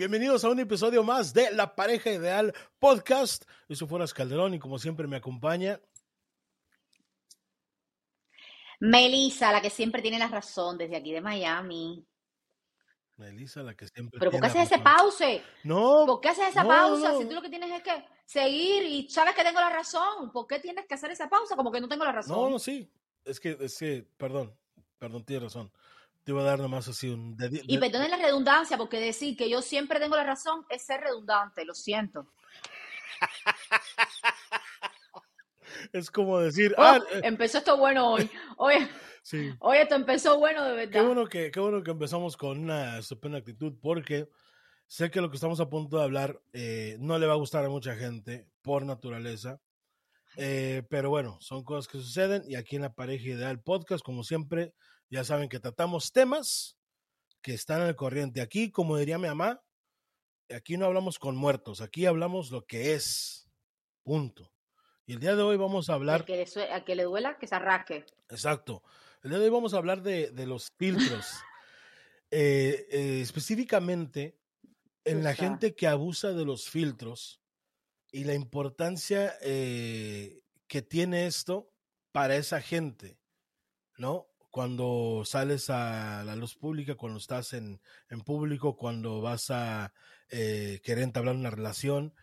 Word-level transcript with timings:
Bienvenidos 0.00 0.44
a 0.44 0.48
un 0.48 0.58
episodio 0.58 1.04
más 1.04 1.34
de 1.34 1.50
La 1.50 1.74
Pareja 1.74 2.10
Ideal 2.10 2.54
Podcast. 2.78 3.44
Yo 3.68 3.76
soy 3.76 3.86
Fueras 3.86 4.14
Calderón 4.14 4.54
y 4.54 4.58
como 4.58 4.78
siempre 4.78 5.06
me 5.06 5.16
acompaña. 5.18 5.78
Melissa, 8.80 9.52
la 9.52 9.60
que 9.60 9.68
siempre 9.68 10.00
tiene 10.00 10.18
la 10.18 10.28
razón 10.28 10.78
desde 10.78 10.96
aquí 10.96 11.12
de 11.12 11.20
Miami. 11.20 12.06
Melissa, 13.18 13.62
la 13.62 13.74
que 13.74 13.86
siempre 13.88 14.18
Pero 14.18 14.30
¿por 14.30 14.40
qué 14.40 14.46
haces 14.46 14.72
ese 14.72 14.78
pause? 14.78 15.42
No, 15.64 16.06
¿Por 16.06 16.22
qué 16.22 16.30
haces 16.30 16.48
esa 16.48 16.62
no, 16.62 16.70
pausa? 16.70 17.12
no. 17.12 17.18
Si 17.18 17.26
tú 17.26 17.34
lo 17.34 17.42
que 17.42 17.50
tienes 17.50 17.70
es 17.70 17.82
que 17.82 18.02
seguir 18.24 18.84
y 18.84 19.06
sabes 19.10 19.34
que 19.34 19.44
tengo 19.44 19.60
la 19.60 19.68
razón, 19.68 20.32
¿por 20.32 20.46
qué 20.46 20.60
tienes 20.60 20.86
que 20.86 20.94
hacer 20.94 21.10
esa 21.10 21.28
pausa? 21.28 21.56
Como 21.56 21.70
que 21.70 21.78
no 21.82 21.88
tengo 21.88 22.06
la 22.06 22.12
razón. 22.12 22.36
no, 22.38 22.48
no, 22.48 22.58
sí. 22.58 22.90
Es 23.24 23.40
que, 23.40 23.56
es 23.60 23.78
que, 23.78 24.06
perdón, 24.16 24.54
perdón, 24.98 25.24
tienes 25.24 25.44
razón. 25.44 25.72
Te 26.24 26.32
iba 26.32 26.42
a 26.42 26.44
dar 26.44 26.58
nomás 26.58 26.86
así 26.88 27.08
un 27.08 27.36
Y 27.66 27.74
de- 27.74 27.80
perdonen 27.80 28.10
la 28.10 28.18
redundancia, 28.18 28.76
porque 28.76 29.00
decir 29.00 29.36
que 29.36 29.48
yo 29.48 29.62
siempre 29.62 29.98
tengo 29.98 30.16
la 30.16 30.24
razón 30.24 30.64
es 30.68 30.84
ser 30.84 31.00
redundante, 31.00 31.64
lo 31.64 31.74
siento. 31.74 32.26
Es 35.92 36.10
como 36.10 36.40
decir, 36.40 36.74
Oh, 36.76 36.82
ah, 36.82 36.98
eh, 37.12 37.20
empezó 37.24 37.58
esto 37.58 37.76
bueno 37.76 38.12
hoy. 38.12 38.28
Oye, 38.56 38.88
sí. 39.22 39.50
oye, 39.60 39.82
esto 39.82 39.94
empezó 39.94 40.38
bueno 40.38 40.64
de 40.64 40.70
Qué 40.70 40.86
verdad. 40.86 41.04
bueno 41.06 41.26
que, 41.28 41.50
qué 41.50 41.60
bueno 41.60 41.82
que 41.82 41.90
empezamos 41.92 42.36
con 42.36 42.58
una 42.58 42.98
estupenda 42.98 43.38
actitud 43.38 43.74
porque 43.80 44.28
sé 44.86 45.10
que 45.10 45.20
lo 45.20 45.30
que 45.30 45.36
estamos 45.36 45.60
a 45.60 45.68
punto 45.68 45.98
de 45.98 46.04
hablar 46.04 46.40
eh, 46.52 46.96
no 46.98 47.18
le 47.18 47.26
va 47.26 47.34
a 47.34 47.36
gustar 47.36 47.64
a 47.64 47.68
mucha 47.68 47.94
gente 47.94 48.48
por 48.62 48.84
naturaleza. 48.84 49.60
Eh, 50.42 50.84
pero 50.88 51.10
bueno, 51.10 51.36
son 51.42 51.62
cosas 51.62 51.86
que 51.86 51.98
suceden 51.98 52.42
y 52.46 52.54
aquí 52.54 52.76
en 52.76 52.82
la 52.82 52.94
pareja 52.94 53.28
ideal 53.28 53.60
podcast, 53.60 54.02
como 54.02 54.24
siempre, 54.24 54.72
ya 55.10 55.22
saben 55.22 55.50
que 55.50 55.60
tratamos 55.60 56.12
temas 56.12 56.78
que 57.42 57.52
están 57.52 57.82
al 57.82 57.94
corriente. 57.94 58.40
Aquí, 58.40 58.70
como 58.70 58.96
diría 58.96 59.18
mi 59.18 59.28
mamá, 59.28 59.60
aquí 60.48 60.78
no 60.78 60.86
hablamos 60.86 61.18
con 61.18 61.36
muertos, 61.36 61.82
aquí 61.82 62.06
hablamos 62.06 62.50
lo 62.50 62.64
que 62.64 62.94
es. 62.94 63.50
Punto. 64.02 64.50
Y 65.04 65.12
el 65.12 65.20
día 65.20 65.36
de 65.36 65.42
hoy 65.42 65.58
vamos 65.58 65.90
a 65.90 65.94
hablar 65.94 66.24
que, 66.24 66.36
le 66.36 66.84
que 66.86 67.04
duela, 67.04 67.36
que 67.36 67.46
se 67.46 67.56
arrasque. 67.56 68.06
Exacto. 68.30 68.82
El 69.22 69.32
día 69.32 69.40
de 69.40 69.44
hoy 69.44 69.50
vamos 69.50 69.74
a 69.74 69.76
hablar 69.76 70.00
de, 70.00 70.30
de 70.30 70.46
los 70.46 70.70
filtros. 70.78 71.26
Eh, 72.30 72.86
eh, 72.90 73.20
específicamente 73.20 74.38
en 75.04 75.22
la 75.22 75.34
gente 75.34 75.74
que 75.74 75.86
abusa 75.86 76.32
de 76.32 76.44
los 76.44 76.70
filtros 76.70 77.39
y 78.12 78.24
la 78.24 78.34
importancia 78.34 79.34
eh, 79.42 80.42
que 80.66 80.82
tiene 80.82 81.26
esto 81.26 81.72
para 82.12 82.36
esa 82.36 82.60
gente, 82.60 83.18
¿no? 83.98 84.26
Cuando 84.50 85.22
sales 85.24 85.70
a 85.70 86.24
la 86.24 86.34
luz 86.34 86.56
pública, 86.56 86.96
cuando 86.96 87.18
estás 87.18 87.52
en, 87.52 87.80
en 88.08 88.20
público, 88.22 88.76
cuando 88.76 89.20
vas 89.20 89.50
a 89.50 89.92
eh, 90.28 90.80
querer 90.82 91.04
entablar 91.04 91.36
una 91.36 91.50
relación 91.50 92.14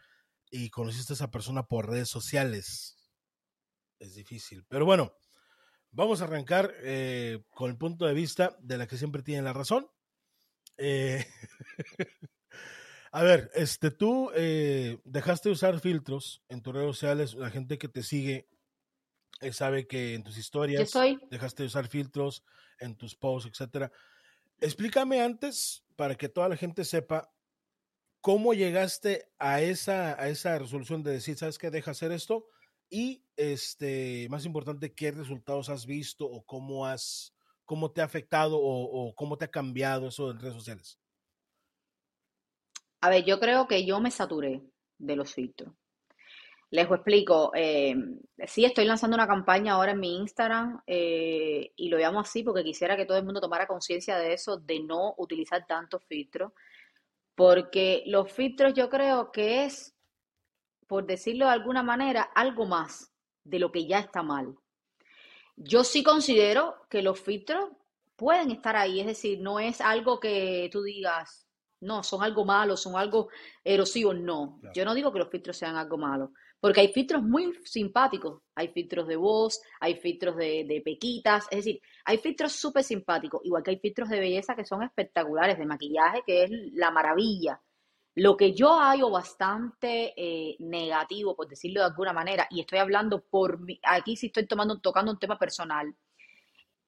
y 0.51 0.69
conociste 0.69 1.13
a 1.13 1.15
esa 1.15 1.31
persona 1.31 1.63
por 1.63 1.89
redes 1.89 2.09
sociales. 2.09 2.97
Es 3.99 4.15
difícil. 4.15 4.65
Pero 4.67 4.85
bueno, 4.85 5.13
Vamos 5.91 6.21
a 6.21 6.25
arrancar 6.25 6.73
eh, 6.83 7.43
con 7.55 7.71
el 7.71 7.77
punto 7.77 8.05
de 8.05 8.13
vista 8.13 8.55
de 8.59 8.77
la 8.77 8.87
que 8.87 8.97
siempre 8.97 9.23
tiene 9.23 9.41
la 9.41 9.53
razón. 9.53 9.87
Eh, 10.77 11.25
a 13.17 13.23
ver, 13.23 13.49
este, 13.55 13.89
tú 13.89 14.29
eh, 14.35 14.99
dejaste 15.03 15.49
de 15.49 15.53
usar 15.53 15.79
filtros 15.79 16.43
en 16.49 16.61
tus 16.61 16.71
redes 16.71 16.85
sociales. 16.85 17.33
La 17.33 17.49
gente 17.49 17.79
que 17.79 17.87
te 17.87 18.03
sigue 18.03 18.47
eh, 19.41 19.51
sabe 19.53 19.87
que 19.87 20.13
en 20.13 20.23
tus 20.23 20.37
historias 20.37 20.91
soy, 20.91 21.19
dejaste 21.31 21.63
de 21.63 21.67
usar 21.67 21.87
filtros 21.87 22.45
en 22.79 22.95
tus 22.95 23.15
posts, 23.15 23.49
etcétera. 23.49 23.91
Explícame 24.61 25.19
antes 25.19 25.83
para 25.95 26.13
que 26.13 26.29
toda 26.29 26.47
la 26.47 26.57
gente 26.57 26.85
sepa 26.85 27.33
cómo 28.21 28.53
llegaste 28.53 29.27
a 29.39 29.63
esa, 29.63 30.13
a 30.21 30.29
esa 30.29 30.59
resolución 30.59 31.01
de 31.01 31.13
decir, 31.13 31.37
¿sabes 31.37 31.57
qué? 31.57 31.71
Deja 31.71 31.89
hacer 31.89 32.11
esto. 32.11 32.45
Y 32.87 33.25
este, 33.35 34.27
más 34.29 34.45
importante, 34.45 34.93
¿qué 34.93 35.09
resultados 35.09 35.69
has 35.69 35.87
visto 35.87 36.27
o 36.27 36.45
cómo 36.45 36.85
has, 36.85 37.33
cómo 37.65 37.89
te 37.89 38.01
ha 38.01 38.05
afectado 38.05 38.59
o, 38.59 38.83
o 39.07 39.15
cómo 39.15 39.39
te 39.39 39.45
ha 39.45 39.49
cambiado 39.49 40.09
eso 40.09 40.29
en 40.29 40.37
redes 40.37 40.53
sociales? 40.53 40.99
A 43.01 43.09
ver, 43.09 43.25
yo 43.25 43.39
creo 43.39 43.67
que 43.67 43.85
yo 43.85 43.99
me 43.99 44.11
saturé 44.11 44.61
de 44.97 45.15
los 45.15 45.33
filtros. 45.33 45.73
Les 46.69 46.89
explico. 46.91 47.51
eh, 47.55 47.95
sí, 48.45 48.65
estoy 48.65 48.85
lanzando 48.85 49.15
una 49.15 49.27
campaña 49.27 49.73
ahora 49.73 49.93
en 49.93 49.99
mi 49.99 50.17
Instagram 50.17 50.81
eh, 50.85 51.71
y 51.75 51.87
lo 51.89 51.97
llamo 51.97 52.19
así 52.19 52.43
porque 52.43 52.63
quisiera 52.63 52.97
que 52.97 53.05
todo 53.05 53.17
el 53.17 53.23
mundo 53.23 53.39
tomara 53.39 53.67
conciencia 53.67 54.17
de 54.17 54.33
eso, 54.33 54.57
de 54.57 54.81
no 54.81 55.15
utilizar 55.17 55.65
tantos 55.65 56.03
filtros, 56.05 56.51
porque 57.35 58.03
los 58.07 58.31
filtros 58.31 58.73
yo 58.73 58.89
creo 58.89 59.31
que 59.31 59.63
es, 59.65 59.95
por 60.87 61.05
decirlo 61.05 61.45
de 61.45 61.51
alguna 61.51 61.83
manera, 61.83 62.23
algo 62.35 62.65
más 62.65 63.13
de 63.43 63.59
lo 63.59 63.71
que 63.71 63.87
ya 63.87 63.99
está 63.99 64.21
mal. 64.21 64.55
Yo 65.55 65.83
sí 65.83 66.03
considero 66.03 66.75
que 66.89 67.01
los 67.01 67.19
filtros 67.19 67.69
pueden 68.17 68.51
estar 68.51 68.75
ahí, 68.75 68.99
es 68.99 69.05
decir, 69.05 69.39
no 69.39 69.59
es 69.59 69.79
algo 69.79 70.19
que 70.19 70.69
tú 70.71 70.83
digas, 70.83 71.46
no, 71.81 72.03
son 72.03 72.23
algo 72.23 72.43
malo, 72.43 72.75
son 72.75 72.95
algo 72.95 73.29
erosivo, 73.63 74.13
no. 74.13 74.57
Claro. 74.59 74.73
Yo 74.75 74.85
no 74.85 74.93
digo 74.93 75.11
que 75.11 75.19
los 75.19 75.29
filtros 75.29 75.57
sean 75.57 75.75
algo 75.75 75.97
malo, 75.97 76.31
porque 76.59 76.81
hay 76.81 76.87
filtros 76.91 77.21
muy 77.21 77.53
simpáticos, 77.63 78.41
hay 78.55 78.69
filtros 78.69 79.07
de 79.07 79.15
voz, 79.15 79.61
hay 79.79 79.95
filtros 79.95 80.35
de, 80.35 80.65
de 80.67 80.81
pequitas, 80.81 81.47
es 81.51 81.57
decir, 81.57 81.81
hay 82.05 82.17
filtros 82.17 82.53
súper 82.53 82.83
simpáticos, 82.83 83.41
igual 83.43 83.63
que 83.63 83.71
hay 83.71 83.79
filtros 83.79 84.09
de 84.09 84.19
belleza 84.19 84.55
que 84.55 84.65
son 84.65 84.83
espectaculares, 84.83 85.57
de 85.57 85.65
maquillaje, 85.65 86.23
que 86.25 86.43
es 86.43 86.51
la 86.73 86.89
maravilla. 86.91 87.61
Lo 88.15 88.35
que 88.35 88.53
yo 88.53 88.79
hallo 88.79 89.11
bastante 89.11 90.13
eh, 90.17 90.55
negativo, 90.57 91.35
por 91.35 91.47
decirlo 91.47 91.81
de 91.81 91.85
alguna 91.85 92.13
manera, 92.13 92.47
y 92.49 92.61
estoy 92.61 92.79
hablando 92.79 93.21
por 93.21 93.59
mí, 93.59 93.79
aquí 93.83 94.15
sí 94.15 94.27
estoy 94.27 94.47
tomando, 94.47 94.79
tocando 94.79 95.11
un 95.11 95.19
tema 95.19 95.37
personal, 95.37 95.95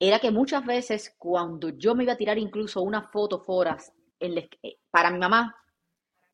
era 0.00 0.18
que 0.18 0.32
muchas 0.32 0.66
veces 0.66 1.14
cuando 1.18 1.68
yo 1.68 1.94
me 1.94 2.02
iba 2.02 2.14
a 2.14 2.16
tirar 2.16 2.38
incluso 2.38 2.82
una 2.82 3.02
foto 3.02 3.38
foras 3.38 3.92
eh, 4.20 4.78
para 4.90 5.10
mi 5.10 5.18
mamá, 5.18 5.56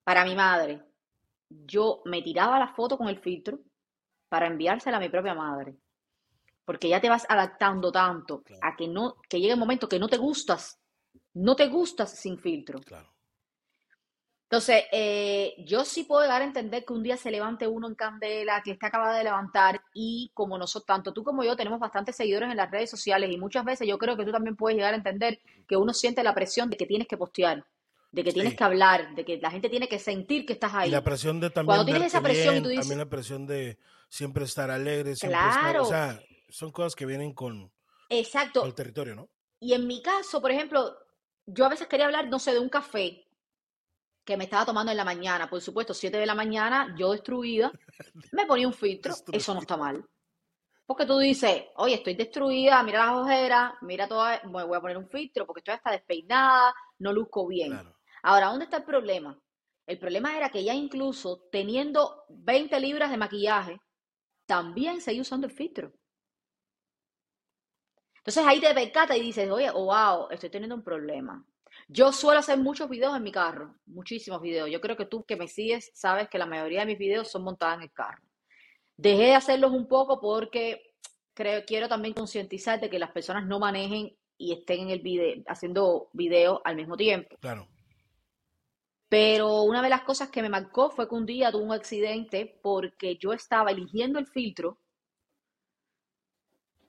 para 0.04 0.24
mi 0.24 0.34
madre, 0.34 0.82
yo 1.48 2.02
me 2.04 2.22
tiraba 2.22 2.58
la 2.58 2.68
foto 2.68 2.98
con 2.98 3.08
el 3.08 3.18
filtro 3.18 3.60
para 4.28 4.46
enviársela 4.46 4.96
a 4.96 5.00
mi 5.00 5.08
propia 5.08 5.34
madre. 5.34 5.76
Porque 6.64 6.88
ya 6.88 7.00
te 7.00 7.08
vas 7.08 7.24
adaptando 7.28 7.92
tanto 7.92 8.42
Claro. 8.42 8.60
a 8.64 8.76
que 8.76 8.88
no, 8.88 9.16
que 9.28 9.38
llegue 9.40 9.52
el 9.52 9.58
momento 9.58 9.88
que 9.88 10.00
no 10.00 10.08
te 10.08 10.16
gustas, 10.16 10.80
no 11.34 11.54
te 11.54 11.68
gustas 11.68 12.18
sin 12.18 12.38
filtro. 12.38 12.80
Claro. 12.80 13.08
Entonces, 14.48 14.84
eh, 14.92 15.54
yo 15.66 15.84
sí 15.84 16.04
puedo 16.04 16.22
llegar 16.22 16.40
a 16.40 16.44
entender 16.44 16.84
que 16.84 16.92
un 16.92 17.02
día 17.02 17.16
se 17.16 17.32
levante 17.32 17.66
uno 17.66 17.88
en 17.88 17.96
candela, 17.96 18.62
que 18.62 18.70
está 18.70 18.86
acabada 18.86 19.18
de 19.18 19.24
levantar 19.24 19.82
y 19.92 20.30
como 20.34 20.56
nosotros, 20.56 20.86
tanto 20.86 21.12
tú 21.12 21.24
como 21.24 21.42
yo, 21.42 21.56
tenemos 21.56 21.80
bastantes 21.80 22.14
seguidores 22.14 22.50
en 22.50 22.56
las 22.56 22.70
redes 22.70 22.88
sociales 22.88 23.28
y 23.32 23.38
muchas 23.38 23.64
veces 23.64 23.88
yo 23.88 23.98
creo 23.98 24.16
que 24.16 24.24
tú 24.24 24.30
también 24.30 24.54
puedes 24.54 24.76
llegar 24.76 24.94
a 24.94 24.98
entender 24.98 25.40
que 25.66 25.76
uno 25.76 25.92
siente 25.92 26.22
la 26.22 26.32
presión 26.32 26.70
de 26.70 26.76
que 26.76 26.86
tienes 26.86 27.08
que 27.08 27.16
postear, 27.16 27.64
de 28.16 28.24
que 28.24 28.32
tienes 28.32 28.52
Sí. 28.52 28.56
que 28.56 28.64
hablar, 28.64 29.14
de 29.14 29.24
que 29.26 29.36
la 29.36 29.50
gente 29.50 29.68
tiene 29.68 29.88
que 29.88 29.98
sentir 29.98 30.46
que 30.46 30.54
estás 30.54 30.72
Y 30.72 30.76
ahí. 30.76 30.90
la 30.90 31.02
presión 31.04 31.38
de 31.38 31.50
también 31.50 31.66
Cuando 31.66 31.84
tienes 31.84 32.06
esa 32.06 32.22
presión 32.22 32.46
y 32.48 32.50
bien, 32.52 32.62
tú 32.62 32.68
dices, 32.70 32.84
también 32.84 32.98
la 33.00 33.10
presión 33.10 33.46
de 33.46 33.78
siempre 34.08 34.44
estar 34.46 34.70
alegre, 34.70 35.14
siempre 35.14 35.38
estar, 35.38 35.76
o 35.80 35.84
claro, 35.84 35.84
sea, 35.84 36.20
son 36.48 36.72
cosas 36.72 36.94
que 36.96 37.04
vienen 37.04 37.34
con, 37.34 37.68
con 37.68 37.72
exacto. 38.08 38.64
el 38.64 38.74
territorio, 38.74 39.14
¿no? 39.16 39.28
Y 39.60 39.74
en 39.74 39.86
mi 39.86 40.00
caso, 40.00 40.40
por 40.40 40.50
ejemplo, 40.50 40.96
yo 41.44 41.66
a 41.66 41.68
veces 41.68 41.88
quería 41.88 42.06
hablar, 42.06 42.28
no 42.28 42.38
sé, 42.38 42.54
de 42.54 42.58
un 42.58 42.70
café 42.70 43.22
que 44.24 44.36
me 44.38 44.44
estaba 44.44 44.64
tomando 44.64 44.90
en 44.90 44.96
la 44.96 45.04
mañana, 45.04 45.48
por 45.50 45.60
supuesto, 45.60 45.92
7 45.92 46.16
de 46.16 46.24
la 46.26 46.34
mañana, 46.34 46.94
yo 46.98 47.12
destruida, 47.12 47.70
me 48.32 48.46
ponía 48.46 48.66
un 48.66 48.72
filtro, 48.72 49.14
eso 49.32 49.52
no 49.52 49.60
está 49.60 49.76
mal. 49.76 50.02
Porque 50.86 51.04
tú 51.04 51.18
dices, 51.18 51.64
oye, 51.76 51.96
estoy 51.96 52.14
destruida, 52.14 52.82
mira 52.82 53.04
las 53.04 53.14
ojeras, 53.16 53.72
mira 53.82 54.08
toda, 54.08 54.40
me 54.44 54.64
voy 54.64 54.76
a 54.76 54.80
poner 54.80 54.96
un 54.96 55.08
filtro 55.08 55.44
porque 55.44 55.60
estoy 55.60 55.74
hasta 55.74 55.90
despeinada, 55.90 56.72
no 57.00 57.12
luzco 57.12 57.46
bien. 57.46 57.72
Claro. 57.72 57.96
Ahora, 58.26 58.48
¿dónde 58.48 58.64
está 58.64 58.78
el 58.78 58.82
problema? 58.84 59.40
El 59.86 60.00
problema 60.00 60.36
era 60.36 60.48
que 60.48 60.64
ya 60.64 60.74
incluso 60.74 61.46
teniendo 61.52 62.24
20 62.28 62.80
libras 62.80 63.08
de 63.08 63.16
maquillaje, 63.16 63.80
también 64.46 65.00
seguía 65.00 65.22
usando 65.22 65.46
el 65.46 65.52
filtro. 65.52 65.92
Entonces 68.16 68.44
ahí 68.44 68.60
te 68.60 68.74
percatas 68.74 69.16
y 69.16 69.20
dices, 69.20 69.48
oye, 69.48 69.70
oh, 69.70 69.84
wow, 69.84 70.28
estoy 70.32 70.50
teniendo 70.50 70.74
un 70.74 70.82
problema. 70.82 71.46
Yo 71.86 72.10
suelo 72.10 72.40
hacer 72.40 72.58
muchos 72.58 72.88
videos 72.88 73.16
en 73.16 73.22
mi 73.22 73.30
carro, 73.30 73.76
muchísimos 73.86 74.40
videos. 74.40 74.68
Yo 74.72 74.80
creo 74.80 74.96
que 74.96 75.06
tú 75.06 75.24
que 75.24 75.36
me 75.36 75.46
sigues 75.46 75.92
sabes 75.94 76.28
que 76.28 76.38
la 76.38 76.46
mayoría 76.46 76.80
de 76.80 76.86
mis 76.86 76.98
videos 76.98 77.30
son 77.30 77.44
montados 77.44 77.76
en 77.76 77.82
el 77.82 77.92
carro. 77.92 78.24
Dejé 78.96 79.26
de 79.26 79.34
hacerlos 79.36 79.70
un 79.70 79.86
poco 79.86 80.20
porque 80.20 80.94
creo, 81.32 81.64
quiero 81.64 81.88
también 81.88 82.12
concientizar 82.12 82.80
de 82.80 82.90
que 82.90 82.98
las 82.98 83.12
personas 83.12 83.46
no 83.46 83.60
manejen 83.60 84.16
y 84.36 84.52
estén 84.52 84.80
en 84.80 84.90
el 84.90 85.00
video, 85.00 85.44
haciendo 85.46 86.08
videos 86.12 86.60
al 86.64 86.74
mismo 86.74 86.96
tiempo. 86.96 87.36
Claro. 87.38 87.68
Pero 89.08 89.62
una 89.62 89.82
de 89.82 89.88
las 89.88 90.02
cosas 90.02 90.30
que 90.30 90.42
me 90.42 90.48
marcó 90.48 90.90
fue 90.90 91.08
que 91.08 91.14
un 91.14 91.26
día 91.26 91.52
tuve 91.52 91.62
un 91.62 91.72
accidente 91.72 92.58
porque 92.62 93.16
yo 93.16 93.32
estaba 93.32 93.70
eligiendo 93.70 94.18
el 94.18 94.26
filtro 94.26 94.78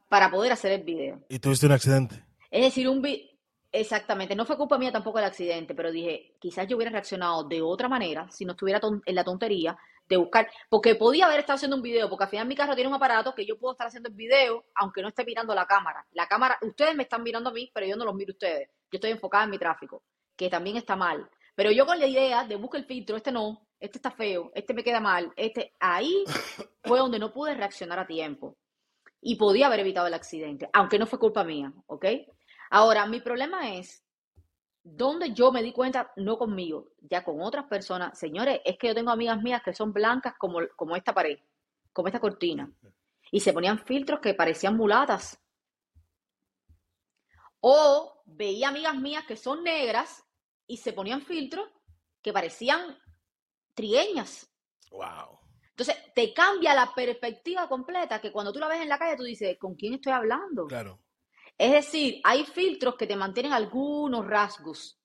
para 0.09 0.31
poder 0.31 0.51
hacer 0.51 0.71
el 0.71 0.83
video. 0.83 1.23
Y 1.29 1.39
tuviste 1.39 1.65
un 1.65 1.73
accidente. 1.73 2.23
Es 2.49 2.63
decir, 2.63 2.87
un 2.87 3.01
vi 3.01 3.37
Exactamente, 3.71 4.33
no 4.33 4.45
fue 4.45 4.57
culpa 4.57 4.77
mía 4.77 4.91
tampoco 4.91 5.19
el 5.19 5.25
accidente, 5.25 5.75
pero 5.75 5.91
dije, 5.91 6.35
quizás 6.39 6.67
yo 6.67 6.77
hubiera 6.77 6.91
reaccionado 6.91 7.43
de 7.43 7.61
otra 7.61 7.89
manera 7.89 8.27
si 8.31 8.45
no 8.45 8.53
estuviera 8.53 8.79
en 9.05 9.15
la 9.15 9.23
tontería 9.25 9.77
de 10.07 10.15
buscar, 10.15 10.49
porque 10.69 10.95
podía 10.95 11.25
haber 11.25 11.41
estado 11.41 11.57
haciendo 11.57 11.75
un 11.75 11.81
video, 11.81 12.09
porque 12.09 12.23
al 12.23 12.29
final 12.29 12.47
mi 12.47 12.55
carro 12.55 12.75
tiene 12.75 12.87
un 12.87 12.95
aparato 12.95 13.35
que 13.35 13.45
yo 13.45 13.59
puedo 13.59 13.73
estar 13.73 13.87
haciendo 13.87 14.07
el 14.07 14.15
video 14.15 14.65
aunque 14.73 15.01
no 15.01 15.09
esté 15.09 15.25
mirando 15.25 15.53
la 15.53 15.65
cámara. 15.65 16.07
La 16.11 16.27
cámara, 16.27 16.57
ustedes 16.61 16.95
me 16.95 17.03
están 17.03 17.23
mirando 17.23 17.49
a 17.49 17.53
mí, 17.53 17.69
pero 17.73 17.85
yo 17.85 17.97
no 17.97 18.05
los 18.05 18.15
miro 18.15 18.31
a 18.31 18.35
ustedes. 18.35 18.69
Yo 18.89 18.95
estoy 18.95 19.11
enfocada 19.11 19.43
en 19.43 19.49
mi 19.49 19.59
tráfico, 19.59 20.01
que 20.37 20.49
también 20.49 20.77
está 20.77 20.95
mal. 20.95 21.29
Pero 21.57 21.71
yo 21.71 21.87
con 21.87 21.99
la 21.99 22.05
idea 22.05 22.43
de 22.43 22.55
buscar 22.55 22.81
el 22.81 22.85
filtro, 22.85 23.17
este 23.17 23.31
no, 23.31 23.67
este 23.79 23.97
está 23.97 24.11
feo, 24.11 24.51
este 24.53 24.75
me 24.75 24.83
queda 24.83 24.99
mal, 24.99 25.33
este, 25.35 25.73
ahí 25.79 26.23
fue 26.83 26.99
donde 26.99 27.17
no 27.17 27.33
pude 27.33 27.55
reaccionar 27.55 27.97
a 27.97 28.05
tiempo. 28.05 28.55
Y 29.19 29.37
podía 29.37 29.65
haber 29.65 29.79
evitado 29.79 30.05
el 30.05 30.13
accidente, 30.13 30.69
aunque 30.71 30.99
no 30.99 31.07
fue 31.07 31.17
culpa 31.17 31.43
mía, 31.43 31.73
¿ok? 31.87 32.05
Ahora, 32.69 33.07
mi 33.07 33.21
problema 33.21 33.73
es, 33.73 34.05
donde 34.83 35.33
yo 35.33 35.51
me 35.51 35.63
di 35.63 35.73
cuenta, 35.73 36.11
no 36.15 36.37
conmigo, 36.37 36.91
ya 36.99 37.23
con 37.23 37.41
otras 37.41 37.65
personas, 37.65 38.19
señores, 38.19 38.61
es 38.63 38.77
que 38.77 38.89
yo 38.89 38.93
tengo 38.93 39.09
amigas 39.09 39.41
mías 39.41 39.63
que 39.63 39.73
son 39.73 39.91
blancas 39.91 40.35
como, 40.37 40.59
como 40.75 40.95
esta 40.95 41.11
pared, 41.11 41.39
como 41.91 42.07
esta 42.07 42.19
cortina, 42.19 42.71
y 43.31 43.39
se 43.39 43.51
ponían 43.51 43.79
filtros 43.79 44.19
que 44.19 44.35
parecían 44.35 44.77
mulatas. 44.77 45.41
O 47.61 48.21
veía 48.25 48.67
amigas 48.67 48.95
mías 48.95 49.25
que 49.25 49.35
son 49.35 49.63
negras 49.63 50.26
y 50.67 50.77
se 50.77 50.93
ponían 50.93 51.21
filtros 51.21 51.67
que 52.21 52.33
parecían 52.33 52.97
trieñas. 53.73 54.51
Wow. 54.91 55.39
Entonces, 55.69 55.95
te 56.13 56.33
cambia 56.33 56.73
la 56.73 56.93
perspectiva 56.93 57.69
completa 57.69 58.19
que 58.19 58.31
cuando 58.31 58.51
tú 58.51 58.59
la 58.59 58.67
ves 58.67 58.81
en 58.81 58.89
la 58.89 58.97
calle, 58.97 59.15
tú 59.15 59.23
dices, 59.23 59.57
¿con 59.59 59.75
quién 59.75 59.93
estoy 59.93 60.11
hablando? 60.11 60.65
Claro. 60.65 60.99
Es 61.57 61.71
decir, 61.71 62.19
hay 62.23 62.45
filtros 62.45 62.95
que 62.95 63.07
te 63.07 63.15
mantienen 63.15 63.53
algunos 63.53 64.25
rasgos 64.25 64.99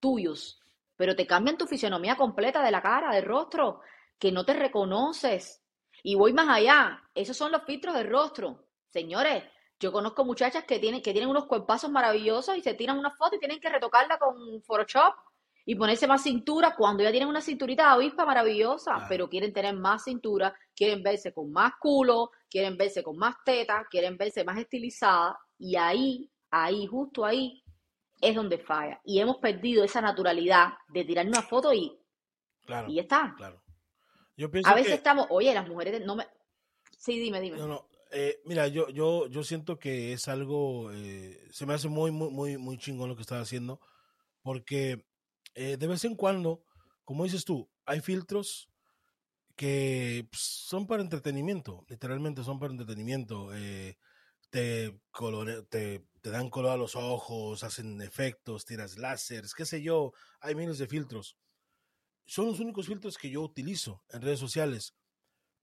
tuyos, 0.00 0.60
pero 0.96 1.14
te 1.14 1.26
cambian 1.26 1.56
tu 1.56 1.66
fisionomía 1.66 2.16
completa 2.16 2.62
de 2.62 2.70
la 2.70 2.82
cara, 2.82 3.14
del 3.14 3.24
rostro, 3.24 3.80
que 4.18 4.32
no 4.32 4.44
te 4.44 4.54
reconoces. 4.54 5.62
Y 6.02 6.14
voy 6.14 6.32
más 6.32 6.48
allá, 6.48 7.02
esos 7.14 7.36
son 7.36 7.52
los 7.52 7.64
filtros 7.64 7.94
del 7.94 8.10
rostro. 8.10 8.66
Señores, 8.88 9.44
yo 9.84 9.92
conozco 9.92 10.24
muchachas 10.24 10.64
que 10.64 10.78
tienen, 10.78 11.02
que 11.02 11.12
tienen 11.12 11.28
unos 11.28 11.44
cuerpazos 11.44 11.90
maravillosos 11.90 12.56
y 12.56 12.62
se 12.62 12.72
tiran 12.72 12.98
una 12.98 13.10
foto 13.10 13.36
y 13.36 13.38
tienen 13.38 13.60
que 13.60 13.68
retocarla 13.68 14.18
con 14.18 14.62
Photoshop 14.62 15.14
y 15.66 15.74
ponerse 15.74 16.06
más 16.06 16.22
cintura 16.22 16.74
cuando 16.74 17.02
ya 17.02 17.10
tienen 17.10 17.28
una 17.28 17.42
cinturita 17.42 17.82
de 17.82 17.88
avispa 17.90 18.24
maravillosa, 18.24 19.04
pero 19.10 19.28
quieren 19.28 19.52
tener 19.52 19.74
más 19.74 20.04
cintura, 20.04 20.56
quieren 20.74 21.02
verse 21.02 21.34
con 21.34 21.52
más 21.52 21.74
culo, 21.78 22.30
quieren 22.48 22.78
verse 22.78 23.02
con 23.02 23.18
más 23.18 23.36
teta, 23.44 23.86
quieren 23.90 24.16
verse 24.16 24.42
más 24.42 24.56
estilizada 24.58 25.38
y 25.58 25.76
ahí, 25.76 26.30
ahí, 26.50 26.86
justo 26.86 27.22
ahí, 27.22 27.62
es 28.22 28.34
donde 28.34 28.56
falla. 28.56 29.02
Y 29.04 29.20
hemos 29.20 29.36
perdido 29.36 29.84
esa 29.84 30.00
naturalidad 30.00 30.72
de 30.88 31.04
tirar 31.04 31.26
una 31.26 31.42
foto 31.42 31.74
y, 31.74 31.94
claro, 32.64 32.88
y 32.88 32.94
ya 32.94 33.02
está. 33.02 33.34
Claro. 33.36 33.62
Yo 34.34 34.50
pienso 34.50 34.70
a 34.70 34.74
veces 34.74 34.94
estamos, 34.94 35.26
oye, 35.28 35.52
las 35.52 35.68
mujeres 35.68 36.02
no 36.06 36.16
me... 36.16 36.26
Sí, 36.96 37.18
dime, 37.20 37.38
dime. 37.42 37.58
No, 37.58 37.68
no. 37.68 37.93
Eh, 38.16 38.40
mira, 38.44 38.68
yo, 38.68 38.88
yo, 38.90 39.26
yo 39.26 39.42
siento 39.42 39.76
que 39.80 40.12
es 40.12 40.28
algo, 40.28 40.92
eh, 40.92 41.48
se 41.50 41.66
me 41.66 41.74
hace 41.74 41.88
muy, 41.88 42.12
muy, 42.12 42.30
muy, 42.30 42.56
muy 42.58 42.78
chingón 42.78 43.08
lo 43.08 43.16
que 43.16 43.22
estás 43.22 43.42
haciendo, 43.42 43.80
porque 44.40 45.04
eh, 45.54 45.76
de 45.76 45.86
vez 45.88 46.04
en 46.04 46.14
cuando, 46.14 46.62
como 47.04 47.24
dices 47.24 47.44
tú, 47.44 47.68
hay 47.84 48.00
filtros 48.00 48.70
que 49.56 50.28
pues, 50.30 50.42
son 50.42 50.86
para 50.86 51.02
entretenimiento, 51.02 51.84
literalmente 51.88 52.44
son 52.44 52.60
para 52.60 52.72
entretenimiento. 52.72 53.52
Eh, 53.54 53.98
te, 54.50 54.96
te, 55.70 56.06
te, 56.22 56.30
dan 56.30 56.50
color 56.50 56.70
a 56.70 56.76
los 56.76 56.94
ojos, 56.94 57.64
hacen 57.64 58.00
efectos, 58.00 58.64
tiras 58.64 58.96
láseres, 58.96 59.54
qué 59.54 59.66
sé 59.66 59.82
yo, 59.82 60.12
hay 60.40 60.54
miles 60.54 60.78
de 60.78 60.86
filtros. 60.86 61.36
Son 62.26 62.46
los 62.46 62.60
únicos 62.60 62.86
filtros 62.86 63.18
que 63.18 63.30
yo 63.30 63.42
utilizo 63.42 64.04
en 64.10 64.22
redes 64.22 64.38
sociales. 64.38 64.94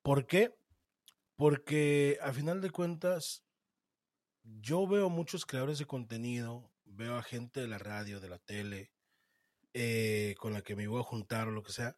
¿Por 0.03 0.27
qué? 0.27 0.53
Porque 1.41 2.19
a 2.21 2.31
final 2.33 2.61
de 2.61 2.69
cuentas, 2.69 3.43
yo 4.43 4.85
veo 4.85 5.09
muchos 5.09 5.43
creadores 5.43 5.79
de 5.79 5.87
contenido, 5.87 6.71
veo 6.85 7.15
a 7.15 7.23
gente 7.23 7.61
de 7.61 7.67
la 7.67 7.79
radio, 7.79 8.19
de 8.19 8.29
la 8.29 8.37
tele, 8.37 8.91
eh, 9.73 10.35
con 10.37 10.53
la 10.53 10.61
que 10.61 10.75
me 10.75 10.87
voy 10.87 10.99
a 10.99 11.03
juntar 11.03 11.47
o 11.47 11.51
lo 11.51 11.63
que 11.63 11.71
sea, 11.71 11.97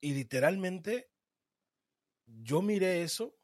y 0.00 0.14
literalmente 0.14 1.10
yo 2.24 2.62
miré 2.62 3.02
eso 3.02 3.36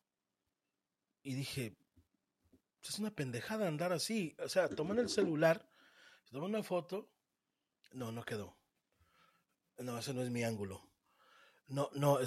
y 1.24 1.34
dije, 1.34 1.76
es 2.80 2.98
una 3.00 3.10
pendejada 3.10 3.66
andar 3.66 3.92
así. 3.92 4.36
O 4.38 4.48
sea, 4.48 4.68
toman 4.68 5.00
el 5.00 5.08
celular, 5.08 5.68
toman 6.30 6.50
una 6.50 6.62
foto. 6.62 7.10
No, 7.90 8.12
no 8.12 8.22
quedó. 8.22 8.56
No, 9.78 9.98
ese 9.98 10.14
no 10.14 10.22
es 10.22 10.30
mi 10.30 10.44
ángulo. 10.44 10.88
No, 11.66 11.90
no. 11.94 12.20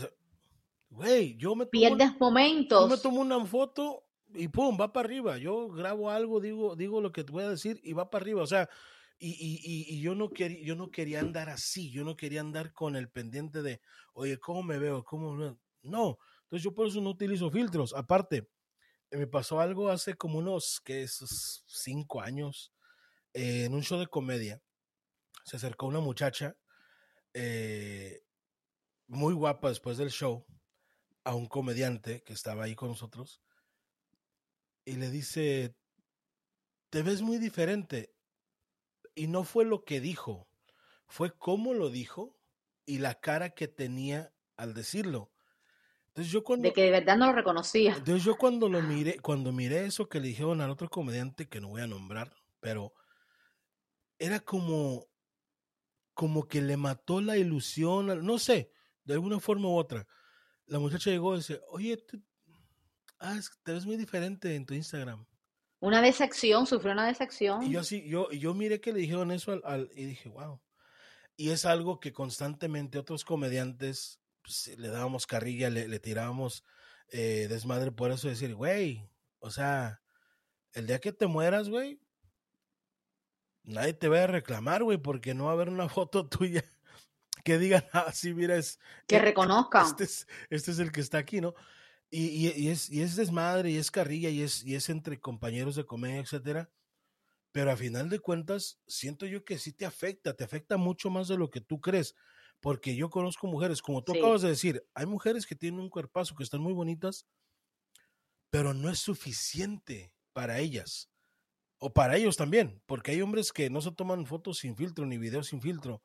Güey, 0.91 1.38
yo 1.38 1.55
me 1.55 1.65
tomo. 1.65 1.71
Pierdes 1.71 2.19
momentos. 2.19 2.81
Yo 2.81 2.95
me 2.95 3.01
tomo 3.01 3.21
una 3.21 3.43
foto 3.45 4.03
y 4.33 4.49
pum, 4.49 4.77
va 4.79 4.91
para 4.91 5.05
arriba. 5.05 5.38
Yo 5.38 5.69
grabo 5.69 6.09
algo, 6.09 6.41
digo, 6.41 6.75
digo 6.75 7.01
lo 7.01 7.13
que 7.13 7.23
te 7.23 7.31
voy 7.31 7.43
a 7.43 7.49
decir 7.49 7.79
y 7.81 7.93
va 7.93 8.09
para 8.09 8.23
arriba. 8.23 8.43
O 8.43 8.47
sea, 8.47 8.69
y, 9.17 9.29
y, 9.29 9.95
y, 9.95 10.01
yo, 10.01 10.15
no 10.15 10.29
quería, 10.29 10.61
yo 10.61 10.75
no 10.75 10.91
quería 10.91 11.21
andar 11.21 11.49
así. 11.49 11.91
Yo 11.91 12.03
no 12.03 12.17
quería 12.17 12.41
andar 12.41 12.73
con 12.73 12.97
el 12.97 13.09
pendiente 13.09 13.61
de, 13.61 13.81
oye, 14.13 14.38
¿cómo 14.38 14.63
me 14.63 14.79
veo? 14.79 15.03
¿Cómo 15.03 15.57
No. 15.81 16.17
Entonces 16.43 16.63
yo 16.63 16.75
por 16.75 16.88
eso 16.88 16.99
no 16.99 17.11
utilizo 17.11 17.49
filtros. 17.49 17.93
Aparte, 17.93 18.49
me 19.11 19.27
pasó 19.27 19.61
algo 19.61 19.89
hace 19.89 20.15
como 20.15 20.39
unos, 20.39 20.81
que 20.83 21.03
es? 21.03 21.63
Cinco 21.67 22.19
años, 22.19 22.73
eh, 23.33 23.63
en 23.65 23.73
un 23.73 23.83
show 23.83 23.97
de 23.97 24.07
comedia. 24.07 24.61
Se 25.45 25.55
acercó 25.55 25.85
una 25.85 26.01
muchacha 26.01 26.57
eh, 27.33 28.23
muy 29.07 29.33
guapa 29.33 29.69
después 29.69 29.97
del 29.97 30.11
show 30.11 30.45
a 31.23 31.35
un 31.35 31.47
comediante 31.47 32.23
que 32.23 32.33
estaba 32.33 32.63
ahí 32.63 32.75
con 32.75 32.89
nosotros 32.89 33.41
y 34.85 34.94
le 34.94 35.09
dice, 35.09 35.75
te 36.89 37.03
ves 37.03 37.21
muy 37.21 37.38
diferente. 37.38 38.13
Y 39.13 39.27
no 39.27 39.44
fue 39.44 39.65
lo 39.65 39.83
que 39.83 40.00
dijo, 40.00 40.47
fue 41.07 41.38
cómo 41.38 41.73
lo 41.73 41.89
dijo 41.89 42.39
y 42.85 43.00
la 43.00 43.19
cara 43.19 43.51
que 43.51 43.68
tenía 43.68 44.33
al 44.56 44.73
decirlo 44.73 45.31
yo 46.15 46.44
cuando, 46.44 46.68
de 46.68 46.73
que 46.73 46.83
de 46.83 46.91
verdad 46.91 47.18
no 47.18 47.27
lo 47.27 47.33
reconocía. 47.33 47.95
Entonces 47.95 48.24
yo 48.24 48.35
cuando 48.35 48.67
lo 48.67 48.81
miré, 48.81 49.19
cuando 49.19 49.51
miré 49.51 49.85
eso 49.85 50.09
que 50.09 50.19
le 50.19 50.27
dijeron 50.27 50.62
al 50.62 50.69
otro 50.69 50.89
comediante 50.89 51.47
que 51.47 51.62
no 51.62 51.69
voy 51.69 51.81
a 51.81 51.88
nombrar, 51.88 52.35
pero 52.59 52.94
era 54.19 54.39
como, 54.39 55.07
como 56.13 56.48
que 56.48 56.62
le 56.62 56.77
mató 56.77 57.22
la 57.22 57.38
ilusión, 57.38 58.25
no 58.25 58.38
sé, 58.39 58.72
de 59.05 59.13
alguna 59.13 59.39
forma 59.39 59.69
u 59.69 59.77
otra. 59.77 60.05
La 60.71 60.79
muchacha 60.79 61.11
llegó 61.11 61.33
y 61.33 61.39
dice, 61.39 61.59
oye, 61.67 62.01
ah, 63.19 63.37
te 63.63 63.73
ves 63.73 63.85
muy 63.85 63.97
diferente 63.97 64.55
en 64.55 64.65
tu 64.65 64.73
Instagram. 64.73 65.25
Una 65.81 66.01
decepción, 66.01 66.65
sufrió 66.65 66.93
una 66.93 67.05
decepción. 67.05 67.63
Y 67.63 67.71
yo 67.71 67.81
así, 67.81 68.07
yo, 68.07 68.31
yo 68.31 68.53
miré 68.53 68.79
que 68.79 68.93
le 68.93 68.99
dijeron 68.99 69.31
eso 69.31 69.59
al, 69.65 69.89
y 69.93 70.05
dije, 70.05 70.29
wow. 70.29 70.61
Y 71.35 71.49
es 71.49 71.65
algo 71.65 71.99
que 71.99 72.13
constantemente 72.13 72.97
otros 72.97 73.25
comediantes 73.25 74.21
pues, 74.41 74.73
le 74.77 74.87
dábamos 74.87 75.27
carrilla, 75.27 75.69
le, 75.69 75.99
tirábamos 75.99 76.63
eh, 77.09 77.47
desmadre 77.49 77.91
por 77.91 78.11
eso, 78.11 78.29
decir, 78.29 78.55
güey, 78.55 79.09
o 79.39 79.51
sea, 79.51 80.01
el 80.71 80.87
día 80.87 80.99
que 80.99 81.11
te 81.11 81.27
mueras, 81.27 81.67
güey, 81.67 81.99
nadie 83.63 83.93
te 83.93 84.07
va 84.07 84.23
a 84.23 84.27
reclamar, 84.27 84.83
güey, 84.83 84.99
porque 84.99 85.33
no 85.33 85.45
va 85.45 85.49
a 85.49 85.53
haber 85.55 85.67
una 85.67 85.89
foto 85.89 86.29
tuya 86.29 86.63
que 87.43 87.57
diga, 87.57 87.88
ah, 87.93 88.12
sí, 88.13 88.33
mira, 88.33 88.55
es... 88.55 88.79
Que 89.07 89.17
eh, 89.17 89.21
reconozca. 89.21 89.83
Este 89.83 90.03
es, 90.03 90.27
este 90.50 90.71
es 90.71 90.79
el 90.79 90.91
que 90.91 91.01
está 91.01 91.17
aquí, 91.17 91.41
¿no? 91.41 91.53
Y, 92.10 92.50
y, 92.50 92.67
es, 92.67 92.89
y 92.89 93.01
es 93.01 93.15
desmadre, 93.15 93.71
y 93.71 93.77
es 93.77 93.89
carrilla, 93.89 94.29
y 94.29 94.41
es, 94.41 94.65
y 94.65 94.75
es 94.75 94.89
entre 94.89 95.19
compañeros 95.19 95.75
de 95.75 95.86
comedia, 95.86 96.19
etcétera. 96.19 96.69
Pero 97.53 97.71
a 97.71 97.77
final 97.77 98.10
de 98.10 98.19
cuentas, 98.19 98.79
siento 98.88 99.25
yo 99.25 99.43
que 99.45 99.57
sí 99.57 99.74
te 99.74 99.86
afecta, 99.86 100.33
te 100.33 100.43
afecta 100.43 100.77
mucho 100.77 101.10
más 101.10 101.27
de 101.27 101.38
lo 101.38 101.50
que 101.50 101.62
tú 101.62 101.79
crees. 101.79 102.15
Porque 102.60 102.95
yo 102.95 103.10
conozco 103.10 103.48
mujeres, 103.48 103.81
como 103.81 104.03
tú 104.03 104.13
acabas 104.13 104.41
de 104.41 104.50
decir, 104.50 104.86
hay 104.93 105.05
mujeres 105.05 105.48
que 105.48 105.55
tienen 105.55 105.79
un 105.79 105.89
cuerpazo 105.89 106.36
que 106.36 106.43
están 106.43 106.62
muy 106.62 106.74
bonitas, 106.74 107.25
pero 108.50 108.74
no 108.74 108.89
es 108.89 109.00
suficiente 109.00 110.13
para 110.33 110.60
ellas. 110.60 111.10
O 111.79 111.91
para 111.91 112.15
ellos 112.17 112.38
también, 112.38 112.83
porque 112.86 113.12
hay 113.12 113.21
hombres 113.21 113.51
que 113.51 113.71
no 113.71 113.81
se 113.81 113.91
toman 113.91 114.27
fotos 114.27 114.60
sin 114.60 114.75
filtro 114.75 115.05
ni 115.07 115.17
videos 115.17 115.48
sin 115.48 115.62
filtro, 115.62 116.03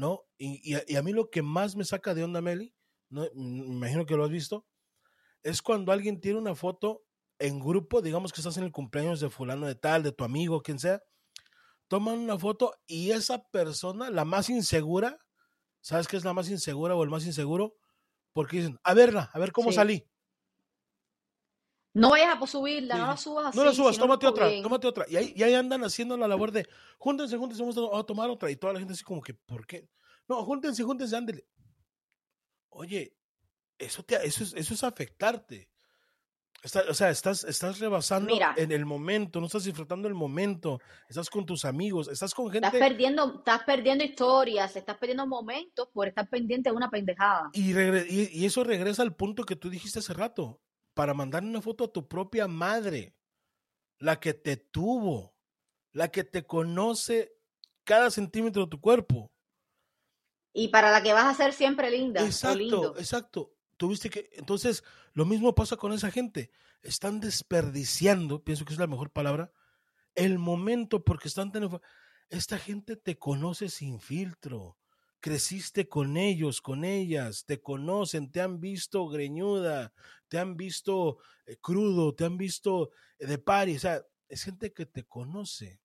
¿no? 0.00 0.24
Y, 0.38 0.74
a, 0.96 1.02
mí 1.02 1.12
lo 1.12 1.30
que 1.30 1.42
más 1.42 1.76
me 1.76 1.84
saca 1.84 2.14
de 2.14 2.24
onda, 2.24 2.40
Meli, 2.40 2.74
¿no? 3.08 3.28
me 3.34 3.66
imagino 3.66 4.06
que 4.06 4.16
lo 4.16 4.24
has 4.24 4.30
visto, 4.30 4.66
es 5.42 5.62
cuando 5.62 5.92
alguien 5.92 6.20
tiene 6.20 6.38
una 6.38 6.54
foto 6.54 7.04
en 7.38 7.60
grupo, 7.60 8.02
digamos 8.02 8.32
que 8.32 8.40
estás 8.40 8.56
en 8.56 8.64
el 8.64 8.72
cumpleaños 8.72 9.20
de 9.20 9.30
fulano 9.30 9.66
de 9.66 9.74
tal, 9.74 10.02
de 10.02 10.12
tu 10.12 10.24
amigo, 10.24 10.62
quien 10.62 10.78
sea, 10.78 11.02
toman 11.88 12.18
una 12.18 12.38
foto 12.38 12.74
y 12.86 13.10
esa 13.10 13.44
persona, 13.50 14.10
la 14.10 14.24
más 14.24 14.50
insegura, 14.50 15.18
¿Sabes 15.80 16.08
qué 16.08 16.16
es 16.16 16.24
la 16.24 16.34
más 16.34 16.50
insegura 16.50 16.94
o 16.94 17.02
el 17.02 17.10
más 17.10 17.24
inseguro? 17.24 17.74
Porque 18.32 18.58
dicen, 18.58 18.78
a 18.84 18.94
verla, 18.94 19.30
a 19.32 19.38
ver 19.38 19.52
cómo 19.52 19.72
salí. 19.72 20.06
No 21.92 22.10
vayas 22.10 22.40
a 22.40 22.46
subirla, 22.46 22.96
no 22.96 23.06
la 23.08 23.16
subas 23.16 23.46
así. 23.46 23.58
No 23.58 23.64
la 23.64 23.72
subas, 23.74 23.94
si 23.96 24.00
tómate 24.00 24.26
otra, 24.26 24.46
bien. 24.48 24.62
tómate 24.62 24.86
otra. 24.86 25.06
Y 25.08 25.16
ahí, 25.16 25.32
y 25.36 25.42
ahí 25.42 25.54
andan 25.54 25.82
haciendo 25.82 26.16
la 26.16 26.28
labor 26.28 26.52
de, 26.52 26.68
júntense, 26.98 27.36
júntense, 27.36 27.62
vamos 27.62 27.76
a 27.98 28.04
tomar 28.04 28.30
otra. 28.30 28.48
Y 28.50 28.56
toda 28.56 28.72
la 28.72 28.78
gente 28.78 28.94
así 28.94 29.02
como 29.02 29.20
que, 29.20 29.34
¿por 29.34 29.66
qué? 29.66 29.88
No, 30.28 30.44
júntense, 30.44 30.84
júntense, 30.84 31.16
ándele. 31.16 31.44
Oye, 32.68 33.16
eso, 33.78 34.02
te, 34.02 34.14
eso, 34.26 34.44
es, 34.44 34.54
eso 34.54 34.74
es 34.74 34.84
afectarte. 34.84 35.68
Está- 36.62 36.84
o 36.90 36.94
sea, 36.94 37.08
estás, 37.10 37.42
estás 37.44 37.78
rebasando 37.78 38.32
Mira. 38.32 38.54
en 38.56 38.70
el 38.70 38.84
momento, 38.84 39.40
no 39.40 39.46
estás 39.46 39.64
disfrutando 39.64 40.06
el 40.08 40.14
momento, 40.14 40.78
estás 41.08 41.30
con 41.30 41.46
tus 41.46 41.64
amigos, 41.64 42.06
estás 42.08 42.34
con 42.34 42.50
gente 42.50 42.66
Estás 42.68 42.80
perdiendo, 42.80 43.36
estás 43.38 43.62
perdiendo 43.64 44.04
historias, 44.04 44.76
estás 44.76 44.98
perdiendo 44.98 45.26
momentos 45.26 45.88
por 45.92 46.06
estar 46.06 46.28
pendiente 46.28 46.68
de 46.70 46.76
una 46.76 46.90
pendejada. 46.90 47.48
y, 47.54 47.72
regre- 47.72 48.06
y, 48.08 48.28
y 48.38 48.44
eso 48.44 48.62
regresa 48.62 49.02
al 49.02 49.16
punto 49.16 49.44
que 49.44 49.56
tú 49.56 49.70
dijiste 49.70 50.00
hace 50.00 50.12
rato, 50.12 50.60
para 51.00 51.14
mandar 51.14 51.42
una 51.42 51.62
foto 51.62 51.84
a 51.84 51.92
tu 51.94 52.06
propia 52.06 52.46
madre, 52.46 53.16
la 54.00 54.20
que 54.20 54.34
te 54.34 54.58
tuvo, 54.58 55.34
la 55.92 56.08
que 56.08 56.24
te 56.24 56.44
conoce 56.46 57.32
cada 57.84 58.10
centímetro 58.10 58.64
de 58.64 58.68
tu 58.68 58.82
cuerpo. 58.82 59.32
Y 60.52 60.68
para 60.68 60.90
la 60.90 61.02
que 61.02 61.14
vas 61.14 61.24
a 61.24 61.32
ser 61.32 61.54
siempre 61.54 61.90
linda 61.90 62.22
Exacto, 62.22 62.58
lindo. 62.58 62.94
exacto. 62.98 63.56
Tuviste 63.78 64.10
que, 64.10 64.28
entonces, 64.34 64.84
lo 65.14 65.24
mismo 65.24 65.54
pasa 65.54 65.78
con 65.78 65.94
esa 65.94 66.10
gente. 66.10 66.50
Están 66.82 67.18
desperdiciando, 67.18 68.44
pienso 68.44 68.66
que 68.66 68.74
es 68.74 68.78
la 68.78 68.86
mejor 68.86 69.10
palabra, 69.10 69.54
el 70.14 70.38
momento 70.38 71.02
porque 71.02 71.28
están 71.28 71.50
tan 71.50 71.62
enfo- 71.62 71.80
Esta 72.28 72.58
gente 72.58 72.96
te 72.96 73.18
conoce 73.18 73.70
sin 73.70 74.00
filtro. 74.00 74.76
Creciste 75.20 75.88
con 75.88 76.16
ellos, 76.16 76.60
con 76.60 76.84
ellas, 76.84 77.44
te 77.44 77.60
conocen, 77.60 78.30
te 78.32 78.40
han 78.40 78.58
visto 78.58 79.06
greñuda, 79.06 79.92
te 80.28 80.38
han 80.38 80.56
visto 80.56 81.18
eh, 81.46 81.56
crudo, 81.60 82.14
te 82.14 82.24
han 82.24 82.36
visto 82.36 82.90
eh, 83.18 83.26
de 83.26 83.38
pari. 83.38 83.76
O 83.76 83.80
sea, 83.80 84.02
es 84.28 84.44
gente 84.44 84.72
que 84.72 84.86
te 84.86 85.04
conoce. 85.04 85.80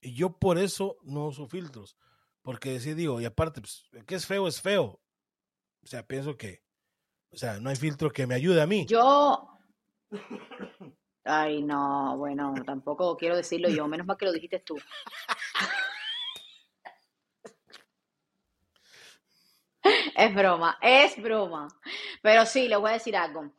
Y 0.00 0.14
yo 0.14 0.38
por 0.38 0.58
eso 0.58 0.98
no 1.02 1.28
uso 1.28 1.46
filtros. 1.46 1.96
Porque 2.42 2.80
sí 2.80 2.94
digo, 2.94 3.20
y 3.20 3.26
aparte, 3.26 3.60
pues, 3.60 3.88
que 4.06 4.14
es 4.14 4.26
feo, 4.26 4.48
es 4.48 4.60
feo. 4.60 5.00
O 5.82 5.86
sea, 5.86 6.06
pienso 6.06 6.36
que, 6.36 6.62
o 7.30 7.36
sea, 7.36 7.60
no 7.60 7.70
hay 7.70 7.76
filtro 7.76 8.10
que 8.10 8.26
me 8.26 8.34
ayude 8.34 8.60
a 8.60 8.66
mí. 8.66 8.86
Yo. 8.86 9.48
Ay, 11.24 11.62
no, 11.62 12.16
bueno, 12.16 12.54
tampoco 12.64 13.16
quiero 13.16 13.36
decirlo 13.36 13.68
yo, 13.68 13.86
menos 13.86 14.06
mal 14.06 14.16
que 14.16 14.24
lo 14.24 14.32
dijiste 14.32 14.58
tú. 14.60 14.78
Es 20.20 20.34
broma, 20.34 20.76
es 20.82 21.22
broma. 21.22 21.66
Pero 22.20 22.44
sí, 22.44 22.68
les 22.68 22.78
voy 22.78 22.90
a 22.90 22.94
decir 22.94 23.16
algo. 23.16 23.50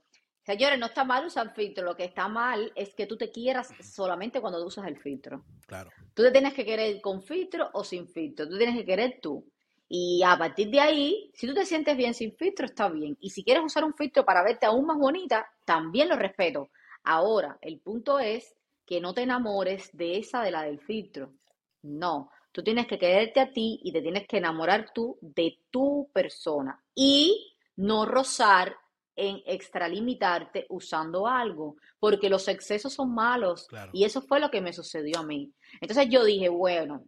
Señores, 0.46 0.78
no 0.78 0.86
está 0.86 1.04
mal 1.04 1.26
usar 1.26 1.56
filtro, 1.56 1.84
lo 1.84 1.96
que 1.96 2.04
está 2.04 2.28
mal 2.28 2.72
es 2.76 2.94
que 2.94 3.08
tú 3.08 3.18
te 3.18 3.32
quieras 3.32 3.74
solamente 3.82 4.40
cuando 4.40 4.64
usas 4.64 4.86
el 4.86 4.98
filtro. 4.98 5.44
Claro. 5.66 5.90
Tú 6.14 6.22
te 6.22 6.30
tienes 6.30 6.54
que 6.54 6.64
querer 6.64 7.02
con 7.02 7.24
filtro 7.24 7.70
o 7.74 7.84
sin 7.84 8.08
filtro. 8.08 8.48
Tú 8.48 8.60
tienes 8.60 8.76
que 8.76 8.86
querer 8.86 9.20
tú. 9.20 9.44
Y 9.90 10.22
a 10.24 10.38
partir 10.38 10.70
de 10.70 10.80
ahí, 10.80 11.32
si 11.34 11.48
tú 11.48 11.56
te 11.56 11.66
sientes 11.66 11.98
bien 11.98 12.14
sin 12.14 12.32
filtro, 12.36 12.68
está 12.68 12.90
bien. 12.90 13.18
Y 13.20 13.32
si 13.32 13.44
quieres 13.44 13.64
usar 13.64 13.84
un 13.84 13.96
filtro 13.96 14.24
para 14.24 14.44
verte 14.44 14.68
aún 14.68 14.86
más 14.86 15.00
bonita, 15.00 15.52
también 15.66 16.10
lo 16.10 16.16
respeto. 16.16 16.70
Ahora, 17.04 17.58
el 17.62 17.80
punto 17.80 18.20
es 18.20 18.56
que 18.86 19.02
no 19.02 19.16
te 19.16 19.24
enamores 19.24 19.90
de 19.94 20.20
esa 20.20 20.44
de 20.44 20.52
la 20.52 20.62
del 20.62 20.80
filtro. 20.80 21.34
No, 21.82 22.30
tú 22.52 22.64
tienes 22.64 22.88
que 22.88 23.00
quererte 23.00 23.40
a 23.40 23.52
ti 23.52 23.80
y 23.84 23.92
te 23.92 24.02
tienes 24.02 24.28
que 24.28 24.38
enamorar 24.38 24.92
tú 24.94 25.18
de 25.22 25.60
tu 25.70 26.10
persona. 26.14 26.84
Y 26.96 27.56
no 27.76 28.06
rozar 28.06 28.76
en 29.16 29.42
extralimitarte 29.46 30.66
usando 30.70 31.28
algo, 31.28 31.76
porque 32.00 32.30
los 32.30 32.48
excesos 32.48 32.94
son 32.94 33.14
malos. 33.14 33.68
Claro. 33.68 33.92
Y 33.94 34.04
eso 34.04 34.22
fue 34.22 34.40
lo 34.40 34.50
que 34.50 34.62
me 34.62 34.74
sucedió 34.74 35.20
a 35.20 35.24
mí. 35.24 35.52
Entonces 35.80 36.08
yo 36.10 36.24
dije, 36.24 36.50
bueno, 36.50 37.04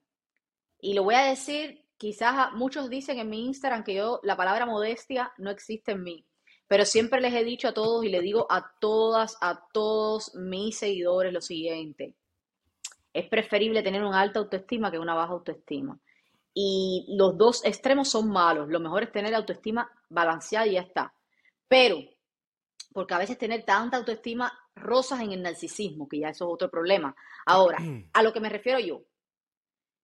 y 0.79 0.93
lo 0.93 1.03
voy 1.03 1.15
a 1.15 1.25
decir, 1.25 1.85
quizás 1.97 2.51
muchos 2.53 2.89
dicen 2.89 3.19
en 3.19 3.29
mi 3.29 3.45
Instagram 3.45 3.83
que 3.83 3.95
yo, 3.95 4.19
la 4.23 4.35
palabra 4.35 4.65
modestia 4.65 5.31
no 5.37 5.49
existe 5.49 5.93
en 5.93 6.03
mí, 6.03 6.25
pero 6.67 6.85
siempre 6.85 7.21
les 7.21 7.33
he 7.33 7.43
dicho 7.43 7.69
a 7.69 7.73
todos 7.73 8.03
y 8.03 8.09
le 8.09 8.19
digo 8.21 8.47
a 8.49 8.73
todas, 8.79 9.37
a 9.41 9.65
todos 9.71 10.35
mis 10.35 10.77
seguidores 10.77 11.31
lo 11.31 11.41
siguiente. 11.41 12.15
Es 13.13 13.27
preferible 13.29 13.83
tener 13.83 14.03
una 14.03 14.19
alta 14.21 14.39
autoestima 14.39 14.91
que 14.91 14.99
una 14.99 15.13
baja 15.15 15.33
autoestima. 15.33 15.99
Y 16.53 17.05
los 17.17 17.37
dos 17.37 17.63
extremos 17.65 18.09
son 18.09 18.29
malos. 18.29 18.69
Lo 18.69 18.79
mejor 18.79 19.03
es 19.03 19.11
tener 19.11 19.33
autoestima 19.35 19.89
balanceada 20.09 20.67
y 20.67 20.73
ya 20.73 20.81
está. 20.81 21.13
Pero, 21.67 21.97
porque 22.93 23.13
a 23.13 23.19
veces 23.19 23.37
tener 23.37 23.63
tanta 23.65 23.97
autoestima 23.97 24.51
rozas 24.75 25.21
en 25.21 25.31
el 25.31 25.41
narcisismo, 25.41 26.07
que 26.07 26.19
ya 26.19 26.29
eso 26.29 26.45
es 26.45 26.53
otro 26.53 26.69
problema. 26.69 27.15
Ahora, 27.45 27.77
a 28.13 28.23
lo 28.23 28.33
que 28.33 28.39
me 28.39 28.49
refiero 28.49 28.79
yo, 28.79 29.03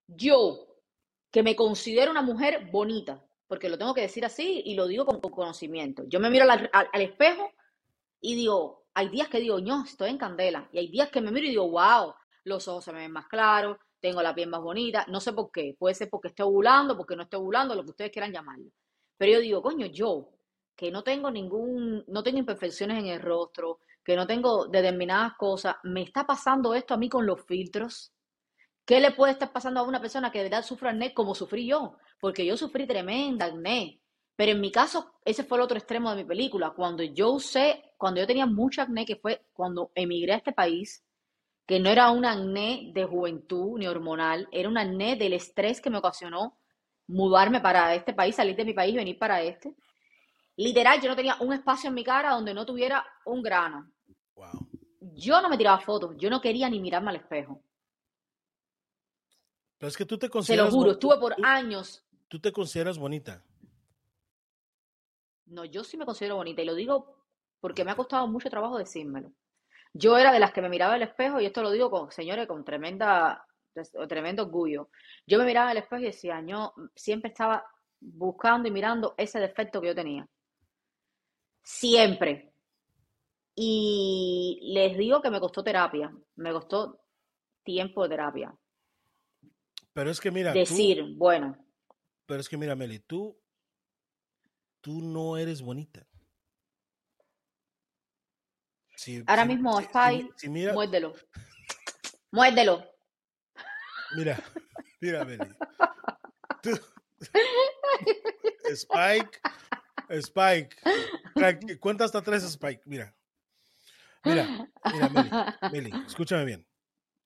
yo, 0.08 0.68
que 1.32 1.44
me 1.44 1.56
considero 1.56 2.12
una 2.12 2.22
mujer 2.22 2.70
bonita, 2.72 3.24
porque 3.48 3.70
lo 3.70 3.78
tengo 3.78 3.94
que 3.94 4.02
decir 4.02 4.26
así 4.26 4.62
y 4.66 4.76
lo 4.76 4.88
digo 4.88 5.06
con, 5.06 5.20
con 5.22 5.32
conocimiento. 5.32 6.04
Yo 6.08 6.20
me 6.20 6.30
miro 6.30 6.46
al, 6.50 6.70
al- 6.72 6.90
al 6.92 7.02
espejo 7.02 7.52
y 8.22 8.36
digo, 8.36 8.86
hay 8.94 9.10
días 9.10 9.28
que 9.30 9.40
digo, 9.40 9.60
no, 9.60 9.84
estoy 9.86 10.10
en 10.10 10.18
candela. 10.18 10.68
Y 10.72 10.80
hay 10.80 10.88
días 10.90 11.10
que 11.10 11.22
me 11.22 11.32
miro 11.32 11.46
y 11.48 11.52
digo, 11.52 11.70
wow, 11.70 12.14
los 12.50 12.68
ojos 12.68 12.84
se 12.86 12.92
me 12.92 13.00
ven 13.00 13.12
más 13.12 13.28
claros, 13.28 13.78
tengo 14.00 14.22
la 14.22 14.36
piel 14.36 14.50
más 14.50 14.62
bonita. 14.62 15.06
No 15.08 15.20
sé 15.20 15.34
por 15.34 15.52
qué. 15.52 15.76
Puede 15.78 15.96
ser 15.96 16.10
porque 16.10 16.30
estoy 16.30 16.46
ovulando, 16.46 16.98
porque 16.98 17.16
no 17.16 17.24
estoy 17.24 17.40
ovulando, 17.40 17.76
lo 17.76 17.84
que 17.84 17.92
ustedes 17.92 18.12
quieran 18.12 18.34
llamarlo. 18.34 18.70
Pero 19.18 19.34
yo 19.34 19.40
digo, 19.40 19.62
coño, 19.62 19.86
yo, 19.88 20.30
que 20.76 20.92
no 20.92 21.04
tengo 21.04 21.30
ningún, 21.30 22.04
no 22.08 22.24
tengo 22.24 22.40
imperfecciones 22.40 23.00
en 23.00 23.08
el 23.08 23.22
rostro, 23.22 23.80
que 24.04 24.16
no 24.16 24.26
tengo 24.26 24.68
determinadas 24.68 25.34
cosas, 25.38 25.76
me 25.84 26.04
está 26.04 26.26
pasando 26.26 26.74
esto 26.74 26.94
a 26.94 26.98
mí 26.98 27.10
con 27.10 27.26
los 27.26 27.44
filtros. 27.46 28.14
¿Qué 28.86 29.00
le 29.00 29.12
puede 29.12 29.34
estar 29.34 29.52
pasando 29.52 29.82
a 29.82 29.84
una 29.84 30.02
persona 30.02 30.32
que 30.32 30.40
de 30.40 30.46
verdad 30.46 30.64
sufre 30.64 30.90
acné 30.90 31.14
como 31.14 31.36
sufrí 31.36 31.68
yo? 31.68 31.98
Porque 32.20 32.46
yo 32.46 32.58
sufrí 32.58 32.88
tremenda 32.88 33.46
acné. 33.46 34.02
Pero 34.36 34.54
en 34.54 34.62
mi 34.62 34.72
caso, 34.72 35.12
ese 35.26 35.44
fue 35.44 35.58
el 35.58 35.64
otro 35.66 35.78
extremo 35.78 36.10
de 36.10 36.24
mi 36.24 36.24
película. 36.24 36.72
Cuando 36.72 37.04
yo 37.04 37.32
usé, 37.32 37.94
cuando 37.98 38.22
yo 38.22 38.26
tenía 38.26 38.46
mucha 38.46 38.84
acné, 38.84 39.06
que 39.06 39.18
fue 39.18 39.46
cuando 39.52 39.92
emigré 39.94 40.34
a 40.34 40.38
este 40.38 40.54
país, 40.54 41.04
que 41.70 41.80
no 41.80 41.88
era 41.92 42.10
un 42.10 42.26
acné 42.26 42.90
de 42.96 43.06
juventud 43.06 43.78
ni 43.78 43.86
hormonal, 43.86 44.48
era 44.52 44.68
un 44.68 44.76
acné 44.80 45.16
del 45.16 45.34
estrés 45.34 45.80
que 45.80 45.92
me 45.92 46.00
ocasionó 46.00 46.58
mudarme 47.06 47.62
para 47.62 47.94
este 47.94 48.12
país, 48.12 48.36
salir 48.36 48.56
de 48.56 48.66
mi 48.66 48.74
país 48.74 48.92
y 48.96 48.98
venir 48.98 49.20
para 49.20 49.44
este. 49.44 49.76
Literal, 50.56 51.00
yo 51.00 51.10
no 51.10 51.16
tenía 51.16 51.36
un 51.40 51.54
espacio 51.54 51.90
en 51.90 51.94
mi 51.94 52.04
cara 52.04 52.32
donde 52.32 52.56
no 52.56 52.66
tuviera 52.66 53.06
un 53.24 53.44
grano. 53.44 53.88
Wow. 54.34 54.68
Yo 55.14 55.40
no 55.44 55.48
me 55.48 55.60
tiraba 55.60 55.80
fotos, 55.80 56.16
yo 56.18 56.28
no 56.32 56.42
quería 56.42 56.68
ni 56.72 56.80
mirarme 56.80 57.12
al 57.12 57.18
espejo. 57.18 57.62
Pero 59.78 59.90
es 59.90 59.96
que 59.96 60.06
tú 60.06 60.18
te 60.18 60.26
Se 60.26 60.30
lo 60.30 60.34
consideras. 60.34 60.74
juro, 60.74 60.92
estuve 60.94 61.20
por 61.20 61.36
tú- 61.36 61.44
años. 61.46 62.04
Tú 62.30 62.40
te 62.40 62.52
consideras 62.52 62.98
bonita. 62.98 63.44
No, 65.46 65.66
yo 65.66 65.84
sí 65.84 65.98
me 65.98 66.06
considero 66.06 66.36
bonita 66.38 66.64
y 66.64 66.66
lo 66.66 66.74
digo 66.74 67.16
porque 67.60 67.86
me 67.86 67.92
ha 67.92 67.96
costado 67.96 68.28
mucho 68.28 68.50
trabajo 68.50 68.80
decírmelo. 68.80 69.32
Yo 69.94 70.18
era 70.18 70.32
de 70.32 70.40
las 70.40 70.52
que 70.52 70.62
me 70.62 70.70
miraba 70.70 70.94
al 70.94 71.02
espejo 71.02 71.40
y 71.40 71.46
esto 71.46 71.64
lo 71.64 71.72
digo 71.72 71.90
con, 71.90 72.12
señores, 72.12 72.48
con 72.48 72.64
tremenda, 72.64 73.46
tremendo 74.08 74.44
orgullo. 74.44 74.90
Yo 75.26 75.40
me 75.40 75.46
miraba 75.46 75.72
al 75.72 75.78
espejo 75.78 76.02
y 76.02 76.06
decía, 76.06 76.44
yo 76.46 76.74
siempre 76.96 77.30
estaba 77.30 77.66
buscando 78.00 78.68
y 78.68 78.72
mirando 78.72 79.16
ese 79.18 79.40
defecto 79.40 79.82
que 79.82 79.88
yo 79.88 79.96
tenía. 79.96 80.28
Siempre. 81.64 82.54
Y 83.56 84.72
les 84.74 84.98
digo 84.98 85.22
que 85.22 85.32
me 85.32 85.40
costó 85.40 85.64
terapia, 85.64 86.14
me 86.36 86.52
costó 86.52 87.02
tiempo 87.64 88.04
de 88.04 88.10
terapia. 88.10 88.56
Pero 89.92 90.12
es 90.12 90.22
que 90.22 90.32
mira, 90.32 90.54
tú, 90.54 90.60
Decir, 90.60 91.04
bueno, 91.18 91.58
pero 92.30 92.42
es 92.42 92.48
que 92.48 92.58
mira, 92.58 92.76
Meli, 92.76 93.00
tú, 93.00 93.36
tú 94.82 95.02
no 95.02 95.36
eres 95.36 95.64
bonita. 95.64 96.06
Si, 99.00 99.24
ahora 99.28 99.44
si- 99.44 99.48
mismo, 99.48 99.82
Spy, 99.82 100.30
si 100.36 100.50
mira, 100.50 100.74
muérdelo. 100.74 101.14
Muérdelo. 102.32 102.84
mira, 104.18 104.36
mira, 105.00 105.24
Meli. 105.24 105.46
Tú- 106.62 106.78
Spike, 108.76 109.40
Spike, 110.22 110.76
tranqui- 111.34 111.80
cuenta 111.80 112.04
hasta 112.04 112.22
tres, 112.22 112.44
Spike. 112.44 112.82
Mira, 112.86 113.16
mira, 114.26 114.68
mira, 114.94 115.10
Meli, 115.10 115.30
Meli, 115.90 116.06
escúchame 116.06 116.44
bien. 116.44 116.68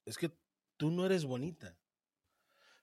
Es 0.06 0.16
que 0.18 0.32
tú 0.78 0.92
no 0.92 1.08
eres 1.08 1.26
bonita. 1.26 1.76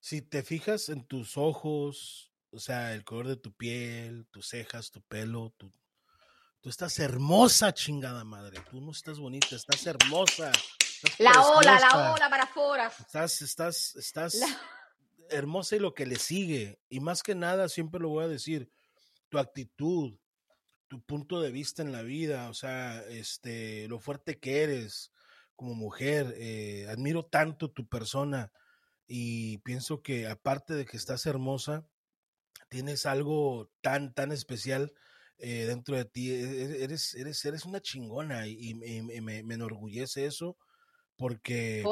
Si 0.01 0.21
te 0.21 0.43
fijas 0.43 0.89
en 0.89 1.07
tus 1.07 1.37
ojos, 1.37 2.33
o 2.51 2.59
sea, 2.59 2.93
el 2.95 3.05
color 3.05 3.29
de 3.29 3.37
tu 3.37 3.53
piel, 3.55 4.27
tus 4.33 4.49
cejas, 4.49 4.91
tu 4.91 5.01
pelo, 5.03 5.55
tu, 5.57 5.73
tú 6.61 6.69
estás 6.69 6.99
hermosa, 6.99 7.73
chingada 7.73 8.25
madre. 8.25 8.61
Tú 8.71 8.81
no 8.81 8.91
estás 8.93 9.19
bonita, 9.19 9.57
estás 9.57 9.87
hermosa. 9.87 10.53
estás 10.79 11.19
La 11.21 11.33
ola, 11.43 11.73
la 11.73 11.79
preciosa, 11.79 12.13
ola 12.15 12.31
para 12.31 12.43
afuera. 12.45 12.93
Estás, 12.99 13.43
estás, 13.43 13.97
estás 13.97 14.35
La- 14.35 14.61
hermosa 15.31 15.77
y 15.77 15.79
lo 15.79 15.95
que 15.95 16.07
le 16.07 16.17
sigue. 16.17 16.81
Y 16.89 17.01
más 17.01 17.23
que 17.23 17.35
nada, 17.35 17.69
siempre 17.69 18.01
lo 18.01 18.09
voy 18.09 18.25
a 18.25 18.29
decir, 18.29 18.71
tu 19.29 19.39
actitud, 19.39 20.19
tu 20.89 21.01
punto 21.03 21.41
de 21.41 21.51
vista 21.51 21.83
en 21.83 21.93
la 21.93 22.03
vida, 22.03 22.49
o 22.51 22.55
sea, 22.55 23.01
este, 23.09 23.87
lo 23.89 23.99
fuerte 24.01 24.39
que 24.39 24.63
eres 24.63 25.13
como 25.57 25.75
mujer. 25.75 26.35
Eh, 26.37 26.87
admiro 26.91 27.25
tanto 27.25 27.71
tu 27.71 27.87
persona 27.89 28.53
y 29.07 29.59
pienso 29.59 30.03
que 30.03 30.27
aparte 30.29 30.75
de 30.75 30.85
que 30.85 30.97
estás 30.97 31.27
hermosa, 31.27 31.87
tienes 32.69 33.07
algo 33.07 33.71
tan, 33.81 34.13
tan 34.15 34.31
especial 34.33 34.93
eh, 35.41 35.65
dentro 35.67 35.97
de 35.97 36.05
ti. 36.05 36.31
E, 36.31 36.43
e, 36.43 36.85
eres, 36.85 37.15
eres, 37.15 37.45
eres 37.45 37.65
una 37.65 37.81
chingona 37.81 38.47
y, 38.47 38.75
me, 38.75 39.39
enorgullece 39.39 40.27
eso 40.27 40.57
porque 41.17 41.85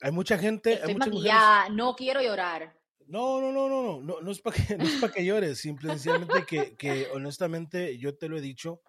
hay 0.00 0.12
mucha 0.12 0.38
gente. 0.38 0.74
Estoy 0.74 1.28
hay 1.28 1.70
no 1.72 1.94
quiero 1.94 2.20
llorar. 2.20 2.78
No, 3.06 3.40
no, 3.40 3.52
no, 3.52 3.68
no, 3.68 3.82
no, 3.82 4.00
no, 4.00 4.20
no 4.20 4.30
es 4.30 4.40
para 4.40 4.56
que, 4.56 4.76
no 4.78 4.84
para 5.00 5.12
que 5.12 5.24
llores, 5.24 5.58
simplemente 5.58 6.46
que, 6.46 6.74
que 6.74 7.08
honestamente 7.12 7.98
yo 7.98 8.16
te 8.16 8.28
lo 8.28 8.38
he 8.38 8.40
dicho, 8.40 8.80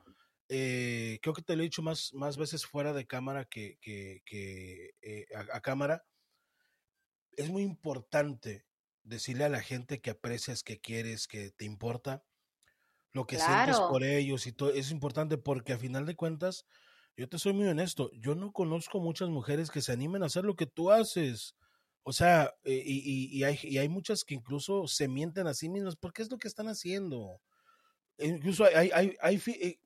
eh, 0.48 1.20
creo 1.22 1.34
que 1.34 1.42
te 1.42 1.56
lo 1.56 1.62
he 1.62 1.66
dicho 1.66 1.82
más, 1.82 2.14
más 2.14 2.38
veces 2.38 2.66
fuera 2.66 2.94
de 2.94 3.08
cámara 3.08 3.46
que, 3.46 3.78
que, 3.82 4.22
que 4.26 4.92
eh, 5.02 5.26
a, 5.36 5.60
cámara. 5.62 6.06
Es 7.36 7.50
muy 7.50 7.64
importante 7.64 8.66
decirle 9.04 9.44
a 9.44 9.50
la 9.50 9.62
gente 9.62 10.00
que 10.00 10.12
aprecias, 10.12 10.64
que 10.64 10.80
quieres, 10.80 11.28
que 11.28 11.52
te 11.52 11.66
importa, 11.66 12.24
lo 13.16 13.26
que 13.26 13.40
sientes 13.40 13.80
por 13.80 14.04
ellos 14.04 14.46
y 14.46 14.52
todo. 14.52 14.72
Es 14.72 14.92
importante 14.92 15.38
porque 15.38 15.72
a 15.72 15.78
final 15.78 16.06
de 16.06 16.18
cuentas, 16.18 16.66
yo 17.16 17.30
te 17.30 17.40
soy 17.40 17.54
muy 17.54 17.66
honesto, 17.66 18.12
yo 18.12 18.36
no 18.36 18.52
conozco 18.52 19.00
muchas 19.00 19.30
mujeres 19.30 19.72
que 19.72 19.82
se 19.82 19.94
animen 19.94 20.22
a 20.22 20.26
hacer 20.26 20.44
lo 20.44 20.58
que 20.58 20.66
tú 20.66 20.92
haces. 20.92 21.56
O 22.04 22.12
sea, 22.12 22.54
eh, 22.66 22.84
y, 22.86 23.30
y, 23.32 23.44
hay, 23.46 23.58
y, 23.64 23.78
hay, 23.78 23.88
muchas 23.88 24.26
que 24.26 24.34
incluso 24.34 24.86
se 24.88 25.08
mienten 25.08 25.48
a 25.48 25.54
sí 25.54 25.70
mismas 25.70 25.96
porque 25.96 26.24
es 26.24 26.30
lo 26.30 26.38
que 26.38 26.50
están 26.50 26.68
haciendo. 26.68 27.40
Incluso 28.18 28.66
hay, 28.66 28.92
hay, 28.94 29.16
hay, 29.22 29.42
eh, 29.48 29.80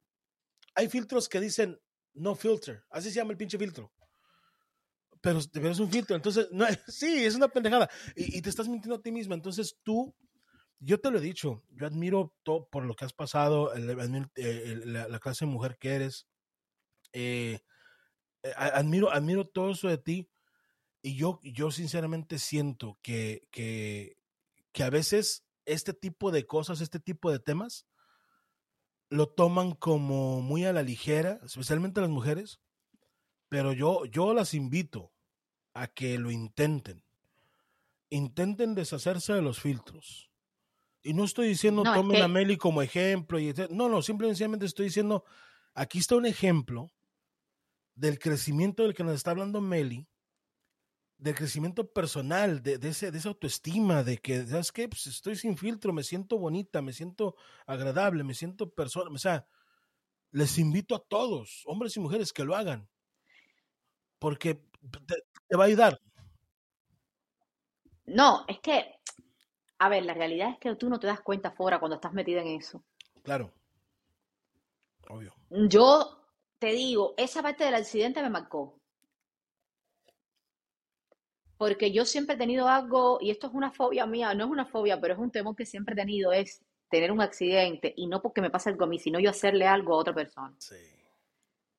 hay 0.73 0.89
filtros 0.89 1.29
que 1.29 1.39
dicen 1.39 1.79
no 2.15 2.33
filter, 2.33 2.83
así 2.89 3.09
se 3.09 3.17
llama 3.17 3.33
el 3.33 3.37
pinche 3.37 3.59
filtro. 3.59 3.93
Pero, 5.21 5.39
pero 5.53 5.69
es 5.69 5.79
un 5.79 5.91
filtro, 5.91 6.15
entonces, 6.15 6.47
no, 6.51 6.65
sí, 6.87 7.25
es 7.25 7.35
una 7.35 7.47
pendejada. 7.47 7.87
Y, 8.15 8.41
te 8.41 8.49
estás 8.49 8.67
mintiendo 8.67 8.95
a 8.95 9.01
ti 9.03 9.11
misma. 9.11 9.35
Entonces 9.35 9.77
tú, 9.83 10.15
yo 10.79 10.99
te 10.99 11.11
lo 11.11 11.19
he 11.19 11.21
dicho, 11.21 11.63
yo 11.69 11.85
admiro 11.85 12.33
todo 12.43 12.69
por 12.69 12.85
lo 12.85 12.95
que 12.95 13.05
has 13.05 13.13
pasado, 13.13 13.73
eh, 13.75 14.81
la, 14.85 15.19
clase 15.19 15.45
de 15.45 15.51
mujer 15.51 15.77
que 15.77 15.95
eres. 15.95 16.27
admiro, 18.55 19.11
admiro 19.11 19.47
todo 19.47 19.71
eso 19.71 19.87
de 19.87 19.97
ti 19.97 20.29
y 21.01 21.15
yo, 21.15 21.39
yo 21.43 21.71
sinceramente 21.71 22.39
siento 22.39 22.99
que, 23.01 23.47
que, 23.51 24.17
que 24.71 24.83
a 24.83 24.89
veces 24.89 25.45
este 25.65 25.93
tipo 25.93 26.31
de 26.31 26.45
cosas, 26.45 26.81
este 26.81 26.99
tipo 26.99 27.31
de 27.31 27.39
temas, 27.39 27.87
lo 29.09 29.27
toman 29.27 29.73
como 29.73 30.41
muy 30.41 30.65
a 30.65 30.73
la 30.73 30.83
ligera, 30.83 31.39
especialmente 31.43 32.01
las 32.01 32.09
mujeres, 32.09 32.59
pero 33.47 33.73
yo, 33.73 34.05
yo 34.05 34.33
las 34.33 34.53
invito 34.53 35.11
a 35.73 35.87
que 35.87 36.17
lo 36.17 36.31
intenten. 36.31 37.03
Intenten 38.09 38.75
deshacerse 38.75 39.33
de 39.33 39.41
los 39.41 39.59
filtros. 39.59 40.28
Y 41.01 41.13
no 41.13 41.23
estoy 41.23 41.47
diciendo 41.47 41.83
tomen 41.83 42.21
a 42.21 42.27
Meli 42.27 42.57
como 42.57 42.81
ejemplo. 42.81 43.39
Y, 43.39 43.53
no, 43.69 43.89
no, 43.89 44.01
simplemente 44.01 44.65
estoy 44.65 44.85
diciendo, 44.85 45.23
aquí 45.73 45.99
está 45.99 46.15
un 46.15 46.25
ejemplo 46.25 46.91
del 47.95 48.19
crecimiento 48.19 48.83
del 48.83 48.93
que 48.93 49.03
nos 49.03 49.15
está 49.15 49.31
hablando 49.31 49.61
Meli, 49.61 50.07
del 51.17 51.35
crecimiento 51.35 51.91
personal, 51.91 52.63
de, 52.63 52.79
ese, 52.81 53.11
de 53.11 53.17
esa 53.17 53.29
autoestima, 53.29 54.03
de 54.03 54.17
que, 54.17 54.45
¿sabes 54.47 54.71
qué? 54.71 54.87
Pues 54.87 55.05
estoy 55.07 55.35
sin 55.35 55.57
filtro, 55.57 55.91
me 55.91 56.03
siento 56.03 56.37
bonita, 56.37 56.81
me 56.81 56.93
siento 56.93 57.35
agradable, 57.65 58.23
me 58.23 58.33
siento 58.33 58.69
persona. 58.69 59.11
O 59.11 59.17
sea, 59.17 59.45
les 60.31 60.57
invito 60.57 60.95
a 60.95 61.03
todos, 61.03 61.63
hombres 61.65 61.95
y 61.97 61.99
mujeres, 61.99 62.31
que 62.31 62.45
lo 62.45 62.55
hagan. 62.55 62.89
Porque 64.17 64.55
te, 65.07 65.57
va 65.57 65.63
a 65.63 65.67
ayudar. 65.67 65.99
No, 68.05 68.45
es 68.47 68.59
que, 68.59 68.85
a 69.79 69.89
ver, 69.89 70.05
la 70.05 70.13
realidad 70.13 70.51
es 70.51 70.57
que 70.59 70.75
tú 70.75 70.89
no 70.89 70.99
te 70.99 71.07
das 71.07 71.21
cuenta 71.21 71.51
fuera 71.51 71.79
cuando 71.79 71.95
estás 71.95 72.13
metida 72.13 72.41
en 72.41 72.47
eso. 72.47 72.83
Claro. 73.23 73.51
Obvio. 75.09 75.33
Yo 75.49 76.23
te 76.59 76.73
digo, 76.73 77.15
esa 77.17 77.41
parte 77.41 77.63
del 77.63 77.75
accidente 77.75 78.21
me 78.21 78.29
marcó 78.29 78.79
porque 81.59 81.91
yo 81.91 82.05
siempre 82.05 82.35
he 82.35 82.37
tenido 82.37 82.69
algo, 82.69 83.17
y 83.19 83.31
esto 83.31 83.47
es 83.47 83.53
una 83.53 83.69
fobia 83.69 84.05
mía, 84.05 84.33
no 84.33 84.45
es 84.45 84.49
una 84.49 84.65
fobia, 84.65 84.97
pero 85.01 85.13
es 85.13 85.19
un 85.19 85.29
temor 85.29 85.57
que 85.57 85.65
siempre 85.65 85.91
he 85.91 85.97
tenido, 85.97 86.31
es 86.31 86.63
tener 86.89 87.11
un 87.11 87.19
accidente, 87.19 87.93
y 87.97 88.07
no 88.07 88.21
porque 88.21 88.39
me 88.39 88.49
pase 88.49 88.69
algo 88.69 88.85
a 88.85 88.87
mí, 88.87 88.97
sino 88.97 89.19
yo 89.19 89.29
hacerle 89.29 89.67
algo 89.67 89.93
a 89.93 89.97
otra 89.97 90.15
persona. 90.15 90.55
Sí. 90.57 90.77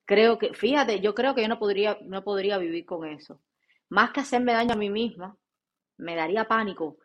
Creo 0.04 0.38
que, 0.38 0.52
fíjate, 0.52 1.00
yo 1.00 1.14
creo 1.14 1.34
que 1.34 1.40
yo 1.40 1.48
no 1.48 1.58
podría, 1.58 1.96
no 2.02 2.22
podría 2.22 2.58
vivir 2.58 2.84
con 2.84 3.08
eso. 3.08 3.40
Más 3.88 4.10
que 4.10 4.20
hacerme 4.20 4.52
daño 4.52 4.74
a 4.74 4.76
mí 4.76 4.90
misma, 4.90 5.34
me 5.96 6.14
daría 6.14 6.46
pánico 6.46 6.98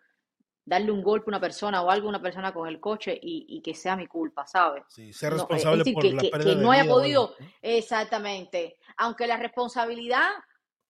darle 0.65 0.91
un 0.91 1.03
golpe 1.03 1.25
a 1.27 1.31
una 1.31 1.39
persona 1.39 1.81
o 1.81 1.91
algo 1.91 2.07
a 2.07 2.09
una 2.09 2.21
persona 2.21 2.53
con 2.53 2.67
el 2.67 2.79
coche 2.79 3.17
y, 3.21 3.61
que 3.61 3.75
sea 3.75 3.95
mi 3.95 4.07
culpa, 4.07 4.47
¿sabes? 4.47 4.83
Sí, 4.89 5.13
ser 5.13 5.33
responsable 5.33 5.83
por 5.93 6.03
la 6.03 6.21
que, 6.21 6.31
que 6.31 6.55
no 6.55 6.71
haya 6.71 6.85
podido, 6.85 7.35
exactamente. 7.61 8.77
Aunque 8.97 9.27
la 9.27 9.37
responsabilidad 9.37 10.27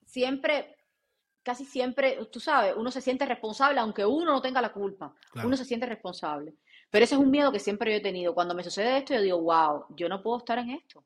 siempre 0.06 0.76
casi 1.46 1.64
siempre, 1.64 2.18
tú 2.32 2.40
sabes, 2.40 2.74
uno 2.76 2.90
se 2.90 3.02
siente 3.02 3.24
responsable, 3.24 3.80
aunque 3.80 4.04
uno 4.04 4.32
no 4.32 4.42
tenga 4.42 4.62
la 4.62 4.74
culpa, 4.74 5.14
uno 5.44 5.56
se 5.56 5.64
siente 5.64 5.86
responsable. 5.86 6.56
Pero 6.90 7.06
ese 7.06 7.14
es 7.14 7.22
un 7.22 7.30
miedo 7.30 7.52
que 7.52 7.60
siempre 7.60 7.92
yo 7.92 7.98
he 7.98 8.02
tenido. 8.02 8.34
Cuando 8.34 8.56
me 8.56 8.64
sucede 8.64 8.98
esto, 8.98 9.14
yo 9.14 9.22
digo, 9.22 9.42
wow, 9.42 9.86
yo 9.90 10.10
no 10.10 10.24
puedo 10.24 10.40
estar 10.40 10.58
en 10.58 10.72
esto. 10.72 11.04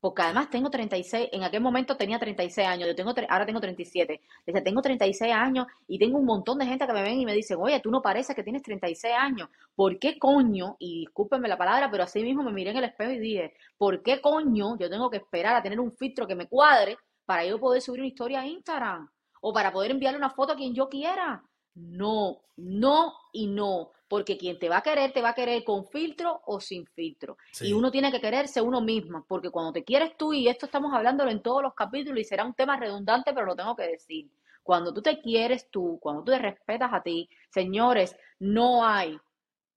Porque 0.00 0.22
además 0.22 0.48
tengo 0.50 0.70
36, 0.70 1.28
en 1.32 1.44
aquel 1.44 1.60
momento 1.60 1.96
tenía 1.96 2.18
36 2.18 2.66
años, 2.66 2.88
yo 2.88 2.94
tengo, 2.94 3.12
ahora 3.28 3.44
tengo 3.44 3.60
37. 3.60 4.20
Desde 4.46 4.60
tengo 4.62 4.80
36 4.80 5.32
años 5.32 5.66
y 5.86 5.98
tengo 5.98 6.18
un 6.18 6.24
montón 6.24 6.58
de 6.58 6.66
gente 6.66 6.86
que 6.86 6.92
me 6.92 7.02
ven 7.02 7.20
y 7.20 7.26
me 7.26 7.34
dicen, 7.34 7.58
oye, 7.60 7.80
tú 7.80 7.90
no 7.90 8.00
pareces 8.00 8.34
que 8.34 8.42
tienes 8.42 8.62
36 8.62 9.14
años. 9.14 9.48
¿Por 9.74 9.98
qué 9.98 10.18
coño? 10.18 10.76
Y 10.78 11.00
discúlpenme 11.00 11.48
la 11.48 11.58
palabra, 11.58 11.90
pero 11.90 12.04
así 12.04 12.22
mismo 12.22 12.42
me 12.42 12.52
miré 12.52 12.70
en 12.70 12.78
el 12.78 12.84
espejo 12.84 13.12
y 13.12 13.18
dije, 13.18 13.54
¿por 13.76 14.02
qué 14.02 14.20
coño 14.20 14.78
yo 14.78 14.88
tengo 14.88 15.10
que 15.10 15.18
esperar 15.18 15.56
a 15.56 15.62
tener 15.62 15.78
un 15.78 15.92
filtro 15.92 16.26
que 16.26 16.34
me 16.34 16.48
cuadre 16.48 16.96
para 17.26 17.44
yo 17.44 17.60
poder 17.60 17.82
subir 17.82 18.00
una 18.00 18.08
historia 18.08 18.40
a 18.40 18.46
Instagram? 18.46 19.08
o 19.40 19.52
para 19.52 19.72
poder 19.72 19.90
enviarle 19.90 20.18
una 20.18 20.30
foto 20.30 20.52
a 20.52 20.56
quien 20.56 20.74
yo 20.74 20.88
quiera. 20.88 21.42
No, 21.74 22.42
no 22.56 23.14
y 23.32 23.46
no, 23.46 23.92
porque 24.10 24.36
quien 24.36 24.58
te 24.58 24.68
va 24.68 24.78
a 24.78 24.82
querer, 24.82 25.12
te 25.12 25.22
va 25.22 25.28
a 25.28 25.34
querer 25.34 25.62
con 25.62 25.86
filtro 25.86 26.42
o 26.46 26.58
sin 26.58 26.84
filtro. 26.84 27.38
Y 27.60 27.72
uno 27.72 27.92
tiene 27.92 28.10
que 28.10 28.20
quererse 28.20 28.60
uno 28.60 28.80
mismo, 28.80 29.24
porque 29.28 29.50
cuando 29.50 29.72
te 29.72 29.84
quieres 29.84 30.16
tú, 30.16 30.32
y 30.32 30.48
esto 30.48 30.66
estamos 30.66 30.92
hablándolo 30.92 31.30
en 31.30 31.40
todos 31.40 31.62
los 31.62 31.74
capítulos 31.74 32.18
y 32.18 32.24
será 32.24 32.44
un 32.44 32.54
tema 32.54 32.76
redundante, 32.76 33.32
pero 33.32 33.46
lo 33.46 33.54
tengo 33.54 33.76
que 33.76 33.86
decir. 33.86 34.28
Cuando 34.64 34.92
tú 34.92 35.00
te 35.00 35.20
quieres 35.20 35.70
tú, 35.70 35.96
cuando 36.02 36.24
tú 36.24 36.32
te 36.32 36.40
respetas 36.40 36.92
a 36.92 37.04
ti, 37.04 37.30
señores, 37.50 38.16
no 38.40 38.84
hay 38.84 39.16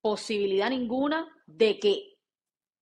posibilidad 0.02 0.72
ninguna 0.72 1.28
de 1.46 1.80
que, 1.80 2.15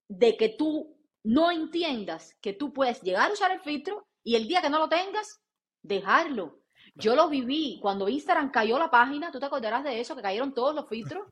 de 0.08 0.38
que 0.38 0.56
tú 0.58 0.96
no 1.24 1.52
entiendas 1.52 2.34
que 2.40 2.54
tú 2.54 2.72
puedes 2.72 3.02
llegar 3.02 3.30
a 3.30 3.34
usar 3.34 3.52
el 3.52 3.60
filtro 3.60 4.08
y 4.24 4.38
el 4.38 4.48
día 4.48 4.62
que 4.62 4.70
no 4.70 4.80
lo 4.80 4.88
tengas, 4.88 5.42
dejarlo. 5.82 6.62
Yo 6.96 7.14
lo 7.14 7.28
viví 7.28 7.78
cuando 7.82 8.08
Instagram 8.08 8.52
cayó 8.52 8.80
la 8.80 8.90
página, 8.90 9.32
¿tú 9.32 9.40
te 9.42 9.48
acordarás 9.48 9.84
de 9.84 10.00
eso? 10.00 10.16
Que 10.16 10.22
cayeron 10.22 10.54
todos 10.54 10.74
los 10.74 10.88
filtros. 10.88 11.28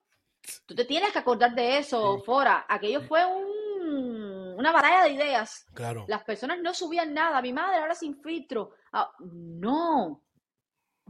Tú 0.65 0.75
te 0.75 0.85
tienes 0.85 1.11
que 1.11 1.19
acordar 1.19 1.53
de 1.53 1.77
eso, 1.77 2.19
Fora. 2.25 2.65
Aquello 2.67 3.01
fue 3.01 3.25
un, 3.25 4.55
una 4.57 4.71
batalla 4.71 5.03
de 5.03 5.11
ideas. 5.11 5.65
Claro. 5.73 6.05
Las 6.07 6.23
personas 6.23 6.59
no 6.59 6.73
subían 6.73 7.13
nada. 7.13 7.41
Mi 7.41 7.53
madre 7.53 7.77
ahora 7.77 7.95
sin 7.95 8.21
filtro. 8.21 8.71
Ah, 8.91 9.11
no. 9.19 10.23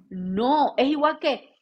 No. 0.09 0.73
Es 0.77 0.87
igual 0.87 1.19
que 1.19 1.55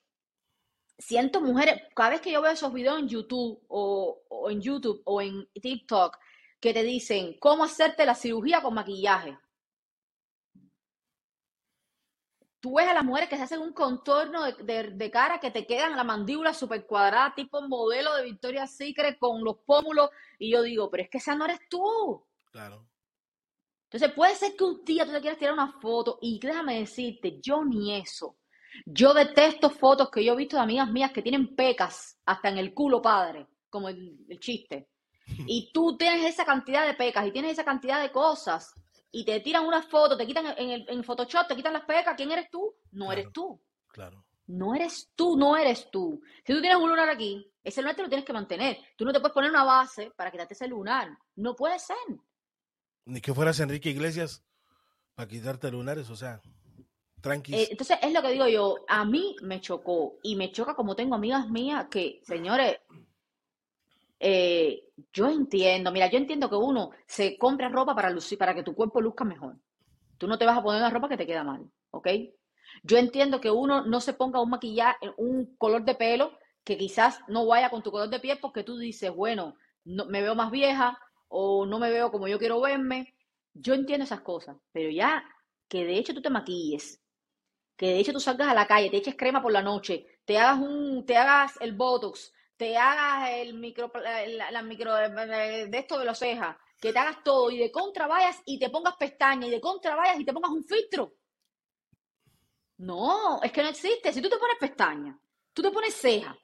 siento 0.97 1.41
mujeres, 1.41 1.81
cada 1.95 2.11
vez 2.11 2.21
que 2.21 2.31
yo 2.31 2.41
veo 2.41 2.51
esos 2.51 2.73
videos 2.73 2.99
en 2.99 3.07
YouTube 3.07 3.63
o, 3.67 4.23
o 4.29 4.49
en 4.49 4.61
YouTube 4.61 5.01
o 5.05 5.21
en 5.21 5.47
TikTok 5.53 6.17
que 6.59 6.73
te 6.73 6.83
dicen 6.83 7.37
cómo 7.39 7.63
hacerte 7.63 8.05
la 8.05 8.15
cirugía 8.15 8.61
con 8.61 8.73
maquillaje. 8.73 9.37
Tú 12.59 12.75
ves 12.75 12.87
a 12.87 12.93
las 12.93 13.03
mujeres 13.03 13.29
que 13.29 13.37
se 13.37 13.43
hacen 13.43 13.61
un 13.61 13.73
contorno 13.73 14.43
de, 14.43 15.11
cara 15.11 15.39
que 15.39 15.51
te 15.51 15.65
quedan 15.65 15.95
la 15.95 16.03
mandíbula 16.03 16.53
súper 16.53 16.85
cuadrada, 16.85 17.33
tipo 17.35 17.61
modelo 17.61 18.13
de 18.15 18.23
Victoria's 18.23 18.75
Secret 18.75 19.17
con 19.19 19.43
los 19.43 19.57
pómulos. 19.65 20.09
Y 20.39 20.51
yo 20.51 20.61
digo, 20.61 20.89
pero 20.89 21.03
es 21.03 21.09
que 21.09 21.17
esa 21.19 21.35
no 21.35 21.45
eres 21.45 21.59
tú. 21.69 22.23
Claro. 22.51 22.85
Entonces 23.83 24.11
puede 24.13 24.35
ser 24.35 24.55
que 24.55 24.63
un 24.63 24.83
día 24.83 25.05
tú 25.05 25.11
te 25.11 25.21
quieras 25.21 25.39
tirar 25.39 25.53
una 25.53 25.79
foto 25.79 26.19
y 26.21 26.39
déjame 26.39 26.79
decirte, 26.79 27.39
yo 27.41 27.63
ni 27.63 27.95
eso. 27.95 28.35
Yo 28.85 29.13
detesto 29.13 29.69
fotos 29.69 30.11
que 30.11 30.23
yo 30.23 30.33
he 30.33 30.37
visto 30.37 30.57
de 30.57 30.63
amigas 30.63 30.89
mías 30.91 31.11
que 31.11 31.21
tienen 31.21 31.55
pecas 31.55 32.19
hasta 32.25 32.49
en 32.49 32.57
el 32.57 32.73
culo, 32.73 33.01
padre, 33.01 33.47
como 33.69 33.89
el, 33.89 34.25
el 34.29 34.39
chiste. 34.39 34.89
Y 35.47 35.71
tú 35.73 35.97
tienes 35.97 36.25
esa 36.25 36.45
cantidad 36.45 36.85
de 36.85 36.93
pecas 36.93 37.25
y 37.27 37.31
tienes 37.31 37.51
esa 37.51 37.65
cantidad 37.65 38.01
de 38.01 38.11
cosas 38.11 38.73
y 39.11 39.25
te 39.25 39.39
tiran 39.39 39.65
una 39.65 39.81
foto, 39.81 40.17
te 40.17 40.25
quitan 40.25 40.45
en, 40.57 40.69
el, 40.69 40.85
en 40.87 41.03
Photoshop, 41.03 41.47
te 41.47 41.55
quitan 41.55 41.73
las 41.73 41.85
pecas, 41.85 42.15
¿quién 42.15 42.31
eres 42.31 42.49
tú? 42.49 42.75
No 42.91 43.11
eres 43.11 43.31
tú. 43.31 43.61
Claro. 43.87 44.25
No 44.47 44.75
eres 44.75 45.11
tú, 45.15 45.37
no 45.37 45.57
eres 45.57 45.89
tú. 45.91 46.21
Si 46.45 46.53
tú 46.53 46.61
tienes 46.61 46.77
un 46.77 46.89
lunar 46.89 47.09
aquí, 47.09 47.51
ese 47.63 47.81
lunar 47.81 47.95
te 47.95 48.03
lo 48.03 48.09
tienes 48.09 48.25
que 48.25 48.33
mantener. 48.33 48.77
Tú 48.95 49.03
no 49.03 49.11
te 49.11 49.19
puedes 49.19 49.33
poner 49.33 49.49
una 49.49 49.65
base 49.65 50.11
para 50.15 50.31
quitarte 50.31 50.53
ese 50.53 50.67
lunar. 50.67 51.09
No 51.35 51.55
puede 51.55 51.77
ser. 51.79 51.97
Ni 53.05 53.19
que 53.19 53.33
fueras 53.33 53.59
Enrique 53.59 53.89
Iglesias 53.89 54.43
para 55.15 55.27
quitarte 55.27 55.71
lunares, 55.71 56.09
o 56.09 56.15
sea, 56.15 56.41
tranqui. 57.21 57.55
Eh, 57.55 57.67
entonces, 57.71 57.97
es 58.01 58.13
lo 58.13 58.21
que 58.21 58.31
digo 58.31 58.47
yo, 58.47 58.85
a 58.87 59.03
mí 59.03 59.35
me 59.41 59.59
chocó 59.59 60.19
y 60.23 60.35
me 60.35 60.51
choca 60.51 60.75
como 60.75 60.95
tengo 60.95 61.15
amigas 61.15 61.49
mías 61.49 61.87
que, 61.89 62.21
señores, 62.23 62.77
eh, 64.19 64.83
yo 65.13 65.29
entiendo, 65.29 65.91
mira, 65.91 66.09
yo 66.09 66.17
entiendo 66.17 66.49
que 66.49 66.55
uno 66.55 66.91
se 67.05 67.37
compra 67.37 67.69
ropa 67.69 67.95
para 67.95 68.09
lucir, 68.09 68.37
para 68.37 68.55
que 68.55 68.63
tu 68.63 68.75
cuerpo 68.75 69.01
luzca 69.01 69.23
mejor. 69.25 69.57
Tú 70.17 70.27
no 70.27 70.37
te 70.37 70.45
vas 70.45 70.57
a 70.57 70.63
poner 70.63 70.81
una 70.81 70.89
ropa 70.89 71.09
que 71.09 71.17
te 71.17 71.27
queda 71.27 71.43
mal, 71.43 71.69
¿ok? 71.91 72.07
Yo 72.83 72.97
entiendo 72.97 73.39
que 73.41 73.51
uno 73.51 73.85
no 73.85 74.01
se 74.01 74.13
ponga 74.13 74.41
un 74.41 74.49
maquillaje, 74.49 75.11
un 75.17 75.55
color 75.57 75.83
de 75.83 75.95
pelo 75.95 76.37
que 76.63 76.77
quizás 76.77 77.19
no 77.27 77.45
vaya 77.45 77.69
con 77.69 77.81
tu 77.83 77.91
color 77.91 78.09
de 78.09 78.19
piel 78.19 78.39
porque 78.41 78.63
tú 78.63 78.77
dices, 78.77 79.13
bueno, 79.13 79.55
no, 79.85 80.05
me 80.05 80.21
veo 80.21 80.35
más 80.35 80.51
vieja 80.51 80.99
o 81.29 81.65
no 81.65 81.79
me 81.79 81.89
veo 81.91 82.11
como 82.11 82.27
yo 82.27 82.39
quiero 82.39 82.59
verme. 82.61 83.15
Yo 83.53 83.73
entiendo 83.73 84.03
esas 84.03 84.21
cosas, 84.21 84.57
pero 84.71 84.89
ya 84.89 85.23
que 85.67 85.85
de 85.85 85.97
hecho 85.97 86.13
tú 86.13 86.21
te 86.21 86.29
maquilles, 86.29 87.01
que 87.77 87.87
de 87.87 87.99
hecho 87.99 88.13
tú 88.13 88.19
salgas 88.19 88.47
a 88.49 88.53
la 88.53 88.67
calle, 88.67 88.89
te 88.89 88.97
eches 88.97 89.15
crema 89.15 89.41
por 89.41 89.51
la 89.51 89.61
noche, 89.61 90.05
te 90.25 90.37
hagas 90.37 90.59
un, 90.59 91.05
te 91.05 91.17
hagas 91.17 91.53
el 91.61 91.73
botox, 91.73 92.33
te 92.57 92.75
hagas 92.75 93.29
el 93.31 93.53
micro, 93.53 93.91
la, 93.93 94.61
micro 94.63 94.93
de 94.95 95.69
esto 95.71 95.99
de 95.99 96.05
los 96.05 96.17
cejas, 96.17 96.57
que 96.79 96.91
te 96.91 96.99
hagas 96.99 97.23
todo 97.23 97.49
y 97.51 97.57
de 97.59 97.71
contra 97.71 98.07
vayas 98.07 98.41
y 98.45 98.59
te 98.59 98.69
pongas 98.69 98.95
pestañas 98.97 99.47
y 99.47 99.51
de 99.51 99.61
contra 99.61 99.95
vayas 99.95 100.19
y 100.19 100.25
te 100.25 100.33
pongas 100.33 100.51
un 100.51 100.63
filtro. 100.63 101.13
No, 102.77 103.41
es 103.41 103.51
que 103.51 103.63
no 103.63 103.69
existe. 103.69 104.11
Si 104.11 104.21
tú 104.21 104.29
te 104.29 104.37
pones 104.37 104.57
pestañas, 104.59 105.17
tú 105.53 105.61
te 105.61 105.71
pones 105.71 105.95
ceja, 105.95 106.37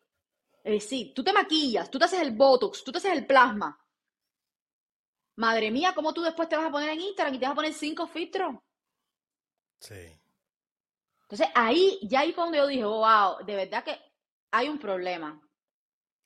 es 0.63 0.73
decir, 0.73 1.13
tú 1.13 1.23
te 1.23 1.33
maquillas, 1.33 1.89
tú 1.91 1.99
te 1.99 2.05
haces 2.05 2.21
el 2.21 2.31
botox, 2.31 2.83
tú 2.83 2.91
te 2.91 2.99
haces 2.99 3.13
el 3.13 3.25
plasma. 3.25 3.79
Madre 5.35 5.71
mía, 5.71 5.93
¿cómo 5.95 6.13
tú 6.13 6.21
después 6.21 6.47
te 6.47 6.55
vas 6.55 6.67
a 6.67 6.71
poner 6.71 6.89
en 6.89 7.01
Instagram 7.01 7.35
y 7.35 7.39
te 7.39 7.45
vas 7.45 7.53
a 7.53 7.55
poner 7.55 7.73
cinco 7.73 8.07
filtros? 8.07 8.55
Sí. 9.79 10.19
Entonces 11.23 11.47
ahí, 11.55 11.99
ya 12.03 12.21
ahí 12.21 12.33
fue 12.33 12.43
donde 12.43 12.59
yo 12.59 12.67
dije, 12.67 12.85
wow, 12.85 13.43
de 13.43 13.55
verdad 13.55 13.83
que 13.83 13.99
hay 14.51 14.69
un 14.69 14.77
problema. 14.77 15.42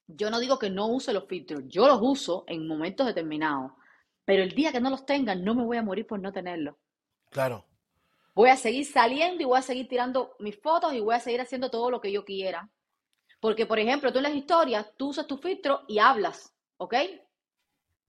Yo 0.08 0.30
no 0.30 0.40
digo 0.40 0.58
que 0.58 0.70
no 0.70 0.88
use 0.88 1.14
los 1.14 1.28
filtros, 1.28 1.64
yo 1.68 1.88
los 1.88 2.00
uso 2.02 2.46
en 2.48 2.68
momentos 2.68 3.06
determinados, 3.06 3.74
pero 4.24 4.42
el 4.42 4.56
día 4.56 4.72
que 4.72 4.80
no 4.80 4.90
los 4.90 5.06
tenga, 5.06 5.36
no 5.36 5.54
me 5.54 5.64
voy 5.64 5.78
a 5.78 5.84
morir 5.84 6.08
por 6.08 6.20
no 6.20 6.32
tenerlos. 6.32 6.76
Claro. 7.30 7.66
Voy 8.34 8.50
a 8.50 8.56
seguir 8.56 8.86
saliendo 8.86 9.42
y 9.42 9.46
voy 9.46 9.60
a 9.60 9.64
seguir 9.64 9.88
tirando 9.88 10.36
mis 10.40 10.60
fotos 10.60 10.94
y 10.94 11.00
voy 11.00 11.16
a 11.16 11.20
seguir 11.20 11.42
haciendo 11.42 11.70
todo 11.70 11.92
lo 11.92 12.00
que 12.00 12.12
yo 12.12 12.24
quiera. 12.24 12.70
Porque, 13.40 13.66
por 13.66 13.80
ejemplo, 13.80 14.12
tú 14.12 14.20
en 14.20 14.24
las 14.24 14.36
historias, 14.36 14.92
tú 14.98 15.10
usas 15.10 15.28
tu 15.28 15.38
filtro 15.38 15.84
y 15.88 16.00
hablas, 16.00 16.54
¿ok? 16.78 16.96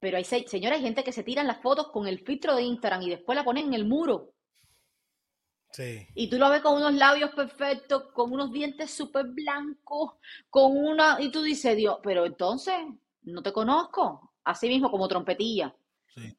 Pero 0.00 0.16
hay, 0.16 0.24
señora, 0.24 0.76
hay 0.76 0.82
gente 0.82 1.02
que 1.02 1.12
se 1.12 1.24
tiran 1.24 1.46
las 1.46 1.60
fotos 1.60 1.88
con 1.88 2.06
el 2.06 2.20
filtro 2.20 2.54
de 2.54 2.62
Instagram 2.62 3.02
y 3.02 3.10
después 3.10 3.36
la 3.36 3.44
ponen 3.44 3.66
en 3.66 3.74
el 3.74 3.84
muro. 3.84 4.32
Sí. 5.72 6.08
Y 6.14 6.30
tú 6.30 6.38
lo 6.38 6.50
ves 6.50 6.62
con 6.62 6.76
unos 6.76 6.94
labios 6.94 7.30
perfectos, 7.34 8.10
con 8.12 8.32
unos 8.32 8.52
dientes 8.52 8.90
súper 8.90 9.26
blancos, 9.26 10.14
con 10.50 10.76
una... 10.76 11.20
Y 11.20 11.30
tú 11.30 11.42
dices, 11.42 11.76
Dios, 11.76 11.98
pero 12.02 12.24
entonces, 12.26 12.74
no 13.22 13.42
te 13.42 13.52
conozco. 13.52 14.34
Así 14.44 14.68
mismo 14.68 14.90
como 14.90 15.08
trompetilla. 15.08 15.76
Sí, 16.14 16.36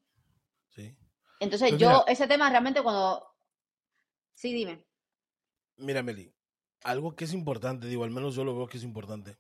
sí. 0.70 0.98
Entonces 1.40 1.70
pues 1.70 1.82
yo, 1.82 2.04
ese 2.08 2.28
tema 2.28 2.50
realmente 2.50 2.82
cuando... 2.82 3.36
Sí, 4.34 4.54
dime. 4.54 4.86
Mira, 5.78 6.02
Meli, 6.02 6.34
algo 6.84 7.16
que 7.16 7.26
es 7.26 7.34
importante, 7.34 7.88
digo, 7.88 8.04
al 8.04 8.12
menos 8.12 8.36
yo 8.36 8.44
lo 8.44 8.56
veo 8.56 8.68
que 8.68 8.78
es 8.78 8.84
importante. 8.84 9.38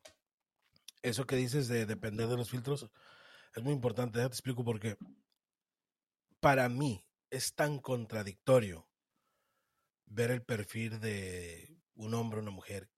Eso 1.01 1.25
que 1.25 1.35
dices 1.35 1.67
de 1.67 1.85
depender 1.85 2.27
de 2.27 2.37
los 2.37 2.49
filtros 2.49 2.89
es 3.55 3.63
muy 3.63 3.73
importante. 3.73 4.19
Ya 4.19 4.27
te 4.27 4.33
explico 4.33 4.63
por 4.63 4.79
qué. 4.79 4.97
Para 6.39 6.69
mí 6.69 7.03
es 7.29 7.55
tan 7.55 7.79
contradictorio 7.79 8.88
ver 10.09 10.31
el 10.31 10.41
perfil 10.41 10.99
de 10.99 11.77
un 11.95 12.13
hombre 12.13 12.39
o 12.39 12.41
una 12.41 12.51
mujer 12.51 12.89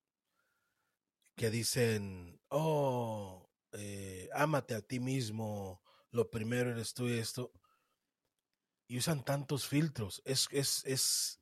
que 1.36 1.50
dicen, 1.50 2.42
oh, 2.50 3.50
eh, 3.74 4.30
ámate 4.34 4.76
a 4.76 4.82
ti 4.82 5.00
mismo, 5.00 5.82
lo 6.12 6.30
primero 6.30 6.72
eres 6.72 6.94
tú 6.94 7.08
y 7.08 7.20
esto, 7.20 7.52
y 8.88 8.98
usan 8.98 9.24
tantos 9.24 9.68
filtros. 9.68 10.22
Es, 10.26 10.48
es, 10.52 10.84
es, 10.86 11.42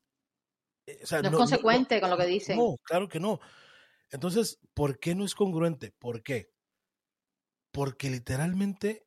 eh, 0.86 0.98
no, 1.22 1.28
es 1.28 1.34
consecuente 1.34 2.00
con 2.00 2.10
lo 2.10 2.16
que 2.16 2.26
dicen. 2.26 2.56
No, 2.56 2.76
claro 2.82 3.08
que 3.08 3.20
no. 3.20 3.40
Entonces, 4.10 4.58
¿por 4.74 4.98
qué 4.98 5.14
no 5.14 5.24
es 5.24 5.34
congruente? 5.34 5.92
¿Por 5.92 6.22
qué? 6.22 6.52
Porque 7.72 8.10
literalmente 8.10 9.06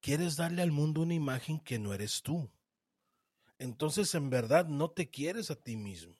quieres 0.00 0.36
darle 0.36 0.62
al 0.62 0.72
mundo 0.72 1.02
una 1.02 1.14
imagen 1.14 1.60
que 1.60 1.78
no 1.78 1.92
eres 1.92 2.22
tú 2.22 2.50
entonces 3.58 4.14
en 4.14 4.30
verdad 4.30 4.66
no 4.66 4.90
te 4.90 5.10
quieres 5.10 5.50
a 5.50 5.56
ti 5.56 5.76
mismo. 5.76 6.16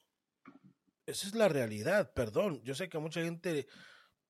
Esa 1.05 1.27
es 1.27 1.35
la 1.35 1.49
realidad, 1.49 2.13
perdón. 2.13 2.61
Yo 2.63 2.75
sé 2.75 2.87
que 2.87 2.97
a 2.97 3.01
mucha 3.01 3.21
gente 3.21 3.67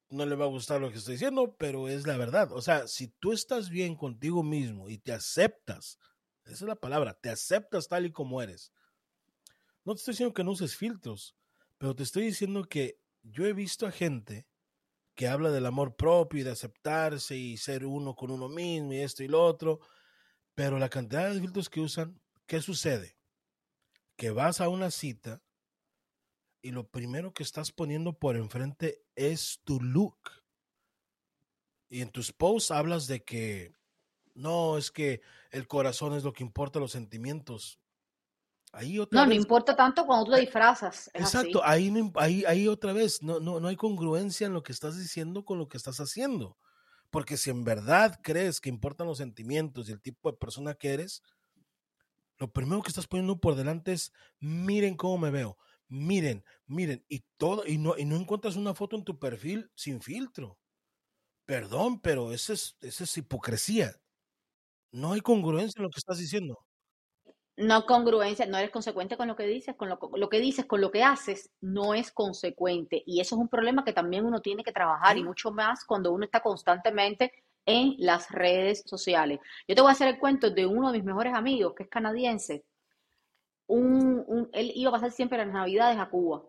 no 0.10 0.26
le 0.26 0.36
va 0.36 0.46
a 0.46 0.50
gustar 0.50 0.82
lo 0.82 0.92
que 0.92 0.98
estoy 0.98 1.16
diciendo, 1.16 1.56
pero 1.58 1.88
es 1.88 2.08
la 2.08 2.18
verdad. 2.18 2.52
O 2.52 2.62
sea, 2.62 2.88
si 2.88 3.08
tú 3.08 3.32
estás 3.32 3.70
bien 3.70 3.96
contigo 3.96 4.44
mismo 4.44 4.90
y 4.90 4.98
te 4.98 5.12
aceptas, 5.12 6.00
esa 6.46 6.54
es 6.54 6.62
la 6.62 6.76
palabra, 6.76 7.14
te 7.14 7.30
aceptas 7.30 7.88
tal 7.88 8.06
y 8.06 8.12
como 8.12 8.42
eres. 8.42 8.72
No 9.86 9.94
te 9.94 10.00
estoy 10.00 10.14
diciendo 10.14 10.34
que 10.34 10.44
no 10.44 10.52
uses 10.52 10.76
filtros, 10.76 11.36
pero 11.78 11.96
te 11.96 12.04
estoy 12.04 12.26
diciendo 12.26 12.64
que 12.64 13.00
yo 13.22 13.46
he 13.46 13.54
visto 13.54 13.86
a 13.86 13.92
gente 13.92 14.48
que 15.16 15.28
habla 15.28 15.52
del 15.52 15.66
amor 15.66 15.96
propio 15.96 16.40
y 16.40 16.44
de 16.44 16.52
aceptarse 16.52 17.38
y 17.38 17.58
ser 17.58 17.86
uno 17.86 18.16
con 18.16 18.32
uno 18.32 18.50
mismo 18.50 18.94
y 18.94 19.00
esto 19.00 19.24
y 19.24 19.28
lo 19.28 19.44
otro, 19.44 19.80
pero 20.56 20.80
la 20.80 20.90
cantidad 20.90 21.32
de 21.32 21.40
filtros 21.40 21.70
que 21.70 21.82
usan 21.82 22.20
¿Qué 22.54 22.62
sucede? 22.62 23.18
Que 24.16 24.30
vas 24.30 24.62
a 24.62 24.70
una 24.70 24.92
cita 24.92 25.42
y 26.62 26.70
lo 26.70 26.88
primero 26.88 27.34
que 27.34 27.42
estás 27.42 27.72
poniendo 27.72 28.14
por 28.20 28.36
enfrente 28.36 29.02
es 29.16 29.60
tu 29.64 29.82
look. 29.82 30.20
Y 31.90 32.02
en 32.02 32.12
tus 32.12 32.32
posts 32.32 32.70
hablas 32.70 33.08
de 33.08 33.24
que 33.24 33.74
no, 34.36 34.78
es 34.78 34.92
que 34.92 35.22
el 35.50 35.68
corazón 35.68 36.14
es 36.14 36.24
lo 36.24 36.32
que 36.32 36.44
importa, 36.44 36.78
los 36.78 36.92
sentimientos. 36.92 37.80
Ahí 38.72 39.00
otra 39.00 39.22
no, 39.22 39.30
no 39.30 39.34
importa 39.34 39.76
tanto 39.76 40.06
cuando 40.06 40.26
tú 40.26 40.34
te 40.34 40.42
disfrazas. 40.42 41.10
exacto, 41.16 41.66
Ahí, 41.66 41.92
ahí, 42.18 42.46
ahí 42.46 42.68
otra 42.68 42.94
vez 42.94 43.24
no, 43.24 43.40
no, 43.40 43.60
no 43.62 43.68
hay 43.68 43.78
congruencia 43.78 44.46
en 44.46 44.54
lo 44.54 44.62
que 44.62 44.74
estás 44.74 44.96
diciendo 44.96 45.44
con 45.44 45.58
lo 45.58 45.68
que 45.68 45.78
estás 45.78 46.00
haciendo. 46.00 46.60
Porque 47.10 47.36
si 47.36 47.50
en 47.50 47.64
verdad 47.64 48.20
crees 48.22 48.62
que 48.62 48.70
importan 48.70 49.08
los 49.08 49.18
sentimientos 49.18 49.90
y 49.90 49.92
el 49.92 50.02
tipo 50.04 50.30
de 50.30 50.38
persona 50.38 50.76
que 50.76 50.94
eres, 50.94 51.24
lo 52.38 52.52
primero 52.52 52.82
que 52.82 52.90
estás 52.90 53.08
poniendo 53.08 53.40
por 53.40 53.56
delante 53.56 53.94
es 53.94 54.12
miren 54.40 54.96
cómo 54.96 55.18
me 55.18 55.32
veo, 55.32 55.58
miren, 55.88 56.44
miren, 56.66 57.06
y 57.08 57.24
todo, 57.38 57.66
y 57.66 57.78
no, 57.78 57.98
y 57.98 58.06
no 58.06 58.16
encuentras 58.16 58.56
una 58.56 58.74
foto 58.74 58.96
en 58.96 59.04
tu 59.04 59.20
perfil 59.20 59.70
sin 59.76 60.02
filtro. 60.02 60.58
Perdón, 61.46 62.00
pero 62.00 62.32
esa 62.34 62.54
es, 62.54 62.78
esa 62.82 63.04
es 63.04 63.18
hipocresía. 63.18 63.96
No 64.92 65.14
hay 65.14 65.22
congruencia 65.22 65.80
en 65.80 65.84
lo 65.84 65.90
que 65.90 66.00
estás 66.00 66.18
diciendo. 66.18 66.58
No 67.56 67.86
congruencia, 67.86 68.48
no 68.48 68.58
eres 68.58 68.72
consecuente 68.72 69.16
con 69.16 69.28
lo 69.28 69.36
que 69.36 69.46
dices, 69.46 69.76
con 69.76 69.88
lo, 69.88 70.00
lo, 70.16 70.30
que 70.30 70.40
dices, 70.40 70.66
con 70.66 70.82
lo 70.82 70.90
que 70.90 71.04
haces, 71.04 71.52
no 71.62 71.94
es 71.94 72.12
consecuente. 72.12 73.04
Y 73.06 73.20
eso 73.20 73.36
es 73.36 73.42
un 73.42 73.50
problema 73.50 73.84
que 73.84 73.94
también 73.94 74.26
uno 74.26 74.42
tiene 74.42 74.64
que 74.64 74.72
trabajar, 74.72 75.18
y 75.18 75.24
mucho 75.24 75.52
más 75.52 75.86
cuando 75.86 76.12
uno 76.12 76.26
está 76.26 76.42
constantemente 76.42 77.32
en 77.66 77.96
las 77.98 78.30
redes 78.30 78.84
sociales. 78.86 79.40
Yo 79.68 79.76
te 79.76 79.82
voy 79.82 79.90
a 79.90 79.94
hacer 79.94 80.08
el 80.08 80.20
cuento 80.20 80.50
de 80.50 80.66
uno 80.66 80.92
de 80.92 80.98
mis 80.98 81.06
mejores 81.06 81.34
amigos, 81.34 81.74
que 81.76 81.84
es 81.84 81.90
canadiense. 81.90 82.66
Un, 83.68 84.50
él 84.54 84.72
iba 84.76 84.90
a 84.90 84.94
pasar 84.94 85.12
siempre 85.12 85.38
las 85.38 85.48
navidades 85.48 85.98
a 85.98 86.10
Cuba. 86.10 86.44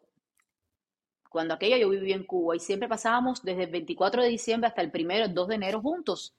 Cuando 1.30 1.54
aquello 1.54 1.76
yo 1.76 1.88
vivía 1.88 2.16
en 2.16 2.24
Cuba 2.24 2.56
y 2.56 2.60
siempre 2.60 2.88
pasábamos 2.88 3.42
desde 3.42 3.64
el 3.64 3.70
24 3.70 4.22
de 4.22 4.28
diciembre 4.28 4.68
hasta 4.68 4.82
el 4.82 4.90
primero, 4.90 5.24
el 5.24 5.34
2 5.34 5.48
de 5.48 5.54
enero 5.54 5.80
juntos. 5.80 6.34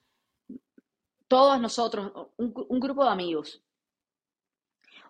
Todos 1.27 1.59
nosotros, 1.59 2.11
un, 2.37 2.53
un 2.69 2.79
grupo 2.79 3.03
de 3.03 3.09
amigos. 3.09 3.61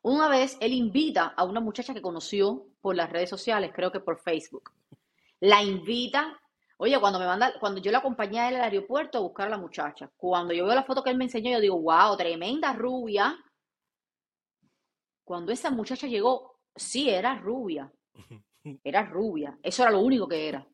Una 0.02 0.30
vez 0.30 0.58
él 0.62 0.74
invita 0.74 1.34
a 1.36 1.44
una 1.44 1.60
muchacha 1.60 1.94
que 1.94 2.02
conoció 2.02 2.68
por 2.80 2.96
las 2.96 3.12
redes 3.12 3.30
sociales, 3.30 3.72
creo 3.74 3.92
que 3.92 4.00
por 4.00 4.20
Facebook. 4.20 4.72
La 5.40 5.64
invita 5.64 6.40
Oye, 6.78 7.00
cuando 7.00 7.20
me 7.20 7.26
manda, 7.26 7.54
cuando 7.60 7.80
yo 7.80 7.92
la 7.92 8.00
acompañé 8.00 8.40
a 8.40 8.50
él 8.50 8.56
al 8.56 8.64
aeropuerto 8.64 9.18
a 9.18 9.22
buscar 9.22 9.48
a 9.48 9.52
la 9.52 9.58
muchacha, 9.58 10.12
cuando 10.18 10.54
yo 10.54 10.66
veo 10.66 10.76
la 10.76 10.84
foto 10.84 11.02
que 11.04 11.10
él 11.10 11.18
me 11.18 11.24
enseñó, 11.26 11.52
yo 11.52 11.62
digo, 11.62 11.82
wow, 11.82 12.18
tremenda 12.18 12.74
rubia. 12.74 13.38
Cuando 15.24 15.52
esa 15.52 15.72
muchacha 15.72 16.08
llegó, 16.08 16.60
sí, 16.76 17.10
era 17.10 17.36
rubia. 17.36 17.92
Era 18.84 19.04
rubia. 19.04 19.60
Eso 19.62 19.84
era 19.84 19.92
lo 19.92 20.00
único 20.00 20.28
que 20.28 20.50
era. 20.50 20.68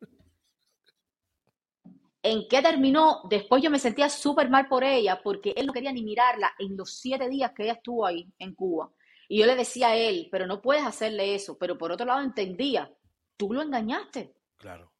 ¿En 2.22 2.48
qué 2.48 2.62
terminó? 2.62 3.20
Después 3.28 3.62
yo 3.62 3.70
me 3.70 3.78
sentía 3.78 4.08
súper 4.08 4.48
mal 4.48 4.66
por 4.66 4.82
ella 4.82 5.20
porque 5.22 5.52
él 5.54 5.66
no 5.66 5.74
quería 5.74 5.92
ni 5.92 6.02
mirarla 6.02 6.54
en 6.58 6.74
los 6.74 6.94
siete 6.94 7.28
días 7.28 7.52
que 7.52 7.64
ella 7.64 7.74
estuvo 7.74 8.06
ahí 8.06 8.32
en 8.38 8.54
Cuba. 8.54 8.90
Y 9.28 9.40
yo 9.40 9.46
le 9.46 9.56
decía 9.56 9.88
a 9.88 9.96
él, 9.96 10.28
pero 10.32 10.46
no 10.46 10.62
puedes 10.62 10.84
hacerle 10.84 11.34
eso. 11.34 11.58
Pero 11.58 11.76
por 11.76 11.92
otro 11.92 12.06
lado 12.06 12.22
entendía, 12.22 12.90
tú 13.36 13.52
lo 13.52 13.60
engañaste 13.60 14.32
Claro. 14.56 14.91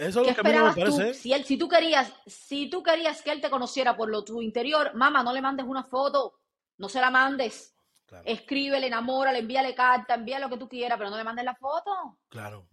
Eso 0.00 0.20
es 0.22 0.28
¿Qué 0.28 0.42
lo 0.42 0.42
que 0.42 0.48
a 0.48 0.52
mí 0.52 0.58
no 0.58 0.64
me 0.66 0.74
tú? 0.74 0.80
parece. 0.80 1.10
¿eh? 1.10 1.14
Si, 1.14 1.32
él, 1.32 1.44
si, 1.44 1.56
tú 1.58 1.68
querías, 1.68 2.12
si 2.26 2.70
tú 2.70 2.82
querías 2.82 3.20
que 3.22 3.30
él 3.32 3.40
te 3.40 3.50
conociera 3.50 3.96
por 3.96 4.08
lo 4.08 4.24
tu 4.24 4.40
interior, 4.40 4.94
mamá, 4.94 5.22
no 5.22 5.32
le 5.32 5.42
mandes 5.42 5.66
una 5.66 5.84
foto, 5.84 6.40
no 6.78 6.88
se 6.88 7.00
la 7.00 7.10
mandes. 7.10 7.76
Claro, 8.06 8.24
Escríbele, 8.26 8.86
enamórale, 8.88 9.38
envíale 9.38 9.74
carta, 9.74 10.14
envíale 10.14 10.44
lo 10.46 10.50
que 10.50 10.56
tú 10.58 10.68
quieras, 10.68 10.98
pero 10.98 11.10
no 11.10 11.16
le 11.16 11.22
mandes 11.24 11.44
la 11.44 11.54
foto 11.54 12.18
claro. 12.28 12.66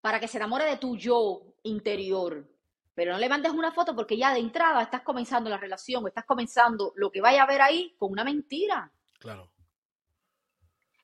para 0.00 0.18
que 0.18 0.26
se 0.26 0.38
enamore 0.38 0.64
de 0.64 0.78
tu 0.78 0.96
yo 0.96 1.42
interior. 1.62 2.48
Pero 2.94 3.12
no 3.12 3.18
le 3.18 3.28
mandes 3.28 3.52
una 3.52 3.70
foto 3.70 3.94
porque 3.94 4.16
ya 4.16 4.32
de 4.34 4.40
entrada 4.40 4.82
estás 4.82 5.02
comenzando 5.02 5.48
la 5.48 5.58
relación, 5.58 6.06
estás 6.08 6.24
comenzando 6.24 6.92
lo 6.96 7.10
que 7.10 7.20
vaya 7.20 7.44
a 7.44 7.46
ver 7.46 7.62
ahí 7.62 7.94
con 7.98 8.10
una 8.10 8.24
mentira. 8.24 8.90
Claro. 9.20 9.52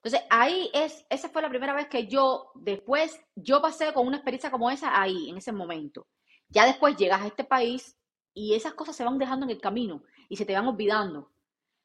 Entonces, 0.06 0.24
ahí 0.30 0.70
es, 0.72 1.04
esa 1.10 1.28
fue 1.30 1.42
la 1.42 1.48
primera 1.48 1.74
vez 1.74 1.88
que 1.88 2.06
yo, 2.06 2.52
después, 2.54 3.20
yo 3.34 3.60
pasé 3.60 3.92
con 3.92 4.06
una 4.06 4.18
experiencia 4.18 4.52
como 4.52 4.70
esa 4.70 5.02
ahí, 5.02 5.28
en 5.28 5.36
ese 5.36 5.50
momento. 5.50 6.06
Ya 6.48 6.64
después 6.64 6.96
llegas 6.96 7.22
a 7.22 7.26
este 7.26 7.42
país 7.42 7.98
y 8.32 8.54
esas 8.54 8.74
cosas 8.74 8.94
se 8.94 9.02
van 9.02 9.18
dejando 9.18 9.46
en 9.46 9.50
el 9.50 9.60
camino 9.60 10.04
y 10.28 10.36
se 10.36 10.46
te 10.46 10.52
van 10.52 10.68
olvidando. 10.68 11.32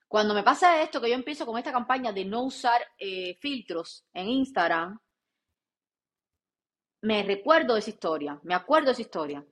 Cuando 0.08 0.36
me 0.36 0.44
pasa 0.44 0.84
esto, 0.84 1.02
que 1.02 1.10
yo 1.10 1.16
empiezo 1.16 1.48
con 1.48 1.58
esta 1.58 1.72
campaña 1.72 2.14
de 2.14 2.24
no 2.24 2.44
usar 2.44 2.80
eh, 3.00 3.40
filtros 3.40 4.06
en 4.14 4.30
Instagram, 4.30 5.00
me 7.02 7.24
recuerdo 7.24 7.74
de 7.74 7.80
esa 7.80 7.90
historia, 7.90 8.40
me 8.44 8.54
acuerdo 8.54 8.88
de 8.88 8.92
esa 8.92 9.02
historia. 9.02 9.44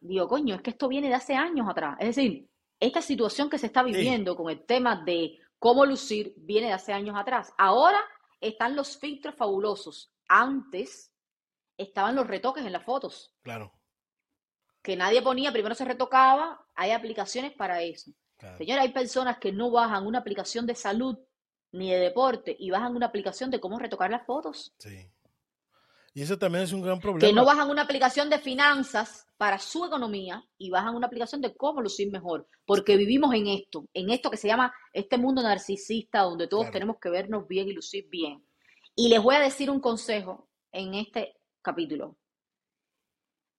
Digo, 0.00 0.26
coño, 0.26 0.54
es 0.54 0.62
que 0.62 0.70
esto 0.70 0.88
viene 0.88 1.08
de 1.08 1.14
hace 1.16 1.34
años 1.34 1.68
atrás. 1.68 1.98
Es 2.00 2.16
decir, 2.16 2.48
esta 2.80 3.02
situación 3.02 3.50
que 3.50 3.58
se 3.58 3.66
está 3.66 3.84
Sí, 3.84 3.92
viviendo 3.92 4.34
con 4.34 4.48
el 4.48 4.64
tema 4.64 5.04
de 5.04 5.38
cómo 5.66 5.84
lucir 5.84 6.32
viene 6.36 6.68
de 6.68 6.74
hace 6.74 6.92
años 6.92 7.16
atrás. 7.18 7.52
Ahora 7.58 7.98
están 8.40 8.76
los 8.76 8.98
filtros 8.98 9.34
fabulosos. 9.34 10.12
Antes 10.28 11.12
estaban 11.76 12.14
los 12.14 12.28
retoques 12.28 12.64
en 12.64 12.72
las 12.72 12.84
fotos, 12.84 13.34
claro, 13.42 13.72
que 14.80 14.94
nadie 14.94 15.22
ponía, 15.22 15.50
primero 15.50 15.74
se 15.74 15.84
retocaba, 15.84 16.64
hay 16.76 16.92
aplicaciones 16.92 17.52
para 17.52 17.82
eso. 17.82 18.12
claro. 18.36 18.56
Señora, 18.58 18.82
hay 18.82 18.92
personas 18.92 19.38
que 19.38 19.50
no 19.50 19.72
bajan 19.72 20.06
una 20.06 20.20
aplicación 20.20 20.66
de 20.66 20.76
salud 20.76 21.18
ni 21.72 21.90
de 21.90 21.98
deporte 21.98 22.54
y 22.56 22.70
bajan 22.70 22.94
una 22.94 23.06
aplicación 23.06 23.50
de 23.50 23.58
cómo 23.58 23.76
retocar 23.80 24.08
las 24.08 24.24
fotos. 24.24 24.72
Sí. 24.78 25.10
Y 26.16 26.22
eso 26.22 26.38
también 26.38 26.64
es 26.64 26.72
un 26.72 26.80
gran 26.80 26.98
Que 26.98 27.08
no 27.08 27.12
problema. 27.18 27.44
bajan 27.44 27.68
una 27.68 27.82
aplicación 27.82 28.30
de 28.30 28.38
finanzas 28.38 29.26
para 29.36 29.58
su 29.58 29.84
economía 29.84 30.42
y 30.56 30.70
bajan 30.70 30.94
una 30.94 31.08
aplicación 31.08 31.42
de 31.42 31.54
cómo 31.54 31.82
lucir 31.82 32.10
mejor. 32.10 32.48
Porque 32.64 32.96
vivimos 32.96 33.34
en 33.34 33.48
esto, 33.48 33.86
en 33.92 34.08
esto 34.08 34.30
que 34.30 34.38
se 34.38 34.48
llama 34.48 34.72
este 34.94 35.18
mundo 35.18 35.42
narcisista 35.42 36.20
donde 36.22 36.48
todos 36.48 36.62
Claro. 36.64 36.72
tenemos 36.72 36.96
que 37.02 37.10
vernos 37.10 37.46
bien 37.46 37.68
y 37.68 37.74
lucir 37.74 38.08
bien. 38.08 38.42
Y 38.94 39.10
les 39.10 39.22
voy 39.22 39.34
a 39.34 39.40
decir 39.40 39.70
un 39.70 39.78
consejo 39.78 40.48
en 40.72 40.94
este 40.94 41.36
capítulo. 41.60 42.16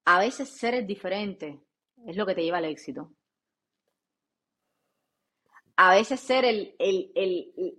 A 0.06 0.18
veces 0.18 0.50
ser 0.50 0.84
diferente 0.88 1.62
es 2.08 2.16
lo 2.18 2.26
que 2.26 2.34
te 2.34 2.42
lleva 2.44 2.58
al 2.58 2.66
éxito. 2.66 3.14
A 5.76 5.94
veces 5.94 6.20
ser 6.20 6.44
el, 6.44 6.76
el, 6.80 7.12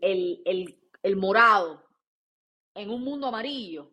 el, 0.00 0.78
el 1.02 1.16
morado 1.16 1.84
en 2.74 2.90
un 2.90 3.02
mundo 3.02 3.26
amarillo 3.26 3.90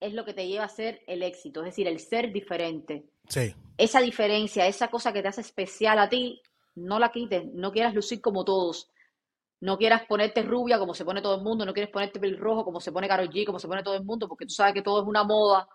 es 0.00 0.14
lo 0.14 0.24
que 0.24 0.34
te 0.34 0.48
lleva 0.48 0.64
a 0.64 0.68
ser 0.68 1.02
el 1.06 1.22
éxito, 1.22 1.60
es 1.60 1.66
decir, 1.66 1.86
el 1.86 2.00
ser 2.00 2.32
diferente. 2.32 3.04
Sí, 3.28 3.54
Esa 3.76 4.00
diferencia, 4.00 4.66
esa 4.66 4.88
cosa 4.88 5.12
que 5.12 5.22
te 5.22 5.28
hace 5.28 5.42
especial 5.42 5.98
a 5.98 6.08
ti, 6.08 6.40
no 6.74 6.98
la 6.98 7.12
quites, 7.12 7.44
no 7.52 7.70
quieras 7.70 7.94
lucir 7.94 8.20
como 8.20 8.44
todos. 8.44 8.90
No 9.60 9.76
quieras 9.76 10.06
ponerte 10.08 10.42
rubia 10.42 10.78
como 10.78 10.94
se 10.94 11.04
pone 11.04 11.20
todo 11.20 11.36
el 11.36 11.42
mundo, 11.42 11.66
no 11.66 11.74
quieres 11.74 11.92
ponerte 11.92 12.18
pelirrojo 12.18 12.64
como 12.64 12.80
se 12.80 12.92
pone 12.92 13.06
Karol 13.06 13.28
G, 13.28 13.44
como 13.44 13.58
se 13.58 13.68
pone 13.68 13.82
todo 13.82 13.94
el 13.94 14.04
mundo, 14.04 14.26
porque 14.26 14.46
tú 14.46 14.54
sabes 14.54 14.72
que 14.72 14.82
todo 14.82 15.02
es 15.02 15.06
una 15.06 15.22
moda. 15.22 15.68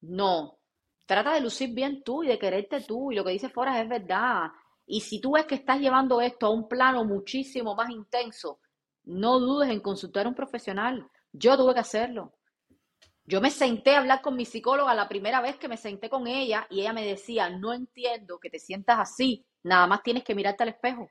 No. 0.00 0.58
Trata 1.04 1.34
de 1.34 1.42
lucir 1.42 1.74
bien 1.74 2.02
tú 2.02 2.24
y 2.24 2.28
de 2.28 2.38
quererte 2.38 2.80
tú, 2.80 3.12
y 3.12 3.14
lo 3.14 3.24
que 3.24 3.32
dice 3.32 3.50
Foras 3.50 3.78
es 3.78 3.88
verdad. 3.88 4.50
Y 4.86 5.00
si 5.00 5.20
tú 5.20 5.32
ves 5.32 5.44
que 5.44 5.56
estás 5.56 5.78
llevando 5.78 6.20
esto 6.20 6.46
a 6.46 6.50
un 6.50 6.66
plano 6.66 7.04
muchísimo 7.04 7.74
más 7.74 7.90
intenso, 7.90 8.60
no 9.04 9.38
dudes 9.38 9.68
en 9.68 9.80
consultar 9.80 10.24
a 10.24 10.30
un 10.30 10.34
profesional. 10.34 11.06
Yo 11.32 11.56
tuve 11.58 11.74
que 11.74 11.80
hacerlo. 11.80 12.32
Yo 13.26 13.40
me 13.40 13.50
senté 13.50 13.94
a 13.94 13.98
hablar 13.98 14.22
con 14.22 14.36
mi 14.36 14.44
psicóloga 14.44 14.94
la 14.94 15.08
primera 15.08 15.40
vez 15.40 15.56
que 15.56 15.68
me 15.68 15.76
senté 15.76 16.08
con 16.08 16.26
ella 16.28 16.66
y 16.70 16.80
ella 16.80 16.92
me 16.92 17.04
decía, 17.04 17.50
no 17.50 17.72
entiendo 17.72 18.38
que 18.38 18.50
te 18.50 18.58
sientas 18.60 18.98
así, 19.00 19.44
nada 19.64 19.86
más 19.88 20.02
tienes 20.02 20.22
que 20.22 20.34
mirarte 20.34 20.62
al 20.62 20.68
espejo. 20.70 21.08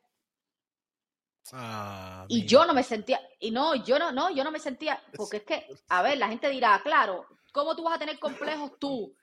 Ah, 1.52 2.26
Y 2.28 2.42
mira. 2.42 2.48
yo 2.48 2.66
no 2.66 2.74
me 2.74 2.84
sentía, 2.84 3.20
y 3.40 3.52
no, 3.52 3.76
yo 3.76 4.00
no, 4.00 4.12
no, 4.12 4.30
yo 4.32 4.44
no 4.44 4.52
me 4.52 4.60
sentía, 4.60 5.02
porque 5.16 5.38
es 5.38 5.44
que, 5.44 5.68
a 5.90 6.02
ver, 6.02 6.18
la 6.18 6.28
gente 6.30 6.50
dirá, 6.50 6.80
claro, 6.82 7.26
¿cómo 7.52 7.76
tú 7.76 7.84
vas 7.84 7.96
a 7.96 8.00
tener 8.00 8.18
complejos 8.20 8.80
tú? 8.80 9.16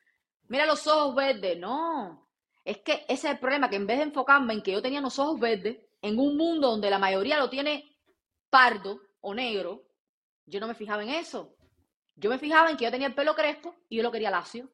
Mira 0.49 0.67
los 0.67 0.87
ojos 0.87 1.15
verdes. 1.15 1.59
No, 1.59 2.29
es 2.65 2.79
que 2.79 3.05
ese 3.09 3.27
es 3.29 3.35
el 3.35 3.39
problema, 3.39 3.71
que 3.71 3.77
en 3.77 3.87
vez 3.87 3.99
de 3.99 4.05
enfocarme 4.05 4.55
en 4.55 4.63
que 4.63 4.73
yo 4.73 4.83
tenía 4.83 5.01
los 5.01 5.19
ojos 5.19 5.41
verdes, 5.41 5.79
en 6.03 6.19
un 6.19 6.37
mundo 6.37 6.71
donde 6.71 6.91
la 6.91 6.99
mayoría 6.99 7.39
lo 7.39 7.49
tiene 7.51 7.97
pardo 8.51 9.01
o 9.21 9.35
negro, 9.35 9.83
yo 10.47 10.61
no 10.61 10.69
me 10.69 10.75
fijaba 10.75 11.03
en 11.03 11.11
eso. 11.11 11.55
Yo 12.17 12.31
me 12.31 12.39
fijaba 12.39 12.71
en 12.71 12.77
que 12.77 12.85
yo 12.85 12.91
tenía 12.91 13.09
el 13.09 13.15
pelo 13.15 13.35
crespo 13.35 13.75
y 13.89 13.97
yo 13.97 14.03
lo 14.03 14.13
quería 14.13 14.31
lacio. 14.31 14.71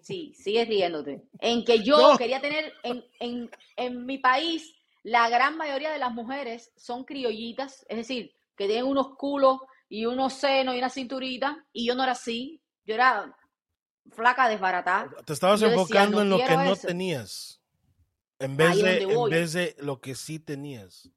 Sí, 0.00 0.32
sigues 0.34 0.68
riéndote. 0.68 1.22
En 1.40 1.64
que 1.64 1.82
yo 1.82 1.96
No. 2.12 2.18
quería 2.18 2.40
tener, 2.40 2.72
en, 2.82 3.04
en, 3.20 3.50
en 3.76 4.06
mi 4.06 4.18
país, 4.18 4.74
la 5.02 5.28
gran 5.28 5.56
mayoría 5.56 5.90
de 5.90 5.98
las 5.98 6.12
mujeres 6.12 6.72
son 6.76 7.04
criollitas, 7.04 7.84
es 7.88 7.96
decir, 7.96 8.34
que 8.56 8.66
tienen 8.66 8.86
unos 8.86 9.16
culos 9.16 9.58
y 9.88 10.06
unos 10.06 10.34
senos 10.34 10.74
y 10.74 10.78
una 10.78 10.90
cinturita, 10.90 11.64
y 11.72 11.86
yo 11.86 11.94
no 11.94 12.02
era 12.02 12.12
así. 12.12 12.60
Yo 12.84 12.94
era 12.94 13.34
flaca, 14.10 14.48
desbaratada. 14.48 15.10
Te 15.24 15.32
estabas 15.32 15.60
decía, 15.60 15.72
enfocando 15.74 16.16
no 16.16 16.22
en 16.22 16.30
lo 16.30 16.38
que 16.38 16.56
no 16.56 16.76
tenías. 16.76 17.60
En 18.38 18.56
vez, 18.56 18.70
Ahí 18.70 18.82
de, 18.82 19.02
en 19.02 19.24
vez 19.28 19.52
de 19.52 19.76
lo 19.80 20.00
que 20.00 20.14
sí 20.14 20.38
tenías. 20.38 21.10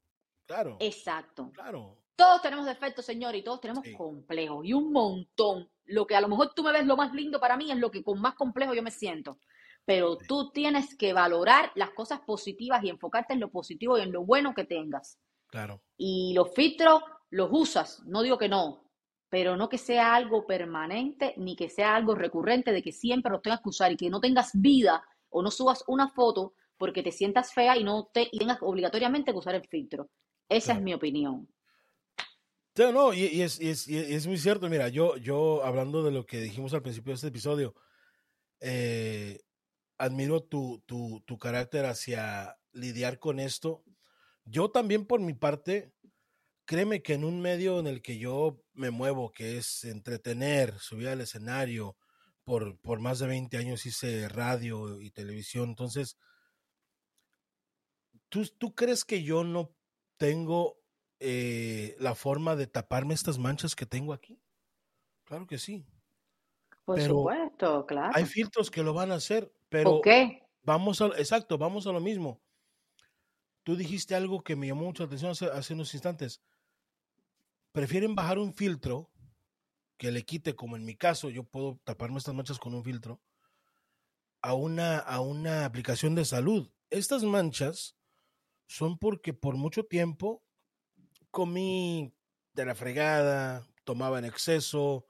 Claro, 0.46 0.76
Exacto. 0.80 1.50
claro. 1.54 2.01
Todos 2.22 2.42
tenemos 2.42 2.66
defectos, 2.66 3.04
señor, 3.04 3.34
y 3.34 3.42
todos 3.42 3.60
tenemos 3.60 3.82
Sí. 3.84 3.94
complejos, 3.94 4.64
y 4.64 4.72
un 4.72 4.92
montón. 4.92 5.68
Lo 5.86 6.06
que 6.06 6.14
a 6.14 6.20
lo 6.20 6.28
mejor 6.28 6.52
tú 6.54 6.62
me 6.62 6.70
ves 6.72 6.86
lo 6.86 6.96
más 6.96 7.12
lindo 7.12 7.40
para 7.40 7.56
mí 7.56 7.70
es 7.72 7.78
lo 7.78 7.90
que 7.90 8.04
con 8.04 8.20
más 8.20 8.34
complejo 8.36 8.74
yo 8.74 8.82
me 8.82 8.92
siento. 8.92 9.38
Pero 9.84 10.14
Sí. 10.20 10.26
tú 10.28 10.50
tienes 10.52 10.96
que 10.96 11.12
valorar 11.12 11.72
las 11.74 11.90
cosas 11.90 12.20
positivas 12.20 12.84
y 12.84 12.88
enfocarte 12.90 13.32
en 13.34 13.40
lo 13.40 13.50
positivo 13.50 13.98
y 13.98 14.02
en 14.02 14.12
lo 14.12 14.24
bueno 14.24 14.54
que 14.54 14.64
tengas. 14.64 15.18
Claro. 15.48 15.82
Y 15.96 16.32
los 16.34 16.54
filtros 16.54 17.02
los 17.30 17.48
usas, 17.50 18.02
no 18.06 18.22
digo 18.22 18.38
que 18.38 18.48
no, 18.48 18.84
pero 19.28 19.56
no 19.56 19.68
que 19.68 19.78
sea 19.78 20.14
algo 20.14 20.46
permanente 20.46 21.34
ni 21.38 21.56
que 21.56 21.68
sea 21.70 21.96
algo 21.96 22.14
recurrente 22.14 22.70
de 22.72 22.82
que 22.82 22.92
siempre 22.92 23.32
los 23.32 23.42
tengas 23.42 23.60
que 23.62 23.70
usar 23.70 23.90
y 23.90 23.96
que 23.96 24.10
no 24.10 24.20
tengas 24.20 24.50
vida 24.54 25.02
o 25.30 25.42
no 25.42 25.50
subas 25.50 25.82
una 25.88 26.08
foto 26.08 26.54
porque 26.76 27.02
te 27.02 27.10
sientas 27.10 27.52
fea 27.52 27.76
y 27.76 27.82
no 27.84 28.10
te 28.12 28.28
y 28.30 28.38
tengas 28.38 28.58
obligatoriamente 28.60 29.32
que 29.32 29.38
usar 29.38 29.54
el 29.56 29.66
filtro. 29.66 30.08
Esa 30.48 30.66
Claro. 30.66 30.78
es 30.78 30.84
mi 30.84 30.94
opinión. 30.94 31.48
No, 32.76 33.12
y, 33.12 33.42
es, 33.42 33.60
y 33.60 33.68
es- 33.70 33.88
es 33.88 34.26
muy 34.26 34.38
cierto. 34.38 34.68
Mira, 34.68 34.88
yo, 34.88 35.16
yo 35.18 35.64
hablando 35.64 36.02
de 36.02 36.10
lo 36.10 36.24
que 36.26 36.40
dijimos 36.40 36.72
al 36.72 36.82
principio 36.82 37.10
de 37.10 37.14
este 37.16 37.26
episodio, 37.28 37.74
eh, 38.60 39.40
admiro 39.98 40.42
tu, 40.42 40.82
tu, 40.86 41.22
tu 41.26 41.38
carácter 41.38 41.86
hacia 41.86 42.58
lidiar 42.72 43.18
con 43.20 43.40
esto. 43.40 43.84
Yo 44.44 44.70
también, 44.70 45.06
por 45.06 45.20
mi 45.20 45.34
parte, 45.34 45.92
créeme 46.66 47.02
que 47.02 47.14
en 47.14 47.24
un 47.24 47.40
medio 47.40 47.80
en 47.80 47.88
el 47.88 48.02
que 48.02 48.18
yo 48.18 48.62
me 48.74 48.90
muevo, 48.90 49.32
que 49.32 49.58
es 49.58 49.84
entretener, 49.84 50.78
subir 50.80 51.08
al 51.08 51.22
escenario, 51.22 51.96
por, 52.44 52.78
por 52.80 53.00
más 53.00 53.20
de 53.20 53.28
20 53.28 53.58
años 53.58 53.86
hice 53.86 54.28
radio 54.28 55.00
y 55.00 55.10
televisión, 55.12 55.70
entonces, 55.70 56.16
¿tú, 58.28 58.44
tú 58.58 58.74
crees 58.74 59.04
que 59.04 59.22
yo 59.22 59.44
no 59.44 59.74
tengo 60.16 60.81
eh, 61.22 61.96
la 62.00 62.14
forma 62.14 62.56
de 62.56 62.66
taparme 62.66 63.14
estas 63.14 63.38
manchas 63.38 63.76
que 63.76 63.86
tengo 63.86 64.12
aquí? 64.12 64.42
Claro 65.24 65.46
que 65.46 65.58
sí. 65.58 65.86
Por 66.84 66.96
Pero 66.96 67.14
supuesto, 67.14 67.86
claro. 67.86 68.10
Hay 68.14 68.26
filtros 68.26 68.70
que 68.70 68.82
lo 68.82 68.92
van 68.92 69.12
a 69.12 69.14
hacer, 69.14 69.52
¿Por 69.82 70.00
pero 70.00 70.00
vamos 70.62 71.00
a, 71.00 71.06
exacto, 71.18 71.56
vamos 71.58 71.86
a 71.86 71.92
lo 71.92 72.00
mismo. 72.00 72.42
Tú 73.62 73.76
dijiste 73.76 74.16
algo 74.16 74.42
que 74.42 74.56
me 74.56 74.66
llamó 74.66 74.86
mucho 74.86 75.04
la 75.04 75.06
atención 75.06 75.30
hace, 75.30 75.46
hace 75.46 75.74
unos 75.74 75.94
instantes. 75.94 76.42
Prefieren 77.70 78.16
bajar 78.16 78.38
un 78.38 78.52
filtro 78.52 79.10
que 79.96 80.10
le 80.10 80.24
quite, 80.24 80.56
como 80.56 80.76
en 80.76 80.84
mi 80.84 80.96
caso, 80.96 81.30
yo 81.30 81.44
puedo 81.44 81.80
taparme 81.84 82.18
estas 82.18 82.34
manchas 82.34 82.58
con 82.58 82.74
un 82.74 82.82
filtro, 82.82 83.22
a 84.42 84.54
una, 84.54 84.98
a 84.98 85.20
una 85.20 85.64
aplicación 85.64 86.16
de 86.16 86.24
salud. 86.24 86.72
Estas 86.90 87.22
manchas 87.22 87.96
son 88.66 88.98
porque 88.98 89.32
por 89.32 89.56
mucho 89.56 89.84
tiempo 89.84 90.42
comí 91.32 92.14
de 92.52 92.64
la 92.64 92.76
fregada, 92.76 93.66
tomaba 93.84 94.20
en 94.20 94.26
exceso, 94.26 95.06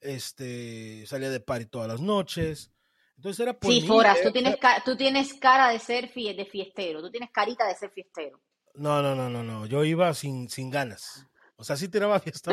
este, 0.00 1.06
salía 1.06 1.28
de 1.28 1.40
party 1.40 1.66
todas 1.66 1.88
las 1.88 2.00
noches. 2.00 2.70
Entonces 3.16 3.40
era 3.40 3.58
por 3.58 3.70
Sí, 3.70 3.80
mí, 3.82 3.86
Foras, 3.86 4.22
tú 4.22 4.32
tienes, 4.32 4.56
ca- 4.56 4.82
tú 4.84 4.96
tienes 4.96 5.34
cara 5.34 5.68
de 5.68 5.78
ser 5.78 6.10
fie- 6.10 6.34
de 6.34 6.46
fiestero, 6.46 7.02
tú 7.02 7.10
tienes 7.10 7.30
carita 7.30 7.66
de 7.66 7.74
ser 7.74 7.90
fiestero. 7.90 8.40
No, 8.74 9.02
no, 9.02 9.14
no, 9.14 9.28
no, 9.28 9.44
no. 9.44 9.66
Yo 9.66 9.84
iba 9.84 10.12
sin, 10.14 10.48
sin 10.48 10.70
ganas. 10.70 11.26
O 11.56 11.62
sea, 11.64 11.76
sí 11.76 11.88
tiraba 11.88 12.18
fiesta, 12.20 12.52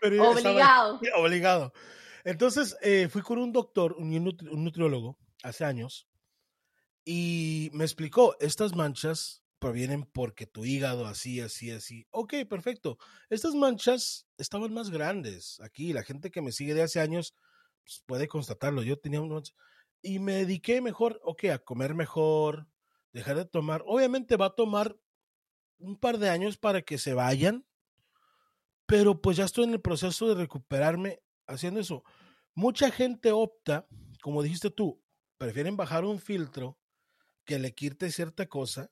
pero 0.00 0.16
yo 0.16 0.32
estaba 0.32 0.52
Obligado. 0.52 1.00
obligado. 1.16 1.72
Entonces, 2.24 2.76
eh, 2.82 3.08
fui 3.10 3.22
con 3.22 3.38
un 3.38 3.52
doctor, 3.52 3.94
un, 3.98 4.10
nutri- 4.12 4.48
un 4.50 4.64
nutriólogo, 4.64 5.18
hace 5.42 5.64
años, 5.64 6.06
y 7.04 7.68
me 7.72 7.84
explicó, 7.84 8.36
estas 8.40 8.74
manchas 8.76 9.41
provienen 9.62 10.02
porque 10.02 10.44
tu 10.44 10.64
hígado 10.64 11.06
así, 11.06 11.40
así, 11.40 11.70
así. 11.70 12.04
Ok, 12.10 12.34
perfecto. 12.50 12.98
Estas 13.30 13.54
manchas 13.54 14.26
estaban 14.36 14.74
más 14.74 14.90
grandes. 14.90 15.60
Aquí, 15.60 15.92
la 15.92 16.02
gente 16.02 16.32
que 16.32 16.42
me 16.42 16.50
sigue 16.50 16.74
de 16.74 16.82
hace 16.82 16.98
años 16.98 17.36
pues, 17.84 18.02
puede 18.04 18.26
constatarlo. 18.26 18.82
Yo 18.82 18.98
tenía 18.98 19.22
mancha. 19.22 19.54
Y 20.02 20.18
me 20.18 20.32
dediqué 20.32 20.80
mejor, 20.80 21.20
ok, 21.22 21.44
a 21.44 21.58
comer 21.60 21.94
mejor, 21.94 22.66
dejar 23.12 23.36
de 23.36 23.44
tomar. 23.44 23.84
Obviamente 23.86 24.36
va 24.36 24.46
a 24.46 24.54
tomar 24.56 24.98
un 25.78 25.96
par 25.96 26.18
de 26.18 26.28
años 26.28 26.58
para 26.58 26.82
que 26.82 26.98
se 26.98 27.14
vayan, 27.14 27.64
pero 28.86 29.22
pues 29.22 29.36
ya 29.36 29.44
estoy 29.44 29.64
en 29.64 29.74
el 29.74 29.80
proceso 29.80 30.28
de 30.28 30.34
recuperarme 30.34 31.22
haciendo 31.46 31.78
eso. 31.78 32.02
Mucha 32.52 32.90
gente 32.90 33.30
opta, 33.30 33.86
como 34.22 34.42
dijiste 34.42 34.70
tú, 34.70 35.00
prefieren 35.38 35.76
bajar 35.76 36.04
un 36.04 36.18
filtro 36.18 36.80
que 37.44 37.60
le 37.60 37.74
quite 37.74 38.10
cierta 38.10 38.46
cosa. 38.46 38.90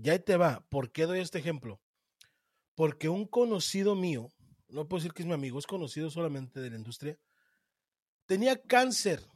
Ya 0.00 0.12
ahí 0.12 0.20
te 0.20 0.36
va. 0.36 0.64
¿Por 0.68 0.92
qué 0.92 1.06
doy 1.06 1.20
este 1.20 1.38
ejemplo? 1.38 1.80
Porque 2.74 3.08
un 3.08 3.26
conocido 3.26 3.96
mío, 3.96 4.30
no 4.68 4.86
puedo 4.86 5.00
decir 5.00 5.12
que 5.12 5.22
es 5.22 5.26
mi 5.26 5.34
amigo, 5.34 5.58
es 5.58 5.66
conocido 5.66 6.08
solamente 6.08 6.60
de 6.60 6.70
la 6.70 6.76
industria, 6.76 7.18
tenía 8.26 8.62
cáncer 8.62 9.26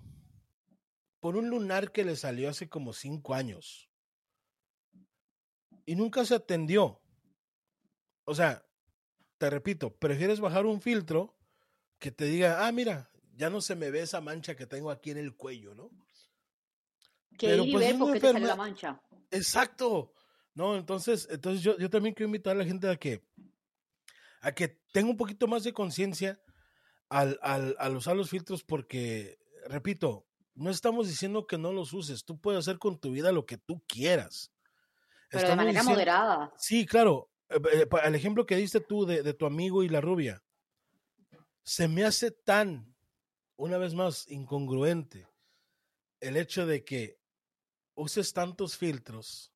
por 1.19 1.37
un 1.37 1.51
lunar 1.51 1.91
que 1.91 2.05
le 2.05 2.15
salió 2.15 2.49
hace 2.49 2.69
como 2.69 2.93
cinco 2.93 3.35
años. 3.35 3.91
Y 5.85 5.97
nunca 5.97 6.25
se 6.25 6.37
atendió. 6.37 7.01
O 8.25 8.35
sea, 8.35 8.65
te 9.39 9.51
repito, 9.51 9.97
prefieres 9.97 10.39
bajar 10.39 10.65
un 10.65 10.81
filtro 10.81 11.37
que 11.99 12.13
te 12.13 12.27
diga, 12.27 12.67
ah, 12.67 12.71
mira, 12.71 13.11
ya 13.35 13.51
no 13.51 13.61
se 13.61 13.75
me 13.75 13.91
ve 13.91 14.03
esa 14.03 14.21
mancha 14.21 14.55
que 14.55 14.67
tengo 14.67 14.93
aquí 14.93 15.11
en 15.11 15.19
el 15.19 15.35
cuello, 15.35 15.75
¿no? 15.75 15.91
Que 17.37 17.49
Pero, 17.49 17.65
pues, 17.65 17.81
ver 17.81 17.95
es 17.95 17.99
por 17.99 18.11
una 18.11 18.13
qué 18.15 18.21
te 18.21 18.33
salió 18.33 18.47
la 18.47 18.57
mancha. 18.57 19.03
Exacto. 19.33 20.13
No, 20.55 20.77
entonces, 20.77 21.27
entonces 21.31 21.63
yo, 21.63 21.79
yo 21.79 21.89
también 21.89 22.15
quiero 22.15 22.29
invitar 22.29 22.55
a 22.55 22.59
la 22.59 22.65
gente 22.65 22.89
a 22.89 22.97
que, 22.97 23.23
a 24.41 24.53
que 24.53 24.69
tenga 24.93 25.11
un 25.11 25.17
poquito 25.17 25.47
más 25.47 25.65
de 25.65 25.73
conciencia 25.73 26.41
al, 27.09 27.39
al, 27.43 27.75
al 27.79 27.97
usar 27.97 28.17
los 28.17 28.29
filtros 28.31 28.63
porque, 28.63 29.39
repito, 29.69 30.27
no 30.55 30.69
estamos 30.71 31.09
diciendo 31.09 31.47
que 31.47 31.57
no 31.57 31.73
los 31.73 31.93
uses. 31.95 32.25
Tú 32.25 32.39
puedes 32.39 32.59
hacer 32.61 32.79
con 32.79 32.99
tu 32.99 33.13
vida 33.13 33.33
lo 33.33 33.47
que 33.47 33.57
tú 33.57 33.83
quieras. 33.87 34.53
Pero 35.31 35.49
de 35.49 35.57
manera 35.57 35.71
diciendo- 35.81 35.91
moderada. 35.93 36.53
Sí, 36.59 36.85
claro. 36.85 37.31
Eh, 37.49 37.59
eh, 37.73 37.89
El 38.05 38.15
ejemplo 38.15 38.45
que 38.45 38.57
diste 38.57 38.81
tú 38.81 39.07
de, 39.07 39.23
de 39.23 39.33
tu 39.35 39.47
amigo 39.47 39.83
y 39.83 39.89
la 39.89 40.03
rubia, 40.03 40.43
se 41.63 41.89
me 41.89 42.05
hace 42.05 42.31
tan, 42.31 42.95
una 43.57 43.79
vez 43.79 43.95
más, 43.95 44.29
incongruente 44.29 45.27
el 46.21 46.37
hecho 46.37 46.67
de 46.67 46.85
que 46.85 47.19
uses 47.95 48.33
tantos 48.33 48.77
filtros 48.77 49.52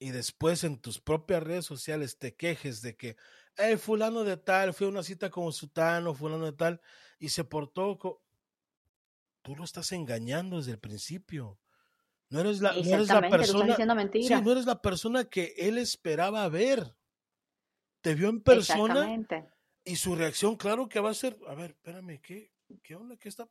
y 0.00 0.10
después 0.10 0.64
en 0.64 0.80
tus 0.80 0.98
propias 0.98 1.42
redes 1.42 1.66
sociales 1.66 2.18
te 2.18 2.34
quejes 2.34 2.80
de 2.80 2.96
que, 2.96 3.16
eh, 3.58 3.76
fulano 3.76 4.24
de 4.24 4.38
tal, 4.38 4.72
fue 4.72 4.86
a 4.86 4.90
una 4.90 5.02
cita 5.02 5.30
con 5.30 5.52
sutano, 5.52 6.14
fulano 6.14 6.46
de 6.46 6.54
tal, 6.54 6.80
y 7.18 7.28
se 7.28 7.44
portó... 7.44 7.98
co-". 7.98 8.24
Tú 9.42 9.54
lo 9.54 9.64
estás 9.64 9.92
engañando 9.92 10.56
desde 10.56 10.72
el 10.72 10.78
principio. 10.78 11.60
No 12.30 12.40
eres 12.40 12.60
la, 12.60 12.72
no 12.72 12.78
eres 12.78 13.08
la 13.08 13.28
persona... 13.28 13.76
Sí, 14.12 14.34
no 14.42 14.52
eres 14.52 14.64
la 14.64 14.80
persona 14.80 15.24
que 15.24 15.54
él 15.58 15.76
esperaba 15.76 16.48
ver. 16.48 16.96
Te 18.00 18.14
vio 18.14 18.30
en 18.30 18.40
persona 18.40 19.06
y 19.84 19.96
su 19.96 20.14
reacción, 20.14 20.56
claro 20.56 20.88
que 20.88 21.00
va 21.00 21.10
a 21.10 21.14
ser, 21.14 21.38
a 21.46 21.54
ver, 21.54 21.72
espérame, 21.72 22.20
¿qué, 22.22 22.52
qué 22.82 22.94
onda? 22.94 23.16
¿Qué 23.16 23.28
está? 23.28 23.48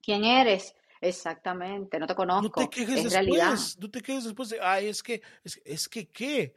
¿Quién 0.00 0.24
eres? 0.24 0.74
Exactamente, 1.00 1.98
no 1.98 2.06
te 2.06 2.14
No 2.14 2.16
conozco. 2.16 2.60
te 2.60 2.68
quejes 2.68 3.04
es 3.04 3.12
realidad. 3.12 3.50
después, 3.52 3.78
no 3.78 3.90
te 3.90 4.00
quejes 4.00 4.24
después 4.24 4.48
de, 4.50 4.60
ay, 4.60 4.88
es 4.88 5.02
que, 5.02 5.22
es, 5.44 5.60
es 5.64 5.88
que, 5.88 6.08
¿qué? 6.08 6.54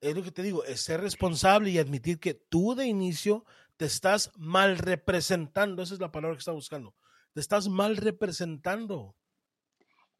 Es 0.00 0.14
lo 0.14 0.22
que 0.22 0.30
te 0.30 0.42
digo, 0.42 0.64
es 0.64 0.82
ser 0.82 1.00
responsable 1.00 1.70
y 1.70 1.78
admitir 1.78 2.18
que 2.20 2.34
tú 2.34 2.74
de 2.74 2.86
inicio 2.86 3.44
te 3.76 3.86
estás 3.86 4.30
mal 4.36 4.78
representando, 4.78 5.82
esa 5.82 5.94
es 5.94 6.00
la 6.00 6.12
palabra 6.12 6.36
que 6.36 6.40
está 6.40 6.52
buscando, 6.52 6.94
te 7.32 7.40
estás 7.40 7.68
mal 7.68 7.96
representando. 7.96 9.16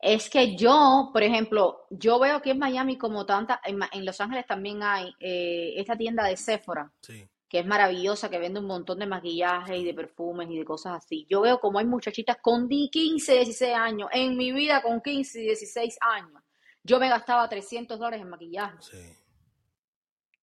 Es 0.01 0.29
que 0.29 0.57
yo, 0.57 1.11
por 1.13 1.23
ejemplo, 1.23 1.87
yo 1.91 2.19
veo 2.19 2.37
aquí 2.37 2.51
en 2.51 2.59
Miami 2.59 2.99
como 2.99 3.25
tanta, 3.25 3.61
en 3.65 4.05
Los 4.05 4.21
Ángeles 4.21 4.47
también 4.47 4.83
hay 4.83 5.15
eh, 5.19 5.75
esta 5.77 5.97
tienda 5.97 6.25
de 6.25 6.37
Sephora, 6.37 6.93
Sí, 7.03 7.27
que 7.49 7.61
es 7.61 7.67
maravillosa, 7.67 8.29
que 8.31 8.39
vende 8.39 8.61
un 8.61 8.67
montón 8.67 8.99
de 8.99 9.07
maquillaje 9.07 9.77
y 9.79 9.85
de 9.85 9.95
perfumes 9.95 10.49
y 10.51 10.59
de 10.59 10.65
cosas 10.65 10.95
así. 10.97 11.27
Yo 11.31 11.41
veo 11.43 11.61
como 11.61 11.79
hay 11.79 11.85
muchachitas 11.87 12.39
con 12.43 12.67
di- 12.69 12.91
15, 12.91 13.35
16 13.35 13.75
años. 13.75 14.09
En 14.13 14.37
mi 14.37 14.53
vida, 14.53 14.83
con 14.83 15.01
15, 15.01 15.39
16 15.41 15.97
años, 16.01 16.43
yo 16.83 16.99
me 16.99 17.09
gastaba 17.09 17.49
300 17.49 17.99
dólares 17.99 18.23
en 18.23 18.29
maquillaje. 18.31 18.77
sí, 18.81 18.99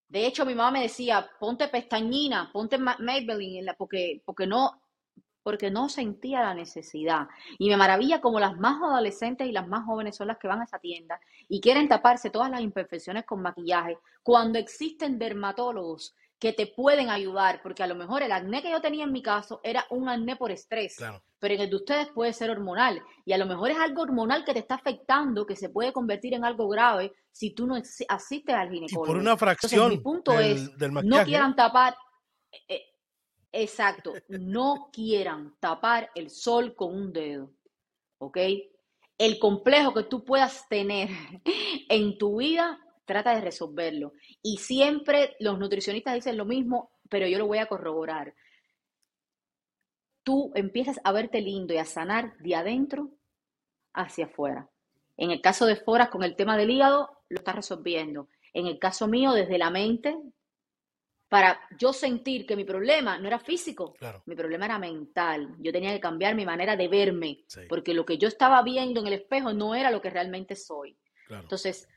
De 0.07 0.25
hecho, 0.27 0.45
mi 0.45 0.55
mamá 0.55 0.71
me 0.71 0.81
decía, 0.83 1.29
ponte 1.39 1.67
pestañina, 1.69 2.49
ponte 2.51 2.77
Ma- 2.77 2.97
Maybelline, 2.99 3.59
en 3.59 3.65
la- 3.65 3.73
porque, 3.75 4.21
porque 4.25 4.45
no, 4.45 4.81
porque 5.43 5.71
no 5.71 5.89
sentía 5.89 6.41
la 6.41 6.53
necesidad. 6.53 7.27
Y 7.57 7.69
me 7.69 7.77
maravilla 7.77 8.21
como 8.21 8.39
las 8.39 8.57
más 8.57 8.81
adolescentes 8.81 9.47
y 9.47 9.51
las 9.51 9.67
más 9.67 9.85
jóvenes 9.85 10.15
son 10.15 10.27
las 10.27 10.37
que 10.37 10.47
van 10.47 10.61
a 10.61 10.65
esa 10.65 10.79
tienda 10.79 11.19
y 11.49 11.61
quieren 11.61 11.87
taparse 11.87 12.29
todas 12.29 12.51
las 12.51 12.61
imperfecciones 12.61 13.25
con 13.25 13.41
maquillaje, 13.41 13.97
cuando 14.21 14.59
existen 14.59 15.17
dermatólogos 15.17 16.13
que 16.41 16.53
te 16.53 16.65
pueden 16.65 17.11
ayudar, 17.11 17.61
porque 17.61 17.83
a 17.83 17.87
lo 17.87 17.93
mejor 17.93 18.23
el 18.23 18.31
acné 18.31 18.63
que 18.63 18.71
yo 18.71 18.81
tenía 18.81 19.03
en 19.03 19.11
mi 19.11 19.21
caso 19.21 19.61
era 19.63 19.85
un 19.91 20.09
acné 20.09 20.35
por 20.35 20.49
estrés, 20.49 20.95
claro. 20.97 21.23
pero 21.37 21.53
en 21.53 21.61
el 21.61 21.69
de 21.69 21.75
ustedes 21.75 22.07
puede 22.09 22.33
ser 22.33 22.49
hormonal. 22.49 22.99
Y 23.25 23.33
a 23.33 23.37
lo 23.37 23.45
mejor 23.45 23.69
es 23.69 23.77
algo 23.77 24.01
hormonal 24.01 24.43
que 24.43 24.53
te 24.53 24.59
está 24.59 24.73
afectando, 24.73 25.45
que 25.45 25.55
se 25.55 25.69
puede 25.69 25.93
convertir 25.93 26.33
en 26.33 26.43
algo 26.43 26.67
grave 26.67 27.13
si 27.31 27.51
tú 27.51 27.67
no 27.67 27.75
asistes 27.75 28.55
al 28.55 28.69
Y 28.69 28.77
ginecólogo. 28.77 29.05
por 29.05 29.17
una 29.17 29.33
Entonces, 29.33 29.39
fracción 29.59 29.89
mi 29.91 29.99
punto 29.99 30.31
del, 30.31 30.51
es, 30.53 30.77
del 30.79 30.91
no 30.91 31.23
quieran 31.23 31.55
tapar, 31.55 31.95
eh, 32.67 32.85
exacto, 33.51 34.13
no 34.27 34.89
quieran 34.91 35.53
tapar 35.59 36.09
el 36.15 36.31
sol 36.31 36.73
con 36.75 36.95
un 36.95 37.13
dedo, 37.13 37.51
¿ok? 38.17 38.37
El 39.15 39.37
complejo 39.37 39.93
que 39.93 40.03
tú 40.05 40.25
puedas 40.25 40.67
tener 40.67 41.07
en 41.87 42.17
tu 42.17 42.39
vida, 42.39 42.79
trata 43.05 43.35
de 43.35 43.41
resolverlo. 43.41 44.13
Y 44.41 44.57
siempre 44.57 45.35
los 45.39 45.59
nutricionistas 45.59 46.15
dicen 46.15 46.37
lo 46.37 46.45
mismo, 46.45 46.91
pero 47.09 47.27
yo 47.27 47.37
lo 47.37 47.47
voy 47.47 47.57
a 47.57 47.67
corroborar. 47.67 48.33
Tú 50.23 50.51
empiezas 50.55 50.99
a 51.03 51.11
verte 51.11 51.41
lindo 51.41 51.73
y 51.73 51.77
a 51.77 51.85
sanar 51.85 52.37
de 52.37 52.55
adentro 52.55 53.09
hacia 53.93 54.25
afuera. 54.25 54.69
En 55.17 55.31
el 55.31 55.41
caso 55.41 55.65
de 55.65 55.75
Foras, 55.75 56.09
con 56.09 56.23
el 56.23 56.35
tema 56.35 56.57
del 56.57 56.69
hígado, 56.69 57.23
lo 57.29 57.37
estás 57.37 57.55
resolviendo. 57.55 58.29
En 58.53 58.67
el 58.67 58.79
caso 58.79 59.07
mío, 59.07 59.33
desde 59.33 59.57
la 59.57 59.69
mente, 59.69 60.15
para 61.29 61.61
yo 61.79 61.93
sentir 61.93 62.45
que 62.45 62.55
mi 62.55 62.65
problema 62.65 63.17
no 63.17 63.27
era 63.27 63.39
físico, 63.39 63.93
claro, 63.93 64.21
mi 64.25 64.35
problema 64.35 64.65
era 64.65 64.79
mental. 64.79 65.55
Yo 65.59 65.71
tenía 65.71 65.93
que 65.93 65.99
cambiar 65.99 66.35
mi 66.35 66.45
manera 66.45 66.75
de 66.75 66.87
verme, 66.87 67.43
sí, 67.47 67.61
porque 67.69 67.93
lo 67.93 68.05
que 68.05 68.17
yo 68.17 68.27
estaba 68.27 68.61
viendo 68.63 68.99
en 68.99 69.07
el 69.07 69.13
espejo 69.13 69.53
no 69.53 69.73
era 69.73 69.91
lo 69.91 70.01
que 70.01 70.09
realmente 70.09 70.55
soy. 70.55 70.97
claro. 71.27 71.43
Entonces, 71.43 71.87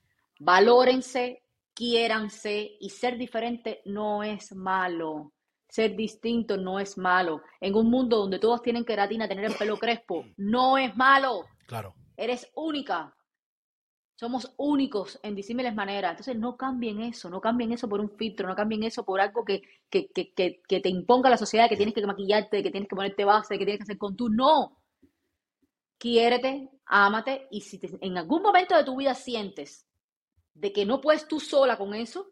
valórense, 0.44 1.42
quiéranse 1.74 2.76
y 2.80 2.90
ser 2.90 3.16
diferente 3.18 3.80
no 3.86 4.22
es 4.22 4.54
malo. 4.54 5.32
Ser 5.68 5.96
distinto 5.96 6.56
no 6.56 6.78
es 6.78 6.96
malo. 6.98 7.42
En 7.60 7.74
un 7.74 7.90
mundo 7.90 8.18
donde 8.18 8.38
todos 8.38 8.62
tienen 8.62 8.84
queratina, 8.84 9.26
tener 9.26 9.46
el 9.46 9.54
pelo 9.56 9.76
crespo, 9.76 10.24
no 10.36 10.78
es 10.78 10.94
malo. 10.96 11.46
Claro. 11.66 11.94
Eres 12.16 12.48
única. 12.54 13.12
Somos 14.14 14.54
únicos 14.58 15.18
en 15.24 15.34
disímiles 15.34 15.74
maneras. 15.74 16.12
Entonces, 16.12 16.36
no 16.36 16.56
cambien 16.56 17.00
eso, 17.00 17.28
no 17.28 17.40
cambien 17.40 17.72
eso 17.72 17.88
por 17.88 18.00
un 18.00 18.10
filtro, 18.10 18.46
no 18.46 18.54
cambien 18.54 18.84
eso 18.84 19.04
por 19.04 19.20
algo 19.20 19.44
que, 19.44 19.62
que, 19.90 20.06
que, 20.12 20.32
que, 20.32 20.62
que 20.68 20.78
te 20.80 20.88
imponga 20.88 21.28
la 21.28 21.36
sociedad, 21.36 21.68
que 21.68 21.76
tienes 21.76 21.94
que 21.94 22.06
maquillarte, 22.06 22.62
que 22.62 22.70
tienes 22.70 22.88
que 22.88 22.94
ponerte 22.94 23.24
base, 23.24 23.58
que 23.58 23.64
tienes 23.64 23.78
que 23.78 23.82
hacer 23.82 23.98
con 23.98 24.14
tú. 24.14 24.28
No. 24.28 24.76
Quiérete, 25.98 26.70
ámate 26.86 27.48
y 27.50 27.60
si 27.62 27.78
te- 27.78 27.98
en 28.00 28.16
algún 28.18 28.42
momento 28.42 28.76
de 28.76 28.84
tu 28.84 28.96
vida 28.96 29.14
sientes 29.14 29.86
de 30.54 30.72
que 30.72 30.86
no 30.86 31.00
puedes 31.00 31.28
tú 31.28 31.40
sola 31.40 31.76
con 31.76 31.94
eso, 31.94 32.30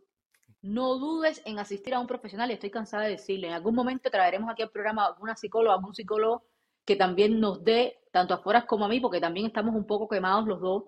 no 0.63 0.97
dudes 0.97 1.43
en 1.45 1.59
asistir 1.59 1.93
a 1.95 2.01
un 2.01 2.07
profesional 2.07 2.51
y 2.51 2.55
estoy 2.55 2.71
cansada 2.71 3.05
de 3.05 3.11
decirle, 3.11 3.49
en 3.49 3.55
algún 3.55 3.75
momento 3.75 4.11
traeremos 4.11 4.49
aquí 4.51 4.63
al 4.63 4.71
programa 4.71 5.05
a 5.05 5.09
alguna 5.09 5.37
psicóloga, 5.37 5.75
algún 5.75 5.95
psicólogo 5.95 6.45
que 6.85 6.97
también 6.97 7.41
nos 7.41 7.63
dé, 7.65 7.99
tanto 8.13 8.35
afuera 8.35 8.67
como 8.67 8.85
a 8.85 8.89
mí, 8.89 9.01
porque 9.01 9.21
también 9.21 9.47
estamos 9.47 9.75
un 9.75 9.87
poco 9.87 10.09
quemados 10.09 10.47
los 10.47 10.61
dos, 10.61 10.85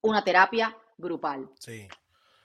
una 0.00 0.22
terapia 0.22 0.76
grupal. 0.96 1.50
Sí. 1.58 1.88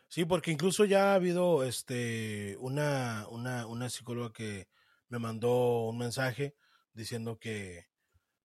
Sí, 0.07 0.25
porque 0.25 0.51
incluso 0.51 0.85
ya 0.85 1.11
ha 1.11 1.15
habido 1.15 1.63
este 1.63 2.55
una, 2.59 3.25
una, 3.31 3.65
una 3.65 3.89
psicóloga 3.89 4.31
que 4.31 4.67
me 5.07 5.17
mandó 5.17 5.87
un 5.87 5.97
mensaje 5.97 6.55
diciendo 6.93 7.39
que 7.39 7.87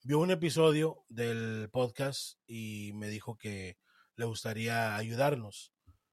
vio 0.02 0.18
un 0.18 0.30
episodio 0.30 1.05
del 1.11 1.68
podcast 1.70 2.38
y 2.46 2.92
me 2.94 3.09
dijo 3.09 3.36
que 3.36 3.76
le 4.18 4.24
gustaría 4.24 4.96
ayudarnos, 4.96 5.72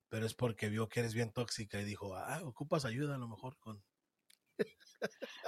pero 0.10 0.28
es 0.28 0.36
porque 0.36 0.70
vio 0.70 0.88
que 0.88 1.00
eres 1.00 1.16
bien 1.16 1.34
tóxica 1.34 1.82
y 1.82 1.84
dijo, 1.84 2.16
ah, 2.16 2.40
ocupas 2.44 2.86
ayuda 2.86 3.16
a 3.16 3.18
lo 3.18 3.28
mejor 3.28 3.58
con... 3.58 3.84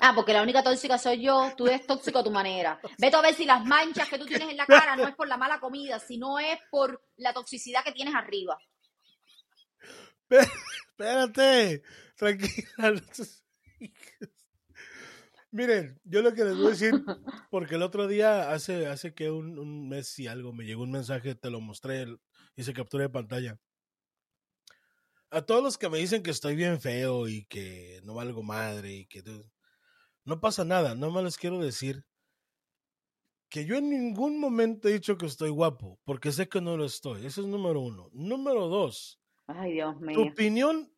Ah, 0.02 0.14
porque 0.16 0.34
la 0.34 0.42
única 0.42 0.64
tóxica 0.64 0.98
soy 0.98 1.22
yo, 1.22 1.54
tú 1.56 1.68
eres 1.68 1.86
tóxico 1.86 2.20
a 2.20 2.24
tu 2.24 2.32
manera. 2.32 2.80
Vete 2.98 3.16
a 3.16 3.22
ver 3.22 3.36
si 3.36 3.46
las 3.46 3.64
manchas 3.64 4.10
que 4.10 4.18
tú 4.18 4.26
tienes 4.28 4.50
en 4.50 4.58
la 4.58 4.66
cara 4.66 4.96
no 4.96 5.08
es 5.08 5.16
por 5.16 5.28
la 5.28 5.38
mala 5.38 5.60
comida, 5.60 6.00
sino 6.00 6.40
es 6.40 6.60
por 6.72 7.04
la 7.18 7.32
toxicidad 7.32 7.84
que 7.84 7.92
tienes 7.92 8.16
arriba. 8.16 8.58
Espérate, 10.30 11.84
tranquila. 12.16 13.02
Miren, 15.52 16.00
yo 16.04 16.22
lo 16.22 16.34
que 16.34 16.44
les 16.44 16.56
voy 16.56 16.68
a 16.68 16.70
decir, 16.72 16.92
porque 17.52 17.76
el 17.76 17.82
otro 17.82 18.08
día, 18.08 18.52
hace, 18.52 18.88
hace 18.88 19.14
que 19.14 19.32
un, 19.32 19.58
un 19.58 19.88
mes 19.88 20.18
y 20.20 20.28
algo, 20.28 20.54
me 20.54 20.66
llegó 20.66 20.84
un 20.84 20.92
mensaje, 20.92 21.36
te 21.36 21.50
lo 21.50 21.62
mostré, 21.62 22.06
hice 22.56 22.74
captura 22.74 23.04
de 23.04 23.10
pantalla. 23.10 23.60
A 25.30 25.42
todos 25.42 25.64
los 25.64 25.78
que 25.78 25.90
me 25.90 25.98
dicen 25.98 26.24
que 26.24 26.32
estoy 26.32 26.56
bien 26.56 26.80
feo 26.80 27.28
y 27.28 27.46
que 27.46 28.00
no 28.04 28.14
valgo 28.14 28.44
madre 28.44 28.94
y 28.94 29.06
que 29.08 29.24
no 30.24 30.40
pasa 30.40 30.64
nada, 30.64 30.96
no 30.96 31.12
más 31.12 31.24
les 31.24 31.38
quiero 31.38 31.60
decir 31.60 32.06
que 33.50 33.66
yo 33.66 33.78
en 33.78 33.90
ningún 33.90 34.40
momento 34.40 34.88
he 34.88 34.94
dicho 34.94 35.18
que 35.18 35.26
estoy 35.26 35.50
guapo, 35.50 36.00
porque 36.04 36.32
sé 36.32 36.50
que 36.50 36.62
no 36.62 36.76
lo 36.78 36.86
estoy. 36.86 37.26
Ese 37.26 37.42
es 37.42 37.48
número 37.48 37.80
uno. 37.80 38.10
Número 38.12 38.68
dos. 38.68 39.22
Ay, 39.48 39.74
Dios 39.74 40.00
mío. 40.00 40.16
Tu 40.16 40.28
opinión 40.30 40.94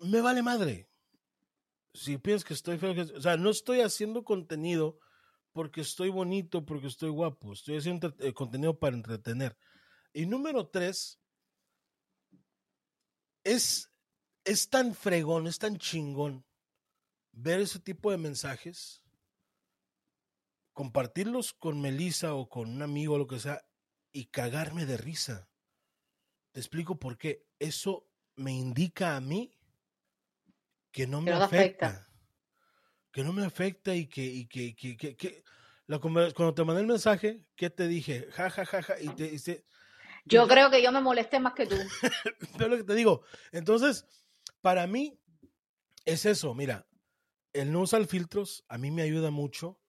me 0.00 0.20
vale 0.20 0.42
madre. 0.42 0.89
Si 1.94 2.18
piensas 2.18 2.44
que 2.44 2.54
estoy 2.54 2.78
feo, 2.78 2.94
o 3.16 3.20
sea, 3.20 3.36
no 3.36 3.50
estoy 3.50 3.80
haciendo 3.80 4.24
contenido 4.24 4.98
porque 5.52 5.80
estoy 5.80 6.10
bonito, 6.10 6.64
porque 6.64 6.86
estoy 6.86 7.10
guapo. 7.10 7.52
Estoy 7.52 7.78
haciendo 7.78 8.14
eh, 8.20 8.32
contenido 8.32 8.78
para 8.78 8.96
entretener. 8.96 9.56
Y 10.12 10.26
número 10.26 10.68
tres, 10.68 11.20
es, 13.44 13.90
es 14.44 14.68
tan 14.68 14.94
fregón, 14.94 15.46
es 15.46 15.58
tan 15.58 15.76
chingón 15.76 16.44
ver 17.32 17.60
ese 17.60 17.78
tipo 17.78 18.10
de 18.10 18.18
mensajes, 18.18 19.02
compartirlos 20.72 21.52
con 21.52 21.80
Melissa 21.80 22.34
o 22.34 22.48
con 22.48 22.70
un 22.70 22.82
amigo 22.82 23.14
o 23.14 23.18
lo 23.18 23.26
que 23.26 23.38
sea 23.38 23.64
y 24.12 24.26
cagarme 24.26 24.86
de 24.86 24.96
risa. 24.96 25.48
Te 26.52 26.60
explico 26.60 26.98
por 26.98 27.16
qué. 27.16 27.46
Eso 27.58 28.08
me 28.36 28.52
indica 28.52 29.16
a 29.16 29.20
mí 29.20 29.52
que 30.92 31.06
no 31.06 31.20
me 31.20 31.32
afecta. 31.32 32.06
Que 33.12 33.24
no 33.24 33.32
me 33.32 33.44
afecta 33.44 33.94
y 33.94 34.06
que, 34.06 34.24
y 34.24 34.46
que, 34.46 34.74
que, 34.74 35.16
que, 35.16 35.44
cuando 36.00 36.54
te 36.54 36.64
mandé 36.64 36.82
el 36.82 36.86
mensaje, 36.86 37.44
¿qué 37.56 37.70
te 37.70 37.88
dije? 37.88 38.28
Ja, 38.30 38.50
ja, 38.50 38.64
ja, 38.64 38.82
ja, 38.82 39.00
y 39.00 39.08
te, 39.08 39.30
dice 39.30 39.64
yo 40.24 40.46
creo 40.46 40.70
que 40.70 40.82
yo 40.82 40.92
me 40.92 41.00
molesté 41.00 41.40
más 41.40 41.54
que 41.54 41.66
tú. 41.66 41.74
es 42.60 42.68
lo 42.68 42.76
que 42.76 42.84
te 42.84 42.94
digo. 42.94 43.22
Entonces, 43.52 44.06
para 44.60 44.86
mí, 44.86 45.18
es 46.04 46.26
eso. 46.26 46.54
Mira, 46.54 46.86
el 47.52 47.72
no 47.72 47.80
usar 47.80 48.04
filtros 48.06 48.64
a 48.68 48.78
mí 48.78 48.90
me 48.90 49.02
ayuda 49.02 49.30
mucho 49.30 49.80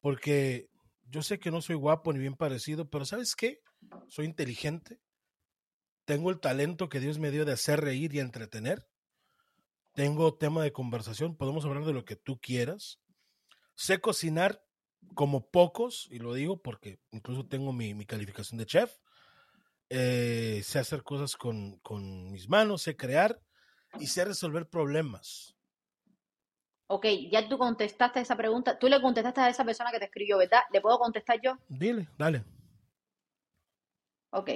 porque 0.00 0.68
yo 1.08 1.22
sé 1.22 1.38
que 1.38 1.50
no 1.50 1.62
soy 1.62 1.76
guapo 1.76 2.12
ni 2.12 2.18
bien 2.18 2.34
parecido, 2.34 2.88
pero 2.90 3.04
¿sabes 3.04 3.34
qué? 3.36 3.60
Soy 4.08 4.26
inteligente. 4.26 5.00
Tengo 6.04 6.30
el 6.30 6.40
talento 6.40 6.88
que 6.88 7.00
Dios 7.00 7.18
me 7.18 7.30
dio 7.30 7.44
de 7.44 7.52
hacer 7.52 7.80
reír 7.80 8.14
y 8.14 8.20
entretener. 8.20 8.86
Tengo 9.94 10.34
tema 10.34 10.62
de 10.62 10.72
conversación, 10.72 11.36
podemos 11.36 11.64
hablar 11.64 11.84
de 11.84 11.92
lo 11.92 12.04
que 12.04 12.16
tú 12.16 12.38
quieras. 12.40 13.00
Sé 13.74 14.00
cocinar 14.00 14.64
como 15.14 15.50
pocos, 15.50 16.08
y 16.10 16.18
lo 16.18 16.32
digo 16.34 16.62
porque 16.62 16.98
incluso 17.10 17.46
tengo 17.46 17.72
mi, 17.72 17.94
mi 17.94 18.06
calificación 18.06 18.58
de 18.58 18.66
chef. 18.66 18.96
Eh, 19.90 20.62
sé 20.64 20.78
hacer 20.78 21.02
cosas 21.02 21.36
con, 21.36 21.78
con 21.80 22.30
mis 22.30 22.48
manos, 22.48 22.82
sé 22.82 22.96
crear 22.96 23.38
y 24.00 24.06
sé 24.06 24.24
resolver 24.24 24.66
problemas. 24.66 25.54
Ok, 26.86 27.06
ya 27.30 27.46
tú 27.48 27.58
contestaste 27.58 28.20
esa 28.20 28.36
pregunta. 28.36 28.78
Tú 28.78 28.88
le 28.88 29.00
contestaste 29.00 29.40
a 29.40 29.48
esa 29.50 29.64
persona 29.64 29.90
que 29.90 29.98
te 29.98 30.06
escribió, 30.06 30.38
¿verdad? 30.38 30.60
¿Le 30.72 30.80
puedo 30.80 30.98
contestar 30.98 31.38
yo? 31.42 31.58
Dile, 31.68 32.08
dale. 32.18 32.44
Ok. 34.30 34.50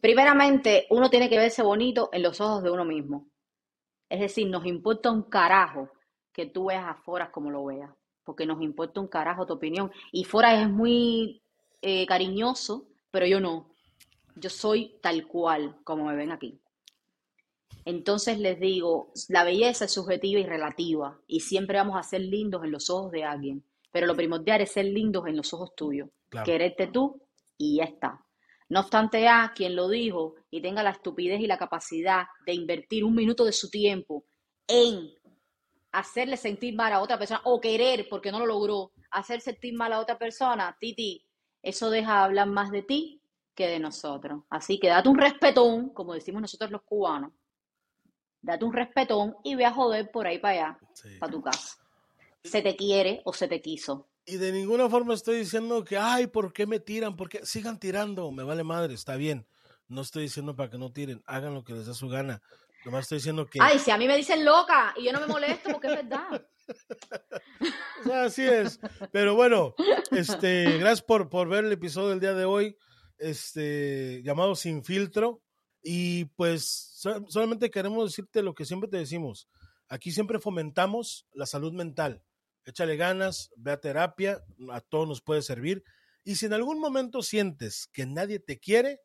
Primeramente, 0.00 0.86
uno 0.90 1.10
tiene 1.10 1.28
que 1.28 1.38
verse 1.38 1.62
bonito 1.62 2.10
en 2.12 2.22
los 2.22 2.40
ojos 2.40 2.62
de 2.62 2.70
uno 2.70 2.84
mismo. 2.84 3.28
Es 4.10 4.20
decir, 4.20 4.48
nos 4.48 4.66
importa 4.66 5.10
un 5.10 5.22
carajo 5.22 5.88
que 6.32 6.44
tú 6.44 6.66
veas 6.66 6.84
afuera 6.86 7.30
como 7.30 7.50
lo 7.50 7.64
veas, 7.64 7.90
porque 8.24 8.44
nos 8.44 8.60
importa 8.60 9.00
un 9.00 9.08
carajo 9.08 9.46
tu 9.46 9.54
opinión. 9.54 9.90
Y 10.12 10.24
fuera 10.24 10.60
es 10.60 10.68
muy 10.68 11.42
eh, 11.80 12.06
cariñoso, 12.06 12.88
pero 13.10 13.24
yo 13.26 13.40
no. 13.40 13.70
Yo 14.34 14.50
soy 14.50 14.98
tal 15.00 15.26
cual 15.26 15.78
como 15.84 16.04
me 16.04 16.16
ven 16.16 16.32
aquí. 16.32 16.60
Entonces 17.84 18.38
les 18.38 18.60
digo, 18.60 19.12
la 19.28 19.44
belleza 19.44 19.86
es 19.86 19.92
subjetiva 19.92 20.40
y 20.40 20.44
relativa 20.44 21.18
y 21.26 21.40
siempre 21.40 21.78
vamos 21.78 21.96
a 21.96 22.02
ser 22.02 22.20
lindos 22.20 22.62
en 22.64 22.72
los 22.72 22.90
ojos 22.90 23.10
de 23.10 23.24
alguien, 23.24 23.64
pero 23.90 24.06
lo 24.06 24.14
primordial 24.14 24.60
es 24.60 24.72
ser 24.72 24.84
lindos 24.84 25.26
en 25.26 25.36
los 25.36 25.54
ojos 25.54 25.74
tuyos, 25.74 26.10
quererte 26.44 26.88
tú 26.88 27.22
y 27.56 27.76
ya 27.76 27.84
está. 27.84 28.24
No 28.70 28.80
obstante, 28.80 29.26
a 29.26 29.52
quien 29.54 29.74
lo 29.74 29.88
dijo 29.88 30.36
y 30.48 30.62
tenga 30.62 30.84
la 30.84 30.90
estupidez 30.90 31.40
y 31.40 31.48
la 31.48 31.58
capacidad 31.58 32.26
de 32.46 32.54
invertir 32.54 33.04
un 33.04 33.16
minuto 33.16 33.44
de 33.44 33.52
su 33.52 33.68
tiempo 33.68 34.24
en 34.68 35.10
hacerle 35.90 36.36
sentir 36.36 36.76
mal 36.76 36.92
a 36.92 37.00
otra 37.00 37.18
persona 37.18 37.40
o 37.44 37.60
querer, 37.60 38.06
porque 38.08 38.30
no 38.30 38.38
lo 38.38 38.46
logró, 38.46 38.92
hacer 39.10 39.40
sentir 39.40 39.74
mal 39.74 39.92
a 39.92 39.98
otra 39.98 40.16
persona, 40.16 40.76
Titi, 40.78 41.26
eso 41.60 41.90
deja 41.90 42.22
hablar 42.22 42.46
más 42.46 42.70
de 42.70 42.82
ti 42.82 43.20
que 43.56 43.66
de 43.66 43.80
nosotros. 43.80 44.44
Así 44.48 44.78
que 44.78 44.86
date 44.86 45.08
un 45.08 45.18
respetón, 45.18 45.90
como 45.90 46.14
decimos 46.14 46.40
nosotros 46.40 46.70
los 46.70 46.82
cubanos, 46.82 47.32
date 48.40 48.64
un 48.64 48.72
respetón 48.72 49.34
y 49.42 49.56
ve 49.56 49.64
a 49.64 49.72
joder 49.72 50.12
por 50.12 50.28
ahí 50.28 50.38
para 50.38 50.54
allá, 50.54 50.78
para 51.18 51.32
tu 51.32 51.42
casa. 51.42 51.76
Se 52.44 52.62
te 52.62 52.76
quiere 52.76 53.20
o 53.24 53.32
se 53.32 53.48
te 53.48 53.60
quiso. 53.60 54.09
Y 54.26 54.36
de 54.36 54.52
ninguna 54.52 54.88
forma 54.88 55.14
estoy 55.14 55.38
diciendo 55.38 55.84
que, 55.84 55.96
ay, 55.96 56.26
¿por 56.26 56.52
qué 56.52 56.66
me 56.66 56.78
tiran? 56.78 57.16
Porque 57.16 57.44
sigan 57.44 57.78
tirando, 57.78 58.30
me 58.30 58.42
vale 58.42 58.64
madre, 58.64 58.94
está 58.94 59.16
bien. 59.16 59.46
No 59.88 60.02
estoy 60.02 60.24
diciendo 60.24 60.54
para 60.54 60.70
que 60.70 60.78
no 60.78 60.92
tiren, 60.92 61.22
hagan 61.26 61.54
lo 61.54 61.64
que 61.64 61.72
les 61.72 61.86
dé 61.86 61.94
su 61.94 62.08
gana. 62.08 62.40
Nomás 62.84 63.02
estoy 63.02 63.18
diciendo 63.18 63.46
que. 63.46 63.58
Ay, 63.60 63.78
si 63.78 63.90
a 63.90 63.98
mí 63.98 64.06
me 64.06 64.16
dicen 64.16 64.44
loca 64.44 64.94
y 64.96 65.04
yo 65.04 65.12
no 65.12 65.20
me 65.20 65.26
molesto 65.26 65.70
porque 65.72 65.88
es 65.88 65.96
verdad. 65.96 66.46
así 68.24 68.42
es. 68.42 68.78
Pero 69.12 69.34
bueno, 69.34 69.74
este, 70.12 70.78
gracias 70.78 71.02
por, 71.02 71.28
por 71.28 71.48
ver 71.48 71.64
el 71.64 71.72
episodio 71.72 72.10
del 72.10 72.20
día 72.20 72.34
de 72.34 72.44
hoy 72.44 72.76
este, 73.18 74.22
llamado 74.22 74.54
Sin 74.54 74.82
Filtro. 74.82 75.42
Y 75.82 76.26
pues 76.36 77.00
solamente 77.28 77.70
queremos 77.70 78.10
decirte 78.10 78.42
lo 78.42 78.54
que 78.54 78.64
siempre 78.64 78.88
te 78.88 78.98
decimos. 78.98 79.48
Aquí 79.88 80.12
siempre 80.12 80.38
fomentamos 80.38 81.26
la 81.32 81.46
salud 81.46 81.72
mental. 81.72 82.22
Échale 82.64 82.96
ganas, 82.96 83.50
ve 83.56 83.72
a 83.72 83.80
terapia, 83.80 84.44
a 84.70 84.80
todos 84.80 85.08
nos 85.08 85.22
puede 85.22 85.42
servir. 85.42 85.82
Y 86.24 86.36
si 86.36 86.46
en 86.46 86.52
algún 86.52 86.78
momento 86.78 87.22
sientes 87.22 87.88
que 87.92 88.06
nadie 88.06 88.38
te 88.38 88.58
quiere, 88.58 89.00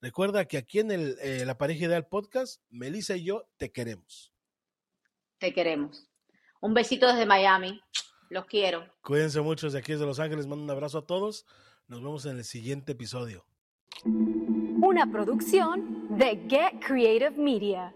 recuerda 0.00 0.46
que 0.46 0.56
aquí 0.56 0.80
en 0.80 0.90
el, 0.90 1.16
eh, 1.20 1.44
la 1.44 1.58
pareja 1.58 1.86
ideal 1.86 2.06
podcast, 2.06 2.62
Melissa 2.70 3.16
y 3.16 3.24
yo 3.24 3.48
te 3.56 3.70
queremos. 3.70 4.32
Te 5.38 5.52
queremos. 5.52 6.08
Un 6.60 6.72
besito 6.72 7.06
desde 7.06 7.26
Miami. 7.26 7.80
Los 8.30 8.46
quiero. 8.46 8.90
Cuídense 9.02 9.40
mucho 9.42 9.68
de 9.68 9.78
aquí 9.78 9.92
desde 9.92 10.06
Los 10.06 10.18
Ángeles. 10.18 10.46
Mando 10.46 10.64
un 10.64 10.70
abrazo 10.70 10.98
a 10.98 11.06
todos. 11.06 11.44
Nos 11.86 12.00
vemos 12.00 12.24
en 12.24 12.38
el 12.38 12.44
siguiente 12.44 12.92
episodio. 12.92 13.44
Una 14.04 15.10
producción 15.10 16.16
de 16.16 16.42
Get 16.48 16.80
Creative 16.84 17.32
Media. 17.32 17.94